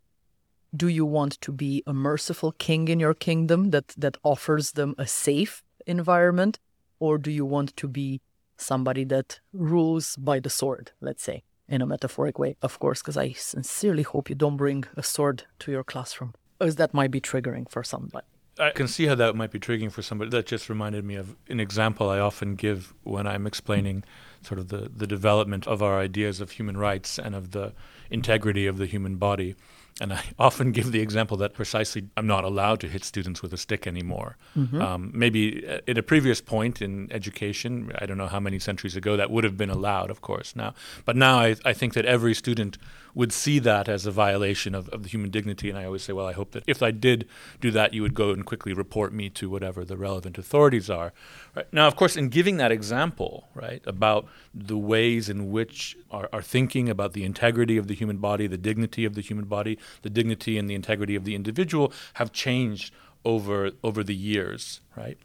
Do 0.75 0.89
you 0.89 1.05
want 1.05 1.41
to 1.41 1.53
be 1.53 1.83
a 1.87 1.93
merciful 1.93 2.53
king 2.53 2.89
in 2.89 3.01
your 3.01 3.15
kingdom 3.15 3.71
that, 3.71 3.89
that 3.97 4.17
offers 4.23 4.73
them 4.73 4.95
a 4.99 5.07
safe 5.07 5.63
environment? 5.87 6.59
Or 6.99 7.19
do 7.19 7.31
you 7.31 7.45
want 7.45 7.77
to 7.77 7.89
be 7.89 8.21
somebody 8.57 9.05
that 9.05 9.41
rules 9.53 10.17
by 10.17 10.39
the 10.39 10.51
sword, 10.51 10.93
let's 11.01 11.23
say? 11.23 11.43
in 11.71 11.81
a 11.81 11.87
metaphoric 11.87 12.39
way, 12.39 12.57
of 12.63 12.79
course, 12.81 13.01
because 13.01 13.17
I 13.17 13.33
sincerely 13.33 14.03
hope 14.03 14.29
you 14.29 14.35
don't 14.35 14.57
bring 14.57 14.85
a 14.97 15.03
sword 15.03 15.45
to 15.61 15.71
your 15.71 15.85
classroom, 15.85 16.35
as 16.61 16.77
that 16.77 16.93
might 16.93 17.13
be 17.13 17.21
triggering 17.21 17.71
for 17.71 17.85
somebody. 17.85 18.27
I 18.59 18.71
can 18.71 18.89
see 18.89 19.07
how 19.07 19.15
that 19.15 19.37
might 19.37 19.53
be 19.53 19.61
triggering 19.61 19.93
for 19.93 20.03
somebody. 20.03 20.31
That 20.31 20.47
just 20.47 20.69
reminded 20.69 21.05
me 21.05 21.15
of 21.15 21.37
an 21.49 21.61
example 21.61 22.11
I 22.11 22.19
often 22.19 22.57
give 22.57 22.93
when 23.05 23.27
I'm 23.27 23.47
explaining 23.47 24.05
sort 24.43 24.59
of 24.59 24.69
the, 24.69 24.91
the 24.95 25.07
development 25.07 25.67
of 25.67 25.83
our 25.83 25.99
ideas 25.99 26.41
of 26.41 26.51
human 26.51 26.77
rights 26.77 27.19
and 27.19 27.35
of 27.35 27.53
the 27.53 27.73
integrity 28.11 28.67
of 28.67 28.77
the 28.77 28.87
human 28.87 29.17
body. 29.17 29.55
And 30.01 30.13
I 30.13 30.23
often 30.39 30.73
give 30.73 30.93
the 30.93 31.01
example 31.01 31.37
that 31.39 31.55
precisely 31.55 32.09
I'm 32.17 32.27
not 32.27 32.45
allowed 32.45 32.81
to 32.81 32.89
hit 32.89 33.05
students 33.05 33.43
with 33.43 33.53
a 33.53 33.57
stick 33.57 33.87
anymore. 33.87 34.37
Mm-hmm. 34.57 34.81
Um, 34.81 35.11
maybe 35.15 35.67
at 35.67 35.99
a 35.99 36.03
previous 36.03 36.41
point 36.41 36.81
in 36.83 37.11
education, 37.13 37.93
I 37.99 38.07
don't 38.07 38.19
know 38.19 38.27
how 38.27 38.41
many 38.41 38.59
centuries 38.59 38.97
ago, 38.97 39.17
that 39.17 39.31
would 39.31 39.45
have 39.45 39.57
been 39.57 39.71
allowed, 39.71 40.11
of 40.11 40.21
course, 40.21 40.55
now. 40.57 40.75
But 41.05 41.17
now 41.17 41.39
I, 41.39 41.57
I 41.65 41.73
think 41.73 41.95
that 41.95 42.05
every 42.05 42.35
student 42.35 42.79
would 43.15 43.33
see 43.33 43.59
that 43.59 43.89
as 43.89 44.07
a 44.07 44.11
violation 44.11 44.75
of, 44.75 44.89
of 44.91 45.03
the 45.03 45.09
human 45.09 45.31
dignity. 45.31 45.69
And 45.69 45.79
I 45.79 45.85
always 45.85 46.03
say, 46.03 46.13
well, 46.13 46.27
I 46.27 46.33
hope 46.33 46.53
that 46.53 46.65
if 46.67 46.83
I 46.83 46.91
did 46.91 47.29
do 47.61 47.71
that, 47.73 47.95
you 47.95 48.03
would 48.03 48.15
go 48.15 48.31
and 48.31 48.45
quickly 48.45 48.73
report 48.73 49.13
me 49.13 49.31
to 49.31 49.51
whatever 49.51 49.85
the 49.85 49.97
relevant 49.97 50.39
authorities 50.39 50.89
are. 50.89 51.13
Right? 51.55 51.73
Now, 51.73 51.87
of 51.87 51.97
course, 51.97 52.17
in 52.17 52.29
giving 52.29 52.57
that 52.59 52.73
example, 52.73 53.49
right, 53.55 53.83
about 53.87 54.27
the 54.55 54.79
ways 54.79 55.29
in 55.29 55.51
which 55.51 55.97
our, 56.11 56.29
our 56.33 56.43
thinking 56.43 56.89
about 56.89 57.13
the 57.13 57.25
integrity 57.25 57.77
of 57.77 57.89
the 57.89 57.95
human 57.95 58.19
body, 58.19 58.47
the 58.47 58.59
dignity 58.59 59.05
of 59.05 59.15
the 59.15 59.23
human 59.23 59.47
body, 59.47 59.79
the 60.03 60.11
dignity 60.11 60.59
and 60.59 60.69
the 60.69 60.75
integrity 60.75 61.17
of 61.17 61.25
the 61.25 61.35
individual 61.35 61.93
have 62.15 62.33
changed 62.33 62.93
over 63.25 63.71
over 63.83 64.03
the 64.03 64.15
years, 64.15 64.81
right? 64.97 65.19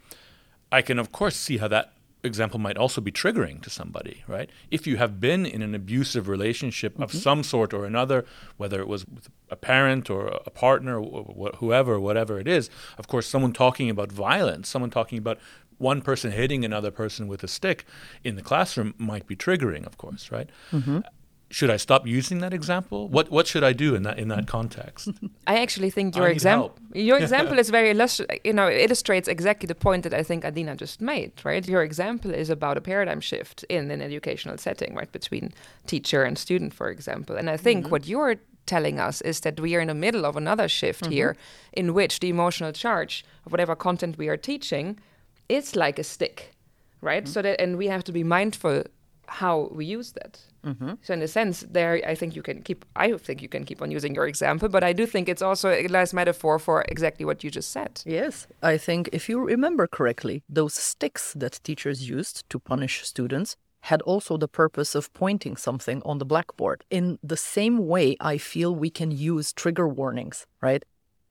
I 0.70 0.82
can 0.82 0.98
of 0.98 1.12
course 1.12 1.36
see 1.36 1.58
how 1.58 1.68
that 1.68 1.92
example 2.26 2.58
might 2.58 2.76
also 2.76 3.00
be 3.00 3.10
triggering 3.10 3.62
to 3.62 3.70
somebody, 3.70 4.24
right? 4.26 4.50
If 4.70 4.86
you 4.86 4.96
have 4.98 5.20
been 5.20 5.46
in 5.46 5.62
an 5.62 5.74
abusive 5.74 6.28
relationship 6.28 6.94
mm-hmm. 6.94 7.02
of 7.02 7.12
some 7.12 7.42
sort 7.42 7.72
or 7.72 7.86
another, 7.86 8.24
whether 8.56 8.80
it 8.80 8.88
was 8.88 9.06
with 9.06 9.28
a 9.50 9.56
parent 9.56 10.10
or 10.10 10.28
a 10.44 10.50
partner, 10.50 11.00
or 11.00 11.50
whoever, 11.56 11.98
whatever 11.98 12.38
it 12.38 12.48
is, 12.48 12.68
of 12.98 13.08
course, 13.08 13.26
someone 13.26 13.52
talking 13.52 13.88
about 13.88 14.12
violence, 14.12 14.68
someone 14.68 14.90
talking 14.90 15.18
about 15.18 15.38
one 15.78 16.00
person 16.00 16.32
hitting 16.32 16.64
another 16.64 16.90
person 16.90 17.28
with 17.28 17.44
a 17.44 17.48
stick 17.48 17.84
in 18.24 18.36
the 18.36 18.42
classroom 18.42 18.94
might 18.98 19.26
be 19.26 19.36
triggering, 19.36 19.86
of 19.86 19.98
course, 19.98 20.30
right? 20.30 20.48
Mm-hmm 20.72 21.00
should 21.50 21.70
I 21.70 21.76
stop 21.76 22.06
using 22.06 22.40
that 22.40 22.52
example? 22.52 23.08
What 23.08 23.30
what 23.30 23.46
should 23.46 23.62
I 23.62 23.72
do 23.72 23.94
in 23.94 24.02
that 24.02 24.18
in 24.18 24.28
that 24.28 24.46
context? 24.46 25.08
I 25.46 25.60
actually 25.60 25.90
think 25.90 26.16
your 26.16 26.28
example 26.28 26.74
your 26.92 27.18
example 27.24 27.58
is 27.58 27.70
very 27.70 27.94
illustri- 27.94 28.40
you 28.44 28.52
know 28.52 28.66
it 28.66 28.80
illustrates 28.80 29.28
exactly 29.28 29.66
the 29.66 29.74
point 29.74 30.02
that 30.02 30.14
I 30.14 30.22
think 30.22 30.44
Adina 30.44 30.74
just 30.76 31.00
made, 31.00 31.32
right? 31.44 31.66
Your 31.66 31.82
example 31.82 32.34
is 32.34 32.50
about 32.50 32.76
a 32.76 32.80
paradigm 32.80 33.20
shift 33.20 33.64
in 33.68 33.90
an 33.90 34.02
educational 34.02 34.58
setting, 34.58 34.94
right, 34.94 35.10
between 35.12 35.52
teacher 35.86 36.24
and 36.24 36.36
student, 36.36 36.74
for 36.74 36.90
example. 36.90 37.36
And 37.36 37.48
I 37.48 37.56
think 37.56 37.84
mm-hmm. 37.84 37.92
what 37.92 38.06
you're 38.08 38.36
telling 38.66 38.98
us 38.98 39.20
is 39.20 39.40
that 39.40 39.60
we 39.60 39.76
are 39.76 39.80
in 39.80 39.88
the 39.88 39.94
middle 39.94 40.26
of 40.26 40.36
another 40.36 40.68
shift 40.68 41.04
mm-hmm. 41.04 41.12
here 41.12 41.36
in 41.72 41.94
which 41.94 42.18
the 42.18 42.28
emotional 42.28 42.72
charge 42.72 43.24
of 43.44 43.52
whatever 43.52 43.76
content 43.76 44.18
we 44.18 44.28
are 44.28 44.36
teaching 44.36 44.98
is 45.48 45.76
like 45.76 46.00
a 46.00 46.02
stick 46.02 46.50
right 47.00 47.24
mm-hmm. 47.24 47.32
so 47.32 47.42
that 47.42 47.60
and 47.60 47.78
we 47.78 47.86
have 47.86 48.02
to 48.02 48.10
be 48.10 48.24
mindful 48.24 48.82
how 49.28 49.68
we 49.72 49.84
use 49.84 50.12
that. 50.12 50.40
Mm-hmm. 50.66 50.92
So 51.02 51.14
in 51.14 51.22
a 51.22 51.28
sense, 51.28 51.64
there 51.70 52.00
I 52.06 52.14
think 52.14 52.34
you 52.34 52.42
can 52.42 52.62
keep. 52.62 52.84
I 52.96 53.12
think 53.12 53.40
you 53.40 53.48
can 53.48 53.64
keep 53.64 53.80
on 53.80 53.90
using 53.90 54.14
your 54.14 54.26
example, 54.26 54.68
but 54.68 54.82
I 54.82 54.92
do 54.92 55.06
think 55.06 55.28
it's 55.28 55.42
also 55.42 55.70
a 55.70 55.86
nice 55.88 56.12
metaphor 56.12 56.58
for 56.58 56.84
exactly 56.88 57.24
what 57.24 57.44
you 57.44 57.50
just 57.50 57.70
said. 57.70 58.02
Yes, 58.04 58.46
I 58.62 58.76
think 58.76 59.08
if 59.12 59.28
you 59.28 59.40
remember 59.40 59.86
correctly, 59.86 60.42
those 60.48 60.74
sticks 60.74 61.32
that 61.34 61.60
teachers 61.62 62.08
used 62.08 62.48
to 62.50 62.58
punish 62.58 63.04
students 63.04 63.56
had 63.82 64.02
also 64.02 64.36
the 64.36 64.48
purpose 64.48 64.96
of 64.96 65.12
pointing 65.12 65.56
something 65.56 66.02
on 66.04 66.18
the 66.18 66.24
blackboard. 66.24 66.82
In 66.90 67.18
the 67.22 67.36
same 67.36 67.86
way, 67.86 68.16
I 68.20 68.36
feel 68.36 68.74
we 68.74 68.90
can 68.90 69.12
use 69.12 69.52
trigger 69.52 69.86
warnings, 69.86 70.46
right? 70.60 70.84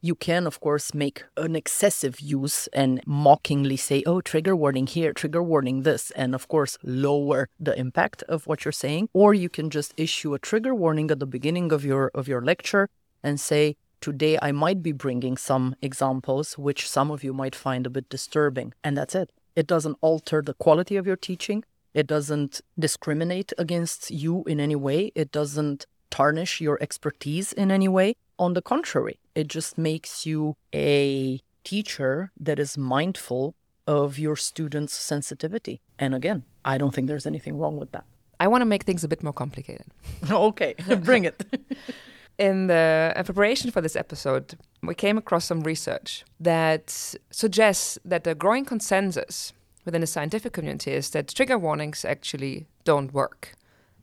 You 0.05 0.13
can, 0.13 0.45
of 0.45 0.59
course, 0.59 0.93
make 0.93 1.23
an 1.35 1.55
excessive 1.55 2.19
use 2.19 2.67
and 2.67 3.01
mockingly 3.07 3.75
say, 3.75 4.03
oh, 4.05 4.21
trigger 4.21 4.55
warning 4.55 4.85
here, 4.85 5.13
trigger 5.13 5.41
warning 5.41 5.81
this, 5.81 6.11
and 6.11 6.35
of 6.35 6.47
course, 6.47 6.77
lower 6.83 7.49
the 7.59 7.75
impact 7.75 8.21
of 8.29 8.45
what 8.45 8.65
you're 8.65 8.71
saying. 8.71 9.09
Or 9.13 9.33
you 9.33 9.49
can 9.49 9.71
just 9.71 9.95
issue 9.97 10.35
a 10.35 10.37
trigger 10.37 10.75
warning 10.75 11.09
at 11.09 11.17
the 11.17 11.25
beginning 11.25 11.71
of 11.71 11.83
your, 11.83 12.11
of 12.13 12.27
your 12.27 12.43
lecture 12.43 12.87
and 13.23 13.39
say, 13.39 13.77
today 13.99 14.37
I 14.39 14.51
might 14.51 14.83
be 14.83 14.91
bringing 14.91 15.37
some 15.37 15.75
examples 15.81 16.55
which 16.55 16.87
some 16.87 17.09
of 17.09 17.23
you 17.23 17.33
might 17.33 17.55
find 17.55 17.87
a 17.87 17.89
bit 17.89 18.07
disturbing. 18.07 18.75
And 18.83 18.95
that's 18.95 19.15
it. 19.15 19.31
It 19.55 19.65
doesn't 19.65 19.97
alter 20.01 20.43
the 20.43 20.53
quality 20.53 20.97
of 20.97 21.07
your 21.07 21.17
teaching. 21.17 21.63
It 21.95 22.05
doesn't 22.05 22.61
discriminate 22.77 23.53
against 23.57 24.11
you 24.11 24.43
in 24.43 24.59
any 24.59 24.75
way. 24.75 25.11
It 25.15 25.31
doesn't 25.31 25.87
tarnish 26.11 26.61
your 26.61 26.77
expertise 26.79 27.51
in 27.51 27.71
any 27.71 27.87
way. 27.87 28.15
On 28.37 28.53
the 28.53 28.61
contrary, 28.61 29.19
it 29.33 29.47
just 29.47 29.77
makes 29.77 30.25
you 30.25 30.55
a 30.73 31.39
teacher 31.63 32.31
that 32.39 32.59
is 32.59 32.77
mindful 32.77 33.55
of 33.87 34.19
your 34.19 34.35
students' 34.35 34.93
sensitivity. 34.93 35.81
And 35.97 36.13
again, 36.13 36.43
I 36.63 36.77
don't 36.77 36.93
think 36.93 37.07
there's 37.07 37.25
anything 37.25 37.57
wrong 37.57 37.77
with 37.77 37.91
that. 37.91 38.05
I 38.39 38.47
want 38.47 38.61
to 38.61 38.65
make 38.65 38.83
things 38.83 39.03
a 39.03 39.07
bit 39.07 39.23
more 39.23 39.33
complicated. 39.33 39.87
okay, 40.31 40.75
bring 41.01 41.25
it. 41.25 41.45
In 42.37 42.67
the 42.67 43.13
preparation 43.23 43.71
for 43.71 43.79
this 43.79 43.95
episode, 43.95 44.57
we 44.83 44.93
came 44.93 45.17
across 45.17 45.45
some 45.45 45.61
research 45.61 46.25
that 46.37 47.15
suggests 47.31 47.97
that 48.03 48.25
the 48.25 48.35
growing 48.35 48.65
consensus 48.65 49.53
within 49.85 50.01
the 50.01 50.07
scientific 50.07 50.51
community 50.51 50.91
is 50.91 51.11
that 51.11 51.33
trigger 51.33 51.57
warnings 51.57 52.03
actually 52.03 52.67
don't 52.83 53.13
work. 53.13 53.53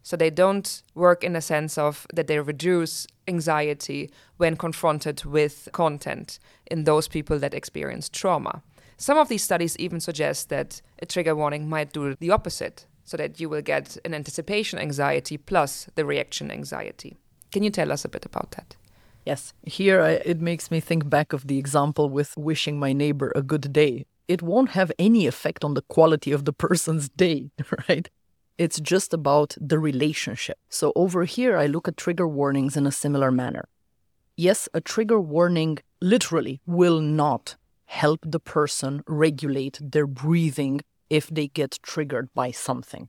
So 0.02 0.16
they 0.16 0.30
don't 0.30 0.82
work 0.94 1.22
in 1.22 1.34
the 1.34 1.42
sense 1.42 1.76
of 1.76 2.06
that 2.14 2.26
they 2.26 2.38
reduce 2.38 3.06
anxiety 3.28 4.10
when 4.36 4.56
confronted 4.56 5.24
with 5.24 5.68
content 5.72 6.38
in 6.70 6.84
those 6.84 7.08
people 7.08 7.38
that 7.38 7.54
experience 7.54 8.08
trauma. 8.08 8.62
Some 8.96 9.18
of 9.18 9.28
these 9.28 9.42
studies 9.42 9.76
even 9.78 10.00
suggest 10.00 10.48
that 10.48 10.80
a 11.00 11.06
trigger 11.06 11.34
warning 11.34 11.68
might 11.68 11.92
do 11.92 12.14
the 12.14 12.30
opposite, 12.30 12.86
so 13.04 13.16
that 13.16 13.40
you 13.40 13.48
will 13.48 13.62
get 13.62 13.96
an 14.04 14.14
anticipation 14.14 14.78
anxiety 14.78 15.36
plus 15.36 15.88
the 15.94 16.04
reaction 16.04 16.50
anxiety. 16.50 17.16
Can 17.50 17.62
you 17.62 17.70
tell 17.70 17.92
us 17.92 18.04
a 18.04 18.08
bit 18.08 18.24
about 18.24 18.52
that? 18.52 18.76
Yes. 19.26 19.52
Here 19.64 20.00
I, 20.00 20.10
it 20.24 20.40
makes 20.40 20.70
me 20.70 20.80
think 20.80 21.08
back 21.08 21.32
of 21.32 21.46
the 21.46 21.58
example 21.58 22.08
with 22.08 22.36
wishing 22.36 22.78
my 22.78 22.92
neighbor 22.92 23.32
a 23.34 23.42
good 23.42 23.72
day. 23.72 24.06
It 24.28 24.42
won't 24.42 24.70
have 24.70 24.90
any 24.98 25.26
effect 25.26 25.64
on 25.64 25.74
the 25.74 25.82
quality 25.82 26.32
of 26.32 26.44
the 26.44 26.52
person's 26.66 27.08
day, 27.08 27.50
right? 27.88 28.08
It's 28.62 28.78
just 28.78 29.12
about 29.12 29.56
the 29.60 29.80
relationship. 29.80 30.56
So 30.68 30.92
over 30.94 31.24
here, 31.24 31.56
I 31.56 31.66
look 31.66 31.88
at 31.88 31.96
trigger 31.96 32.28
warnings 32.28 32.76
in 32.76 32.86
a 32.86 32.92
similar 32.92 33.32
manner. 33.32 33.64
Yes, 34.36 34.68
a 34.72 34.80
trigger 34.80 35.20
warning 35.20 35.78
literally 36.00 36.60
will 36.64 37.00
not 37.00 37.56
help 37.86 38.20
the 38.22 38.38
person 38.38 39.02
regulate 39.08 39.80
their 39.82 40.06
breathing 40.06 40.80
if 41.10 41.26
they 41.26 41.48
get 41.48 41.80
triggered 41.82 42.28
by 42.34 42.52
something. 42.52 43.08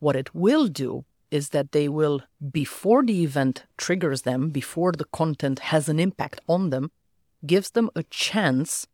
What 0.00 0.16
it 0.16 0.34
will 0.34 0.66
do 0.66 1.04
is 1.30 1.50
that 1.50 1.70
they 1.70 1.88
will, 1.88 2.22
before 2.50 3.04
the 3.04 3.22
event 3.22 3.66
triggers 3.76 4.22
them, 4.22 4.50
before 4.50 4.90
the 4.90 5.10
content 5.20 5.58
has 5.70 5.88
an 5.88 6.00
impact 6.00 6.40
on 6.48 6.70
them, 6.70 6.90
gives 7.46 7.70
them 7.70 7.90
a 7.94 8.02
chance 8.02 8.88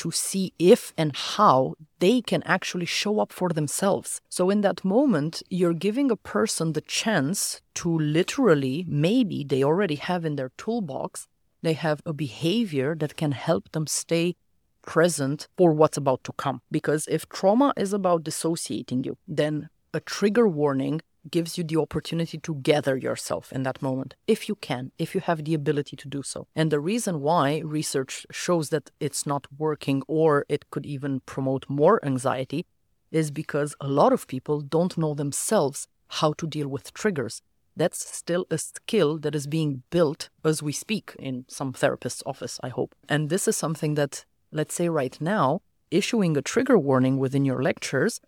to 0.00 0.10
see 0.10 0.54
if 0.58 0.94
and 0.96 1.14
how 1.14 1.74
they 1.98 2.22
can 2.22 2.42
actually 2.44 2.86
show 2.86 3.20
up 3.20 3.32
for 3.32 3.50
themselves. 3.50 4.20
So, 4.30 4.48
in 4.48 4.62
that 4.62 4.84
moment, 4.84 5.42
you're 5.50 5.84
giving 5.88 6.10
a 6.10 6.16
person 6.16 6.72
the 6.72 6.80
chance 6.80 7.60
to 7.80 7.88
literally, 7.98 8.86
maybe 8.88 9.44
they 9.44 9.62
already 9.62 9.96
have 9.96 10.24
in 10.24 10.36
their 10.36 10.52
toolbox, 10.56 11.28
they 11.62 11.74
have 11.74 12.00
a 12.06 12.14
behavior 12.14 12.96
that 12.96 13.16
can 13.16 13.32
help 13.32 13.72
them 13.72 13.86
stay 13.86 14.36
present 14.82 15.48
for 15.58 15.72
what's 15.72 15.98
about 15.98 16.24
to 16.24 16.32
come. 16.32 16.62
Because 16.70 17.06
if 17.06 17.28
trauma 17.28 17.74
is 17.76 17.92
about 17.92 18.24
dissociating 18.24 19.04
you, 19.04 19.18
then 19.28 19.68
a 19.92 20.00
trigger 20.00 20.48
warning 20.48 21.00
gives 21.28 21.58
you 21.58 21.64
the 21.64 21.76
opportunity 21.76 22.38
to 22.38 22.54
gather 22.56 22.96
yourself 22.96 23.52
in 23.52 23.62
that 23.64 23.82
moment, 23.82 24.14
if 24.26 24.48
you 24.48 24.54
can, 24.54 24.92
if 24.98 25.14
you 25.14 25.20
have 25.20 25.44
the 25.44 25.54
ability 25.54 25.96
to 25.96 26.08
do 26.08 26.22
so. 26.22 26.46
And 26.54 26.70
the 26.70 26.80
reason 26.80 27.20
why 27.20 27.58
research 27.64 28.26
shows 28.30 28.70
that 28.70 28.90
it's 29.00 29.26
not 29.26 29.46
working 29.58 30.02
or 30.06 30.46
it 30.48 30.70
could 30.70 30.86
even 30.86 31.20
promote 31.20 31.66
more 31.68 32.04
anxiety 32.04 32.66
is 33.10 33.30
because 33.30 33.74
a 33.80 33.88
lot 33.88 34.12
of 34.12 34.26
people 34.26 34.60
don't 34.60 34.96
know 34.96 35.14
themselves 35.14 35.88
how 36.08 36.32
to 36.34 36.46
deal 36.46 36.68
with 36.68 36.92
triggers. 36.94 37.42
That's 37.76 38.04
still 38.16 38.46
a 38.50 38.58
skill 38.58 39.18
that 39.18 39.34
is 39.34 39.46
being 39.46 39.82
built 39.90 40.28
as 40.44 40.62
we 40.62 40.72
speak 40.72 41.14
in 41.18 41.44
some 41.48 41.72
therapist's 41.72 42.22
office, 42.26 42.58
I 42.62 42.68
hope. 42.68 42.94
And 43.08 43.30
this 43.30 43.46
is 43.46 43.56
something 43.56 43.94
that, 43.94 44.24
let's 44.52 44.74
say 44.74 44.88
right 44.88 45.16
now, 45.20 45.62
issuing 45.90 46.36
a 46.36 46.42
trigger 46.42 46.78
warning 46.78 47.18
within 47.18 47.44
your 47.44 47.62
lectures 47.62 48.20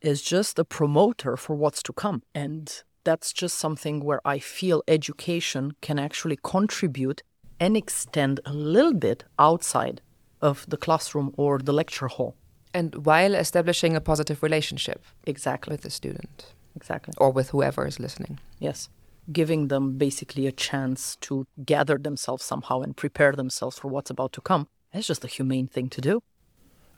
is 0.00 0.22
just 0.22 0.58
a 0.58 0.64
promoter 0.64 1.36
for 1.36 1.54
what's 1.56 1.82
to 1.84 1.92
come. 1.92 2.22
And 2.34 2.82
that's 3.04 3.32
just 3.32 3.58
something 3.58 4.00
where 4.00 4.20
I 4.24 4.38
feel 4.38 4.82
education 4.88 5.72
can 5.80 5.98
actually 5.98 6.38
contribute 6.42 7.22
and 7.58 7.76
extend 7.76 8.40
a 8.44 8.52
little 8.52 8.94
bit 8.94 9.24
outside 9.38 10.00
of 10.42 10.66
the 10.68 10.76
classroom 10.76 11.32
or 11.36 11.58
the 11.58 11.72
lecture 11.72 12.08
hall. 12.08 12.34
And 12.74 13.06
while 13.06 13.34
establishing 13.34 13.96
a 13.96 14.00
positive 14.00 14.42
relationship 14.42 15.02
Exactly. 15.24 15.72
with 15.72 15.80
the 15.82 15.90
student 15.90 16.52
Exactly. 16.74 17.14
or 17.16 17.30
with 17.30 17.50
whoever 17.50 17.86
is 17.86 17.98
listening. 17.98 18.38
Yes. 18.58 18.90
Giving 19.32 19.68
them 19.68 19.96
basically 19.96 20.46
a 20.46 20.52
chance 20.52 21.16
to 21.22 21.46
gather 21.64 21.96
themselves 21.96 22.44
somehow 22.44 22.82
and 22.82 22.94
prepare 22.96 23.32
themselves 23.32 23.78
for 23.78 23.88
what's 23.88 24.10
about 24.10 24.32
to 24.34 24.40
come. 24.40 24.68
That's 24.92 25.06
just 25.06 25.24
a 25.24 25.28
humane 25.28 25.68
thing 25.68 25.88
to 25.90 26.00
do. 26.00 26.22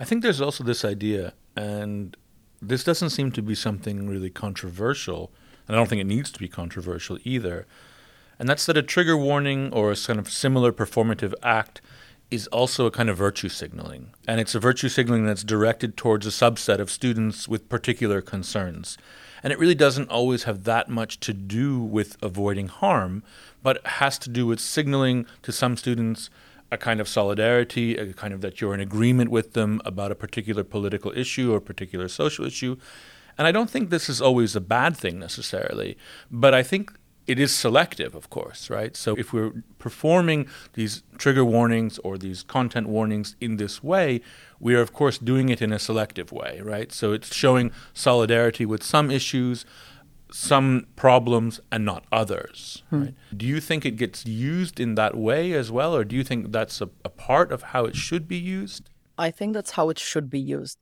I 0.00 0.04
think 0.04 0.22
there's 0.22 0.40
also 0.40 0.62
this 0.64 0.84
idea, 0.84 1.32
and 1.56 2.16
this 2.60 2.84
doesn't 2.84 3.10
seem 3.10 3.32
to 3.32 3.42
be 3.42 3.54
something 3.54 4.08
really 4.08 4.30
controversial, 4.30 5.30
and 5.66 5.76
I 5.76 5.78
don't 5.78 5.88
think 5.88 6.00
it 6.00 6.06
needs 6.06 6.30
to 6.32 6.38
be 6.38 6.48
controversial 6.48 7.18
either. 7.24 7.66
And 8.38 8.48
that's 8.48 8.66
that 8.66 8.76
a 8.76 8.82
trigger 8.82 9.16
warning 9.16 9.72
or 9.72 9.90
a 9.90 9.96
kind 9.96 10.18
of 10.18 10.30
similar 10.30 10.72
performative 10.72 11.34
act 11.42 11.80
is 12.30 12.46
also 12.48 12.86
a 12.86 12.90
kind 12.90 13.08
of 13.08 13.16
virtue 13.16 13.48
signaling. 13.48 14.10
And 14.26 14.40
it's 14.40 14.54
a 14.54 14.60
virtue 14.60 14.88
signaling 14.88 15.24
that's 15.24 15.42
directed 15.42 15.96
towards 15.96 16.26
a 16.26 16.30
subset 16.30 16.78
of 16.78 16.90
students 16.90 17.48
with 17.48 17.68
particular 17.68 18.20
concerns. 18.20 18.98
And 19.42 19.52
it 19.52 19.58
really 19.58 19.74
doesn't 19.74 20.10
always 20.10 20.44
have 20.44 20.64
that 20.64 20.88
much 20.88 21.20
to 21.20 21.32
do 21.32 21.78
with 21.80 22.16
avoiding 22.22 22.68
harm, 22.68 23.22
but 23.62 23.84
has 23.86 24.18
to 24.18 24.30
do 24.30 24.46
with 24.46 24.60
signaling 24.60 25.26
to 25.42 25.52
some 25.52 25.76
students 25.76 26.28
a 26.70 26.76
kind 26.76 27.00
of 27.00 27.08
solidarity, 27.08 27.96
a 27.96 28.12
kind 28.12 28.34
of 28.34 28.40
that 28.42 28.60
you're 28.60 28.74
in 28.74 28.80
agreement 28.80 29.30
with 29.30 29.54
them 29.54 29.80
about 29.84 30.12
a 30.12 30.14
particular 30.14 30.64
political 30.64 31.12
issue 31.16 31.52
or 31.52 31.56
a 31.56 31.60
particular 31.60 32.08
social 32.08 32.44
issue. 32.44 32.76
And 33.36 33.46
I 33.46 33.52
don't 33.52 33.70
think 33.70 33.90
this 33.90 34.08
is 34.08 34.20
always 34.20 34.56
a 34.56 34.60
bad 34.60 34.96
thing 34.96 35.18
necessarily, 35.18 35.96
but 36.30 36.54
I 36.54 36.62
think 36.62 36.92
it 37.28 37.38
is 37.38 37.54
selective, 37.54 38.14
of 38.14 38.30
course, 38.30 38.70
right? 38.70 38.96
So 38.96 39.14
if 39.16 39.34
we're 39.34 39.52
performing 39.78 40.48
these 40.72 41.02
trigger 41.18 41.44
warnings 41.44 41.98
or 41.98 42.16
these 42.16 42.42
content 42.42 42.88
warnings 42.88 43.36
in 43.38 43.58
this 43.58 43.82
way, 43.82 44.22
we 44.58 44.74
are, 44.74 44.80
of 44.80 44.94
course, 44.94 45.18
doing 45.18 45.50
it 45.50 45.60
in 45.60 45.70
a 45.70 45.78
selective 45.78 46.32
way, 46.32 46.60
right? 46.62 46.90
So 46.90 47.12
it's 47.12 47.34
showing 47.34 47.70
solidarity 47.92 48.64
with 48.64 48.82
some 48.82 49.10
issues, 49.10 49.66
some 50.30 50.86
problems, 50.96 51.60
and 51.70 51.84
not 51.84 52.04
others, 52.12 52.82
hmm. 52.90 53.02
right? 53.02 53.14
Do 53.36 53.46
you 53.46 53.60
think 53.60 53.84
it 53.84 53.92
gets 53.92 54.26
used 54.26 54.80
in 54.80 54.94
that 54.94 55.16
way 55.16 55.52
as 55.52 55.70
well, 55.70 55.94
or 55.94 56.04
do 56.04 56.16
you 56.16 56.24
think 56.24 56.52
that's 56.52 56.80
a, 56.80 56.90
a 57.04 57.08
part 57.08 57.52
of 57.52 57.62
how 57.62 57.84
it 57.84 57.96
should 57.96 58.28
be 58.28 58.36
used? 58.36 58.90
I 59.16 59.30
think 59.30 59.54
that's 59.54 59.72
how 59.72 59.90
it 59.90 59.98
should 59.98 60.30
be 60.30 60.40
used. 60.40 60.78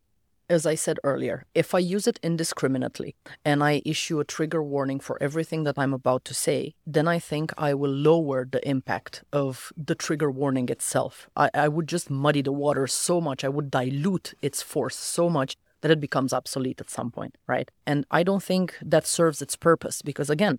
As 0.48 0.64
I 0.64 0.76
said 0.76 1.00
earlier, 1.02 1.44
if 1.56 1.74
I 1.74 1.80
use 1.80 2.06
it 2.06 2.20
indiscriminately 2.22 3.16
and 3.44 3.64
I 3.64 3.82
issue 3.84 4.20
a 4.20 4.24
trigger 4.24 4.62
warning 4.62 5.00
for 5.00 5.20
everything 5.20 5.64
that 5.64 5.76
I'm 5.76 5.92
about 5.92 6.24
to 6.26 6.34
say, 6.34 6.74
then 6.86 7.08
I 7.08 7.18
think 7.18 7.52
I 7.58 7.74
will 7.74 7.90
lower 7.90 8.46
the 8.48 8.66
impact 8.68 9.24
of 9.32 9.72
the 9.76 9.96
trigger 9.96 10.30
warning 10.30 10.68
itself. 10.68 11.28
I, 11.34 11.50
I 11.52 11.66
would 11.66 11.88
just 11.88 12.10
muddy 12.10 12.42
the 12.42 12.52
water 12.52 12.86
so 12.86 13.20
much, 13.20 13.42
I 13.42 13.48
would 13.48 13.72
dilute 13.72 14.34
its 14.40 14.62
force 14.62 14.94
so 14.94 15.28
much 15.28 15.56
that 15.86 15.92
it 15.92 16.00
becomes 16.00 16.32
obsolete 16.32 16.80
at 16.80 16.90
some 16.90 17.12
point, 17.12 17.38
right? 17.46 17.70
And 17.86 18.06
I 18.10 18.24
don't 18.24 18.42
think 18.42 18.74
that 18.82 19.06
serves 19.06 19.40
its 19.40 19.54
purpose 19.54 20.02
because, 20.02 20.28
again, 20.28 20.58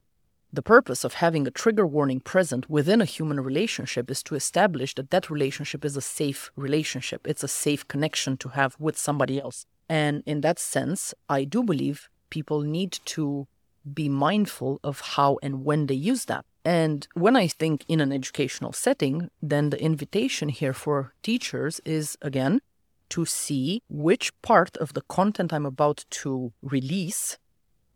the 0.53 0.61
purpose 0.61 1.03
of 1.03 1.15
having 1.15 1.45
a 1.45 1.51
trigger 1.51 1.85
warning 1.85 2.21
present 2.21 2.69
within 2.69 3.01
a 3.01 3.05
human 3.05 3.41
relationship 3.41 4.09
is 4.09 4.23
to 4.23 4.35
establish 4.35 4.95
that 4.95 5.11
that 5.11 5.29
relationship 5.29 5.83
is 5.83 5.97
a 5.97 6.01
safe 6.01 6.49
relationship. 6.55 7.27
It's 7.27 7.43
a 7.43 7.49
safe 7.49 7.85
connection 7.89 8.37
to 8.37 8.49
have 8.49 8.77
with 8.79 8.97
somebody 8.97 9.41
else. 9.41 9.65
And 9.89 10.23
in 10.25 10.39
that 10.41 10.59
sense, 10.59 11.13
I 11.27 11.43
do 11.43 11.61
believe 11.61 12.07
people 12.29 12.61
need 12.61 12.93
to 13.17 13.47
be 13.93 14.07
mindful 14.07 14.79
of 14.81 15.01
how 15.01 15.39
and 15.43 15.65
when 15.65 15.87
they 15.87 15.95
use 15.95 16.23
that. 16.25 16.45
And 16.63 17.05
when 17.15 17.35
I 17.35 17.47
think 17.47 17.83
in 17.89 17.99
an 17.99 18.13
educational 18.13 18.71
setting, 18.71 19.29
then 19.41 19.71
the 19.71 19.81
invitation 19.81 20.47
here 20.47 20.73
for 20.73 21.13
teachers 21.21 21.81
is 21.83 22.17
again 22.21 22.61
to 23.09 23.25
see 23.25 23.81
which 23.89 24.31
part 24.41 24.77
of 24.77 24.93
the 24.93 25.01
content 25.01 25.53
I'm 25.53 25.65
about 25.65 26.05
to 26.21 26.53
release 26.61 27.37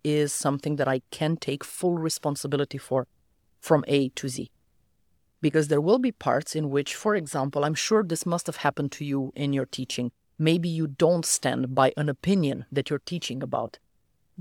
is 0.03 0.33
something 0.33 0.77
that 0.77 0.87
I 0.87 1.01
can 1.11 1.37
take 1.37 1.63
full 1.63 1.97
responsibility 1.97 2.77
for 2.77 3.07
from 3.59 3.83
A 3.87 4.09
to 4.09 4.27
Z. 4.27 4.49
Because 5.41 5.67
there 5.67 5.81
will 5.81 5.99
be 5.99 6.11
parts 6.11 6.55
in 6.55 6.69
which, 6.69 6.95
for 6.95 7.15
example, 7.15 7.63
I'm 7.63 7.73
sure 7.73 8.03
this 8.03 8.25
must 8.25 8.47
have 8.47 8.57
happened 8.57 8.91
to 8.93 9.05
you 9.05 9.31
in 9.35 9.53
your 9.53 9.65
teaching. 9.65 10.11
Maybe 10.37 10.69
you 10.69 10.87
don't 10.87 11.25
stand 11.25 11.75
by 11.75 11.93
an 11.97 12.09
opinion 12.09 12.65
that 12.71 12.89
you're 12.89 12.99
teaching 12.99 13.43
about. 13.43 13.79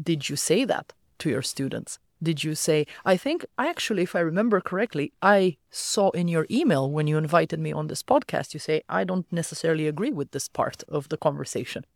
Did 0.01 0.29
you 0.29 0.37
say 0.37 0.65
that 0.65 0.93
to 1.19 1.31
your 1.31 1.43
students? 1.43 1.99
Did 2.23 2.45
you 2.45 2.55
say, 2.55 2.87
I 3.05 3.17
think, 3.17 3.47
actually, 3.59 4.03
if 4.03 4.15
I 4.15 4.21
remember 4.21 4.61
correctly, 4.61 5.13
I 5.23 5.57
saw 5.71 6.11
in 6.11 6.29
your 6.29 6.47
email 6.51 6.91
when 6.91 7.07
you 7.07 7.17
invited 7.17 7.59
me 7.59 7.73
on 7.73 7.87
this 7.87 8.03
podcast, 8.03 8.53
you 8.53 8.61
say, 8.61 8.83
I 8.89 9.05
don't 9.05 9.31
necessarily 9.33 9.87
agree 9.87 10.11
with 10.11 10.33
this 10.33 10.47
part 10.47 10.83
of 10.89 11.09
the 11.09 11.17
conversation. 11.17 11.87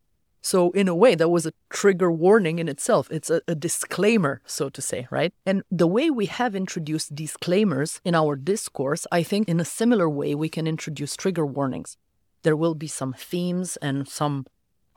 So, 0.41 0.71
in 0.73 0.89
a 0.89 0.95
way, 0.95 1.15
that 1.15 1.31
was 1.31 1.47
a 1.47 1.55
trigger 1.71 2.13
warning 2.13 2.59
in 2.59 2.69
itself. 2.69 3.09
It's 3.11 3.31
a, 3.31 3.41
a, 3.49 3.55
disclaimer, 3.55 4.43
so 4.45 4.69
to 4.69 4.83
say, 4.83 5.09
right? 5.11 5.33
And 5.47 5.63
the 5.71 5.87
way 5.87 6.11
we 6.11 6.27
have 6.27 6.55
introduced 6.55 7.15
disclaimers 7.15 8.01
in 8.05 8.15
our 8.15 8.37
discourse, 8.37 9.07
I 9.11 9.23
think 9.23 9.49
in 9.49 9.59
a 9.59 9.65
similar 9.65 10.09
way, 10.09 10.35
we 10.35 10.51
can 10.51 10.67
introduce 10.67 11.17
trigger 11.17 11.47
warnings. 11.47 11.97
There 12.43 12.57
will 12.57 12.75
be 12.75 12.89
some 12.89 13.15
themes 13.15 13.79
and 13.79 14.07
some 14.07 14.45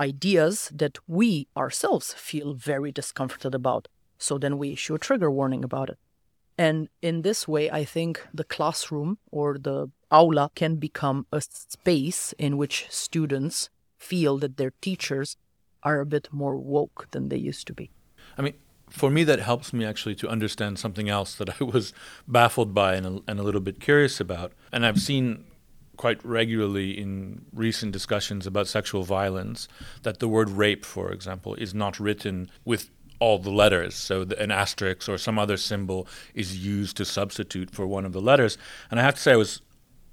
ideas 0.02 0.70
that 0.76 0.98
we 1.08 1.48
ourselves 1.56 2.14
feel 2.14 2.54
very 2.54 2.92
discomforted 2.92 3.56
about. 3.56 3.88
So 4.18 4.38
then 4.38 4.58
we 4.58 4.74
issue 4.74 4.96
a 4.96 5.00
trigger 5.00 5.30
warning 5.30 5.64
about 5.64 5.90
it. 5.90 5.98
And 6.58 6.90
in 7.02 7.22
this 7.22 7.48
way, 7.48 7.70
I 7.70 7.86
think 7.86 8.26
the 8.34 8.44
classroom 8.44 9.20
or 9.32 9.58
the 9.58 9.92
aula 10.12 10.50
can 10.56 10.78
become 10.78 11.28
a 11.32 11.42
space 11.42 12.34
in 12.40 12.58
which 12.58 12.88
students 12.90 13.70
feel 13.98 14.38
that 14.40 14.58
their 14.58 14.72
teachers 14.82 15.38
are 15.84 16.00
a 16.00 16.06
bit 16.06 16.30
more 16.32 16.58
woke 16.58 17.08
than 17.12 17.30
they 17.30 17.38
used 17.38 17.68
to 17.68 17.74
be. 17.74 17.92
I 18.38 18.42
mean, 18.42 18.56
for 18.90 19.12
me, 19.12 19.24
that 19.26 19.40
helps 19.40 19.74
me 19.74 19.86
actually 19.86 20.16
to 20.16 20.30
understand 20.30 20.80
something 20.80 21.10
else 21.10 21.36
that 21.36 21.62
I 21.62 21.64
was 21.76 21.94
baffled 22.28 22.74
by 22.74 22.96
and 22.96 23.06
a, 23.06 23.22
and 23.28 23.40
a 23.40 23.44
little 23.44 23.62
bit 23.62 23.80
curious 23.80 24.20
about. 24.20 24.54
And 24.72 24.86
I've 24.86 25.00
seen 25.00 25.46
quite 25.98 26.24
regularly 26.24 26.92
in 26.92 27.46
recent 27.52 27.92
discussions 27.92 28.46
about 28.48 28.68
sexual 28.68 29.04
violence 29.04 29.68
that 30.04 30.20
the 30.20 30.28
word 30.28 30.50
rape, 30.50 30.86
for 30.86 31.12
example, 31.12 31.56
is 31.56 31.74
not 31.74 32.00
written 32.00 32.50
with 32.64 32.90
all 33.20 33.40
the 33.40 33.52
letters. 33.52 33.96
So 33.96 34.24
the, 34.24 34.40
an 34.42 34.52
asterisk 34.52 35.08
or 35.10 35.18
some 35.18 35.40
other 35.40 35.58
symbol 35.58 36.08
is 36.34 36.64
used 36.64 36.98
to 36.98 37.06
substitute 37.06 37.72
for 37.72 37.88
one 37.88 38.06
of 38.06 38.14
the 38.14 38.22
letters. 38.22 38.58
And 38.92 39.00
I 39.00 39.04
have 39.04 39.16
to 39.16 39.22
say, 39.22 39.34
I 39.34 39.38
was 39.38 39.62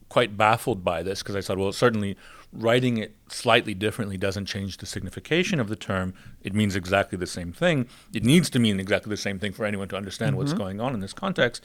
quite 0.08 0.36
baffled 0.36 0.84
by 0.84 1.02
this 1.02 1.22
because 1.22 1.36
I 1.36 1.40
thought, 1.40 1.58
well, 1.58 1.72
certainly 1.72 2.16
writing 2.52 2.98
it 2.98 3.16
slightly 3.28 3.74
differently 3.74 4.16
doesn't 4.16 4.46
change 4.46 4.76
the 4.76 4.86
signification 4.86 5.58
of 5.58 5.68
the 5.68 5.76
term. 5.76 6.14
It 6.40 6.54
means 6.54 6.76
exactly 6.76 7.18
the 7.18 7.26
same 7.26 7.52
thing. 7.52 7.88
It 8.12 8.24
needs 8.24 8.48
to 8.50 8.58
mean 8.58 8.78
exactly 8.78 9.10
the 9.10 9.16
same 9.16 9.38
thing 9.38 9.52
for 9.52 9.64
anyone 9.64 9.88
to 9.88 9.96
understand 9.96 10.32
mm-hmm. 10.32 10.38
what's 10.38 10.52
going 10.52 10.80
on 10.80 10.94
in 10.94 11.00
this 11.00 11.12
context. 11.12 11.64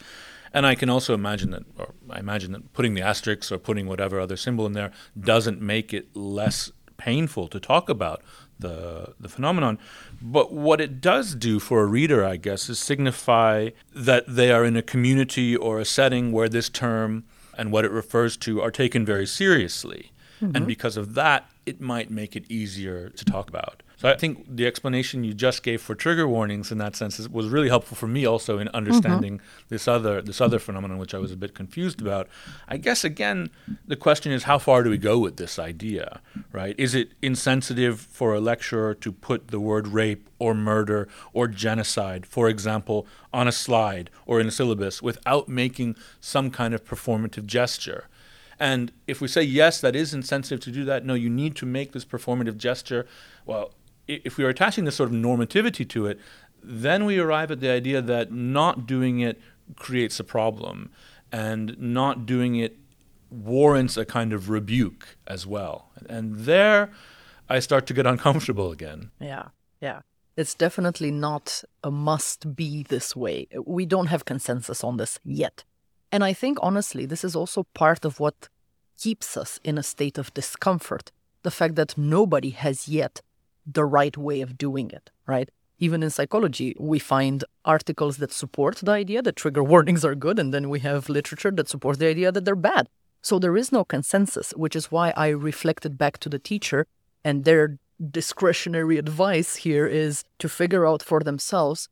And 0.51 0.65
I 0.65 0.73
can 0.73 0.89
also 0.89 1.13
imagine 1.13 1.51
that, 1.51 1.63
or 1.77 1.93
I 2.09 2.19
imagine 2.19 2.51
that 2.53 2.73
putting 2.73 2.95
the 2.95 3.03
asterisk 3.03 3.51
or 3.51 3.59
putting 3.59 3.85
whatever 3.85 4.19
other 4.19 4.35
symbol 4.35 4.65
in 4.65 4.73
there 4.73 4.91
doesn't 5.19 5.61
make 5.61 5.93
it 5.93 6.15
less 6.15 6.71
painful 6.97 7.47
to 7.49 7.59
talk 7.59 7.87
about 7.87 8.23
the 8.60 9.14
the 9.20 9.30
phenomenon. 9.30 9.80
But 10.22 10.51
what 10.51 10.82
it 10.82 11.01
does 11.01 11.36
do 11.36 11.60
for 11.60 11.82
a 11.82 11.86
reader, 11.86 12.26
I 12.26 12.38
guess, 12.38 12.70
is 12.70 12.80
signify 12.80 13.70
that 13.95 14.26
they 14.28 14.51
are 14.51 14.66
in 14.66 14.76
a 14.76 14.82
community 14.82 15.55
or 15.55 15.80
a 15.80 15.86
setting 15.86 16.32
where 16.32 16.49
this 16.49 16.70
term 16.70 17.24
and 17.57 17.72
what 17.72 17.86
it 17.86 17.91
refers 17.91 18.38
to 18.38 18.62
are 18.62 18.72
taken 18.72 19.05
very 19.05 19.26
seriously. 19.26 20.12
And 20.41 20.53
mm-hmm. 20.53 20.66
because 20.66 20.95
of 20.95 21.16
that, 21.16 21.49
it 21.66 21.82
might 21.82 22.10
make 22.10 22.36
it 22.36 22.49
easier 22.49 23.10
to 23.10 23.26
talk 23.26 23.49
about. 23.49 23.84
So 23.99 24.07
I 24.07 24.15
think 24.15 24.45
the 24.47 24.65
explanation 24.65 25.25
you 25.25 25.33
just 25.33 25.61
gave 25.61 25.81
for 25.81 25.93
trigger 25.93 26.25
warnings 26.25 26.71
in 26.71 26.77
that 26.77 26.95
sense 26.95 27.19
is, 27.19 27.27
was 27.27 27.49
really 27.49 27.67
helpful 27.67 27.97
for 27.97 28.07
me 28.07 28.25
also 28.25 28.57
in 28.57 28.69
understanding 28.69 29.41
this 29.67 29.89
other 29.89 30.21
this 30.21 30.39
other 30.39 30.57
phenomenon 30.57 30.99
which 30.99 31.13
I 31.13 31.17
was 31.17 31.33
a 31.33 31.35
bit 31.35 31.53
confused 31.53 31.99
about. 31.99 32.29
I 32.69 32.77
guess 32.77 33.03
again 33.03 33.49
the 33.85 33.97
question 33.97 34.31
is 34.31 34.43
how 34.43 34.57
far 34.57 34.83
do 34.83 34.89
we 34.89 34.97
go 34.97 35.19
with 35.19 35.35
this 35.35 35.59
idea, 35.59 36.21
right? 36.53 36.75
Is 36.77 36.95
it 36.95 37.11
insensitive 37.21 37.99
for 37.99 38.33
a 38.33 38.39
lecturer 38.39 38.93
to 38.95 39.11
put 39.11 39.49
the 39.49 39.59
word 39.59 39.89
rape 39.89 40.29
or 40.39 40.53
murder 40.53 41.09
or 41.33 41.49
genocide, 41.49 42.25
for 42.25 42.47
example, 42.47 43.05
on 43.33 43.49
a 43.49 43.51
slide 43.51 44.09
or 44.25 44.39
in 44.39 44.47
a 44.47 44.51
syllabus 44.51 45.01
without 45.01 45.49
making 45.49 45.97
some 46.21 46.51
kind 46.51 46.73
of 46.73 46.85
performative 46.85 47.47
gesture? 47.47 48.07
And 48.59 48.93
if 49.07 49.19
we 49.19 49.27
say 49.27 49.41
yes, 49.41 49.79
that 49.81 49.95
is 49.95 50.13
insensitive 50.13 50.59
to 50.61 50.71
do 50.71 50.85
that, 50.85 51.05
no, 51.05 51.13
you 51.13 51.29
need 51.29 51.55
to 51.57 51.65
make 51.65 51.93
this 51.93 52.03
performative 52.03 52.57
gesture. 52.57 53.05
Well, 53.45 53.71
if 54.10 54.38
we 54.38 54.43
are 54.43 54.49
attaching 54.49 54.86
this 54.86 54.95
sort 54.95 55.10
of 55.10 55.16
normativity 55.16 55.88
to 55.89 56.07
it, 56.07 56.20
then 56.64 57.05
we 57.05 57.20
arrive 57.20 57.51
at 57.51 57.60
the 57.60 57.70
idea 57.70 58.01
that 58.01 58.32
not 58.32 58.88
doing 58.88 59.20
it 59.20 59.39
creates 59.76 60.20
a 60.20 60.24
problem, 60.24 60.89
and 61.32 61.80
not 61.80 62.26
doing 62.26 62.55
it 62.55 62.76
warrants 63.30 63.97
a 63.97 64.05
kind 64.05 64.34
of 64.34 64.49
rebuke 64.49 65.18
as 65.28 65.45
well. 65.45 65.91
And 66.10 66.39
there, 66.39 66.91
I 67.47 67.60
start 67.60 67.86
to 67.88 67.93
get 67.93 68.07
uncomfortable 68.07 68.72
again. 68.72 69.12
Yeah, 69.20 69.49
yeah. 69.80 70.01
It's 70.36 70.55
definitely 70.55 71.12
not 71.12 71.64
a 71.84 71.91
must 71.91 72.55
be 72.55 72.84
this 72.84 73.16
way. 73.16 73.47
We 73.66 73.86
don't 73.86 74.07
have 74.07 74.26
consensus 74.26 74.84
on 74.84 74.97
this 74.97 75.20
yet. 75.24 75.64
And 76.12 76.24
I 76.24 76.34
think, 76.34 76.57
honestly, 76.62 77.05
this 77.05 77.24
is 77.24 77.36
also 77.36 77.68
part 77.76 78.05
of 78.05 78.20
what 78.20 78.49
keeps 78.97 79.38
us 79.38 79.60
in 79.64 79.78
a 79.78 79.84
state 79.84 80.18
of 80.18 80.34
discomfort 80.34 81.12
the 81.43 81.51
fact 81.51 81.76
that 81.76 81.97
nobody 81.97 82.49
has 82.49 82.88
yet 82.88 83.22
the 83.74 83.86
right 83.86 84.15
way 84.17 84.41
of 84.41 84.57
doing 84.57 84.89
it, 84.91 85.11
right? 85.28 85.49
Even 85.78 86.03
in 86.03 86.09
psychology, 86.09 86.76
we 86.80 86.99
find 86.99 87.43
articles 87.63 88.17
that 88.17 88.34
support 88.34 88.78
the 88.78 88.91
idea 88.91 89.22
that 89.22 89.36
trigger 89.36 89.63
warnings 89.63 90.03
are 90.03 90.15
good, 90.15 90.38
and 90.38 90.53
then 90.53 90.70
we 90.70 90.80
have 90.82 91.09
literature 91.09 91.51
that 91.51 91.70
supports 91.70 91.99
the 91.99 92.07
idea 92.07 92.32
that 92.32 92.43
they're 92.45 92.55
bad. 92.55 92.89
So 93.22 93.39
there 93.39 93.57
is 93.57 93.72
no 93.72 93.84
consensus, 93.84 94.51
which 94.51 94.76
is 94.76 94.91
why 94.91 95.13
I 95.15 95.30
reflected 95.30 95.97
back 95.97 96.17
to 96.20 96.30
the 96.30 96.39
teacher, 96.39 96.88
and 97.24 97.45
their 97.45 97.78
discretionary 98.11 98.97
advice 98.97 99.57
here 99.57 99.86
is 99.86 100.24
to 100.39 100.47
figure 100.47 100.88
out 100.88 101.03
for 101.03 101.20
themselves 101.20 101.89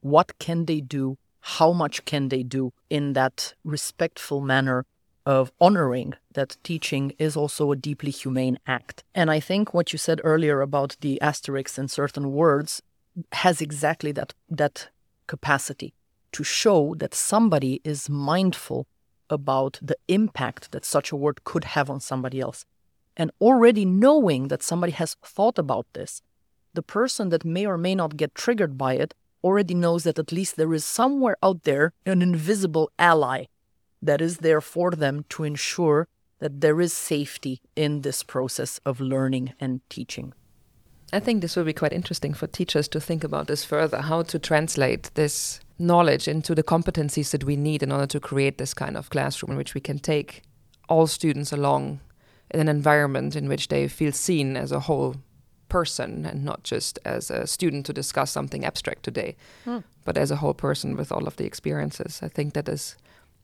what 0.00 0.38
can 0.38 0.66
they 0.66 0.80
do, 0.80 1.18
how 1.40 1.72
much 1.72 2.04
can 2.04 2.28
they 2.28 2.42
do 2.42 2.72
in 2.88 3.12
that 3.14 3.54
respectful 3.64 4.40
manner 4.40 4.84
of 5.28 5.52
honoring 5.60 6.14
that 6.32 6.56
teaching 6.64 7.12
is 7.18 7.36
also 7.36 7.70
a 7.70 7.76
deeply 7.76 8.10
humane 8.10 8.58
act. 8.66 9.04
And 9.14 9.30
I 9.30 9.40
think 9.40 9.74
what 9.74 9.92
you 9.92 9.98
said 9.98 10.22
earlier 10.24 10.62
about 10.62 10.96
the 11.02 11.20
asterisks 11.20 11.78
in 11.78 11.88
certain 11.88 12.32
words 12.32 12.80
has 13.32 13.60
exactly 13.60 14.10
that 14.12 14.32
that 14.48 14.88
capacity 15.26 15.92
to 16.32 16.42
show 16.42 16.94
that 16.96 17.14
somebody 17.14 17.82
is 17.84 18.08
mindful 18.08 18.86
about 19.28 19.78
the 19.82 19.98
impact 20.08 20.72
that 20.72 20.86
such 20.86 21.12
a 21.12 21.16
word 21.16 21.44
could 21.44 21.64
have 21.64 21.90
on 21.90 22.00
somebody 22.00 22.40
else. 22.40 22.64
And 23.14 23.30
already 23.38 23.84
knowing 23.84 24.48
that 24.48 24.62
somebody 24.62 24.92
has 24.92 25.14
thought 25.22 25.58
about 25.58 25.86
this, 25.92 26.22
the 26.72 26.82
person 26.82 27.28
that 27.28 27.44
may 27.44 27.66
or 27.66 27.76
may 27.76 27.94
not 27.94 28.16
get 28.16 28.34
triggered 28.34 28.78
by 28.78 28.94
it 28.94 29.12
already 29.44 29.74
knows 29.74 30.04
that 30.04 30.18
at 30.18 30.32
least 30.32 30.56
there 30.56 30.72
is 30.72 30.86
somewhere 30.86 31.36
out 31.42 31.64
there 31.64 31.92
an 32.06 32.22
invisible 32.22 32.90
ally 32.98 33.44
that 34.02 34.20
is 34.20 34.38
there 34.38 34.60
for 34.60 34.90
them 34.90 35.24
to 35.30 35.44
ensure 35.44 36.06
that 36.40 36.60
there 36.60 36.80
is 36.80 36.92
safety 36.92 37.60
in 37.74 38.02
this 38.02 38.22
process 38.22 38.80
of 38.86 39.00
learning 39.00 39.52
and 39.60 39.80
teaching. 39.88 40.32
I 41.12 41.20
think 41.20 41.40
this 41.40 41.56
will 41.56 41.64
be 41.64 41.72
quite 41.72 41.92
interesting 41.92 42.34
for 42.34 42.46
teachers 42.46 42.86
to 42.88 43.00
think 43.00 43.24
about 43.24 43.46
this 43.46 43.64
further 43.64 44.02
how 44.02 44.22
to 44.22 44.38
translate 44.38 45.10
this 45.14 45.60
knowledge 45.78 46.28
into 46.28 46.54
the 46.54 46.62
competencies 46.62 47.30
that 47.30 47.44
we 47.44 47.56
need 47.56 47.82
in 47.82 47.92
order 47.92 48.06
to 48.06 48.20
create 48.20 48.58
this 48.58 48.74
kind 48.74 48.96
of 48.96 49.10
classroom 49.10 49.52
in 49.52 49.56
which 49.56 49.74
we 49.74 49.80
can 49.80 49.98
take 49.98 50.42
all 50.88 51.06
students 51.06 51.52
along 51.52 52.00
in 52.50 52.60
an 52.60 52.68
environment 52.68 53.36
in 53.36 53.48
which 53.48 53.68
they 53.68 53.88
feel 53.88 54.12
seen 54.12 54.56
as 54.56 54.72
a 54.72 54.80
whole 54.80 55.16
person 55.68 56.24
and 56.24 56.44
not 56.44 56.62
just 56.62 56.98
as 57.04 57.30
a 57.30 57.46
student 57.46 57.86
to 57.86 57.92
discuss 57.92 58.30
something 58.30 58.64
abstract 58.64 59.02
today, 59.02 59.36
Hmm. 59.64 59.78
but 60.04 60.16
as 60.16 60.30
a 60.30 60.36
whole 60.36 60.54
person 60.54 60.96
with 60.96 61.12
all 61.12 61.26
of 61.26 61.36
the 61.36 61.44
experiences. 61.44 62.20
I 62.22 62.28
think 62.28 62.54
that 62.54 62.68
is 62.68 62.96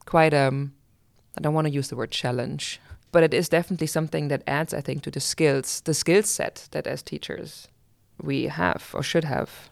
quite 0.05 0.33
um 0.33 0.73
I 1.37 1.41
don't 1.41 1.53
want 1.53 1.67
to 1.67 1.73
use 1.73 1.89
the 1.89 1.95
word 1.95 2.11
challenge, 2.11 2.79
but 3.11 3.23
it 3.23 3.33
is 3.33 3.49
definitely 3.49 3.87
something 3.87 4.29
that 4.29 4.43
adds, 4.47 4.73
I 4.73 4.79
think, 4.79 5.03
to 5.03 5.11
the 5.11 5.19
skills, 5.19 5.81
the 5.81 5.93
skill 5.93 6.23
set 6.23 6.69
that 6.71 6.87
as 6.87 7.03
teachers 7.03 7.67
we 8.21 8.45
have 8.45 8.91
or 8.93 9.03
should 9.03 9.25
have. 9.25 9.69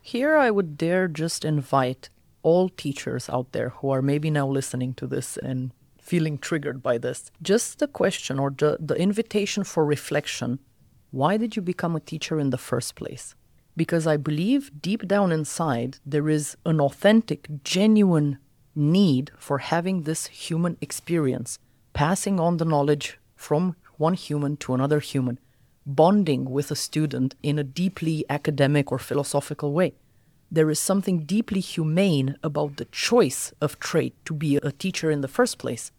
Here, 0.00 0.36
I 0.36 0.50
would 0.50 0.78
dare 0.78 1.08
just 1.08 1.44
invite 1.44 2.08
all 2.42 2.68
teachers 2.68 3.28
out 3.28 3.52
there 3.52 3.70
who 3.70 3.90
are 3.90 4.00
maybe 4.00 4.30
now 4.30 4.48
listening 4.48 4.94
to 4.94 5.06
this 5.06 5.36
and 5.36 5.72
feeling 6.00 6.38
triggered 6.38 6.82
by 6.82 6.98
this. 6.98 7.30
Just 7.42 7.80
the 7.80 7.88
question 7.88 8.38
or 8.38 8.50
the, 8.50 8.78
the 8.80 8.94
invitation 8.94 9.64
for 9.64 9.84
reflection 9.84 10.60
why 11.10 11.36
did 11.36 11.56
you 11.56 11.62
become 11.62 11.96
a 11.96 12.00
teacher 12.00 12.38
in 12.38 12.50
the 12.50 12.58
first 12.58 12.94
place? 12.94 13.34
Because 13.76 14.06
I 14.06 14.16
believe 14.16 14.70
deep 14.80 15.08
down 15.08 15.32
inside 15.32 15.98
there 16.06 16.28
is 16.28 16.56
an 16.64 16.80
authentic, 16.80 17.48
genuine 17.64 18.38
need 18.80 19.30
for 19.38 19.58
having 19.58 20.02
this 20.02 20.26
human 20.26 20.76
experience, 20.80 21.58
passing 21.92 22.40
on 22.40 22.56
the 22.56 22.64
knowledge 22.64 23.18
from 23.36 23.76
one 23.96 24.14
human 24.14 24.56
to 24.56 24.74
another 24.74 25.00
human, 25.00 25.38
bonding 25.86 26.50
with 26.50 26.70
a 26.70 26.76
student 26.76 27.34
in 27.42 27.58
a 27.58 27.64
deeply 27.64 28.24
academic 28.28 28.90
or 28.90 28.98
philosophical 28.98 29.72
way. 29.72 29.92
There 30.50 30.70
is 30.70 30.80
something 30.80 31.20
deeply 31.20 31.60
humane 31.60 32.36
about 32.42 32.76
the 32.76 32.86
choice 32.86 33.52
of 33.60 33.78
trait 33.78 34.14
to 34.24 34.34
be 34.34 34.56
a 34.56 34.72
teacher 34.72 35.10
in 35.10 35.20
the 35.20 35.28
first 35.28 35.58
place. 35.58 35.92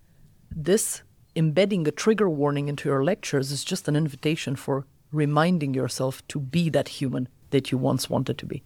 This 0.53 1.03
embedding 1.35 1.87
a 1.87 1.91
trigger 1.91 2.29
warning 2.29 2.67
into 2.67 2.89
your 2.89 3.03
lectures 3.03 3.51
is 3.51 3.63
just 3.63 3.87
an 3.87 3.95
invitation 3.95 4.55
for 4.55 4.85
reminding 5.11 5.73
yourself 5.73 6.27
to 6.27 6.39
be 6.39 6.69
that 6.69 6.89
human 6.89 7.29
that 7.51 7.71
you 7.71 7.77
once 7.77 8.09
wanted 8.09 8.37
to 8.37 8.45
be. 8.45 8.63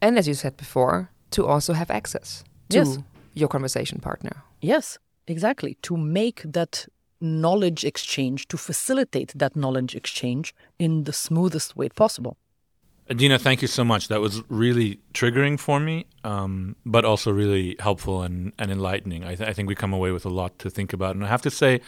And 0.00 0.18
as 0.18 0.26
you 0.26 0.34
said 0.34 0.56
before, 0.56 1.10
to 1.30 1.46
also 1.46 1.72
have 1.72 1.90
access 1.90 2.42
to 2.70 2.78
Yes. 2.78 2.98
Your 3.36 3.48
conversation 3.48 4.00
partner. 4.00 4.42
Yes, 4.60 4.98
exactly. 5.28 5.76
To 5.82 5.96
make 5.96 6.42
that 6.44 6.86
knowledge 7.20 7.84
exchange, 7.84 8.48
to 8.48 8.56
facilitate 8.56 9.32
that 9.36 9.54
knowledge 9.54 9.94
exchange 9.94 10.54
in 10.78 11.04
the 11.04 11.12
smoothest 11.12 11.76
way 11.76 11.88
possible. 11.88 12.36
Adina, 13.08 13.38
thank 13.38 13.62
you 13.62 13.68
so 13.68 13.84
much. 13.84 14.08
That 14.08 14.20
was 14.20 14.42
really 14.48 14.98
triggering 15.14 15.60
for 15.60 15.78
me, 15.78 16.06
um, 16.24 16.74
but 16.84 17.04
also 17.04 17.30
really 17.30 17.76
helpful 17.78 18.22
and, 18.22 18.52
and 18.58 18.70
enlightening. 18.70 19.22
I, 19.22 19.36
th- 19.36 19.48
I 19.48 19.52
think 19.52 19.68
we 19.68 19.76
come 19.76 19.92
away 19.92 20.10
with 20.10 20.24
a 20.24 20.28
lot 20.28 20.58
to 20.58 20.70
think 20.70 20.92
about. 20.92 21.14
And 21.14 21.24
I 21.24 21.28
have 21.28 21.42
to 21.42 21.50
say, 21.50 21.80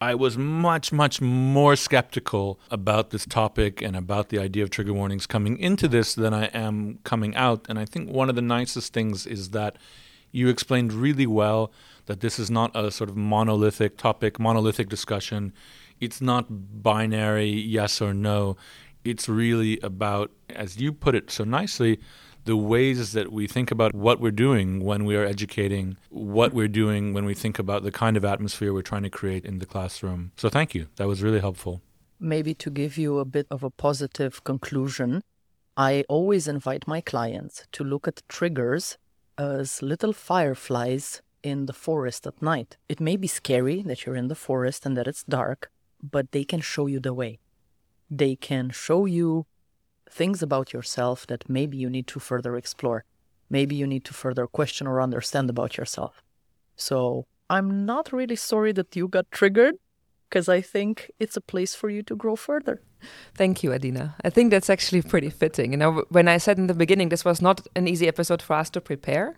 I 0.00 0.14
was 0.14 0.36
much, 0.36 0.92
much 0.92 1.20
more 1.20 1.76
skeptical 1.76 2.58
about 2.70 3.10
this 3.10 3.24
topic 3.24 3.80
and 3.80 3.96
about 3.96 4.28
the 4.30 4.38
idea 4.40 4.64
of 4.64 4.70
trigger 4.70 4.92
warnings 4.92 5.26
coming 5.26 5.56
into 5.56 5.86
this 5.86 6.14
than 6.14 6.34
I 6.34 6.46
am 6.46 6.98
coming 7.04 7.36
out. 7.36 7.64
And 7.68 7.78
I 7.78 7.84
think 7.84 8.10
one 8.10 8.28
of 8.28 8.34
the 8.34 8.42
nicest 8.42 8.92
things 8.92 9.26
is 9.26 9.50
that 9.50 9.76
you 10.32 10.48
explained 10.48 10.92
really 10.92 11.26
well 11.26 11.72
that 12.06 12.20
this 12.20 12.38
is 12.38 12.50
not 12.50 12.74
a 12.74 12.90
sort 12.90 13.10
of 13.10 13.16
monolithic 13.16 13.96
topic, 13.96 14.38
monolithic 14.38 14.88
discussion. 14.88 15.52
It's 16.00 16.20
not 16.20 16.46
binary, 16.82 17.50
yes 17.50 18.00
or 18.00 18.14
no. 18.14 18.56
It's 19.04 19.28
really 19.28 19.78
about, 19.80 20.30
as 20.50 20.78
you 20.78 20.92
put 20.92 21.14
it 21.14 21.30
so 21.30 21.44
nicely, 21.44 21.98
the 22.44 22.56
ways 22.56 23.12
that 23.12 23.32
we 23.32 23.46
think 23.48 23.70
about 23.72 23.92
what 23.92 24.20
we're 24.20 24.30
doing 24.30 24.84
when 24.84 25.04
we 25.04 25.16
are 25.16 25.24
educating, 25.24 25.96
what 26.10 26.52
we're 26.52 26.68
doing 26.68 27.12
when 27.12 27.24
we 27.24 27.34
think 27.34 27.58
about 27.58 27.82
the 27.82 27.90
kind 27.90 28.16
of 28.16 28.24
atmosphere 28.24 28.72
we're 28.72 28.82
trying 28.82 29.02
to 29.02 29.10
create 29.10 29.44
in 29.44 29.58
the 29.58 29.66
classroom. 29.66 30.30
So 30.36 30.48
thank 30.48 30.74
you. 30.74 30.86
That 30.96 31.08
was 31.08 31.22
really 31.22 31.40
helpful. 31.40 31.82
Maybe 32.20 32.54
to 32.54 32.70
give 32.70 32.96
you 32.96 33.18
a 33.18 33.24
bit 33.24 33.46
of 33.50 33.64
a 33.64 33.70
positive 33.70 34.44
conclusion, 34.44 35.22
I 35.76 36.04
always 36.08 36.46
invite 36.46 36.86
my 36.86 37.00
clients 37.00 37.66
to 37.72 37.84
look 37.84 38.06
at 38.06 38.22
triggers 38.28 38.96
as 39.38 39.82
little 39.82 40.12
fireflies 40.12 41.22
in 41.42 41.66
the 41.66 41.72
forest 41.72 42.26
at 42.26 42.42
night. 42.42 42.76
It 42.88 43.00
may 43.00 43.16
be 43.16 43.28
scary 43.28 43.82
that 43.82 44.04
you're 44.04 44.16
in 44.16 44.28
the 44.28 44.34
forest 44.34 44.86
and 44.86 44.96
that 44.96 45.06
it's 45.06 45.24
dark, 45.24 45.70
but 46.02 46.32
they 46.32 46.44
can 46.44 46.60
show 46.60 46.86
you 46.86 47.00
the 47.00 47.14
way. 47.14 47.38
They 48.10 48.36
can 48.36 48.70
show 48.70 49.04
you 49.06 49.46
things 50.10 50.42
about 50.42 50.72
yourself 50.72 51.26
that 51.26 51.48
maybe 51.48 51.76
you 51.76 51.90
need 51.90 52.06
to 52.08 52.20
further 52.20 52.56
explore. 52.56 53.04
Maybe 53.50 53.76
you 53.76 53.86
need 53.86 54.04
to 54.04 54.14
further 54.14 54.46
question 54.46 54.86
or 54.86 55.00
understand 55.00 55.50
about 55.50 55.76
yourself. 55.76 56.22
So 56.74 57.26
I'm 57.48 57.86
not 57.86 58.12
really 58.12 58.36
sorry 58.36 58.72
that 58.72 58.96
you 58.96 59.08
got 59.08 59.30
triggered 59.30 59.76
because 60.28 60.48
I 60.48 60.60
think 60.60 61.10
it's 61.18 61.36
a 61.36 61.40
place 61.40 61.74
for 61.74 61.88
you 61.88 62.02
to 62.04 62.16
grow 62.16 62.36
further. 62.36 62.82
Thank 63.34 63.62
you, 63.62 63.72
Adina. 63.72 64.14
I 64.24 64.30
think 64.30 64.50
that's 64.50 64.70
actually 64.70 65.02
pretty 65.02 65.30
fitting. 65.30 65.72
You 65.72 65.78
know, 65.78 66.04
when 66.08 66.28
I 66.28 66.38
said 66.38 66.58
in 66.58 66.66
the 66.66 66.74
beginning 66.74 67.08
this 67.08 67.24
was 67.24 67.42
not 67.42 67.66
an 67.74 67.88
easy 67.88 68.08
episode 68.08 68.42
for 68.42 68.54
us 68.56 68.70
to 68.70 68.80
prepare, 68.80 69.36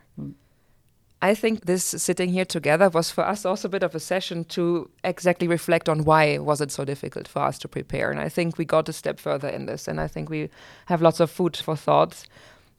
I 1.21 1.35
think 1.35 1.67
this 1.67 1.85
sitting 1.85 2.31
here 2.31 2.45
together 2.45 2.89
was 2.89 3.11
for 3.11 3.25
us 3.25 3.45
also 3.45 3.67
a 3.67 3.71
bit 3.71 3.83
of 3.83 3.95
a 3.95 4.01
session 4.01 4.45
to 4.45 4.89
exactly 5.03 5.49
reflect 5.49 5.89
on 5.89 6.05
why 6.05 6.39
was 6.39 6.61
it 6.61 6.71
so 6.71 6.85
difficult 6.85 7.27
for 7.27 7.41
us 7.41 7.59
to 7.59 7.69
prepare. 7.69 8.11
And 8.11 8.21
I 8.21 8.29
think 8.29 8.57
we 8.57 8.65
got 8.65 8.89
a 8.89 8.93
step 8.93 9.19
further 9.19 9.49
in 9.49 9.67
this, 9.67 9.89
and 9.89 10.01
I 10.01 10.07
think 10.07 10.31
we 10.31 10.49
have 10.87 11.03
lots 11.03 11.19
of 11.19 11.31
food 11.31 11.57
for 11.57 11.75
thought 11.75 12.25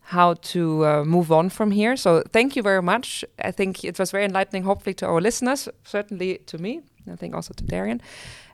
how 0.10 0.34
to 0.34 0.86
uh, 0.86 1.04
move 1.04 1.32
on 1.32 1.50
from 1.50 1.70
here. 1.70 1.96
So 1.96 2.24
thank 2.32 2.56
you 2.56 2.64
very 2.64 2.82
much. 2.82 3.24
I 3.44 3.52
think 3.52 3.84
it 3.84 4.00
was 4.00 4.10
very 4.10 4.26
enlightening, 4.26 4.64
hopefully 4.64 4.96
to 4.96 5.06
our 5.06 5.22
listeners, 5.22 5.70
certainly 5.84 6.40
to 6.48 6.58
me. 6.58 6.82
I 7.12 7.16
think 7.16 7.36
also 7.36 7.54
to 7.54 7.64
Darian. 7.64 8.02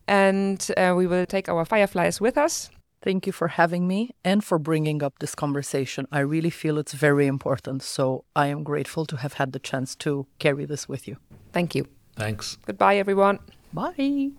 And 0.07 0.65
uh, 0.77 0.93
we 0.95 1.07
will 1.07 1.25
take 1.25 1.49
our 1.49 1.65
fireflies 1.65 2.21
with 2.21 2.37
us 2.37 2.69
Thank 3.05 3.27
you 3.27 3.31
for 3.31 3.49
having 3.49 3.87
me 3.87 4.15
and 4.23 4.43
for 4.43 4.57
bringing 4.57 5.03
up 5.03 5.19
this 5.19 5.35
conversation. 5.35 6.07
I 6.11 6.21
really 6.21 6.49
feel 6.49 6.79
it's 6.79 6.93
very 6.93 7.27
important. 7.27 7.83
So 7.83 8.25
I 8.35 8.47
am 8.47 8.63
grateful 8.63 9.05
to 9.05 9.17
have 9.17 9.33
had 9.33 9.51
the 9.53 9.59
chance 9.59 9.95
to 9.97 10.25
carry 10.39 10.65
this 10.65 10.89
with 10.89 11.07
you. 11.07 11.17
Thank 11.53 11.75
you. 11.75 11.85
Thanks. 12.15 12.57
Goodbye, 12.65 12.97
everyone. 12.97 13.37
Bye. 13.71 14.31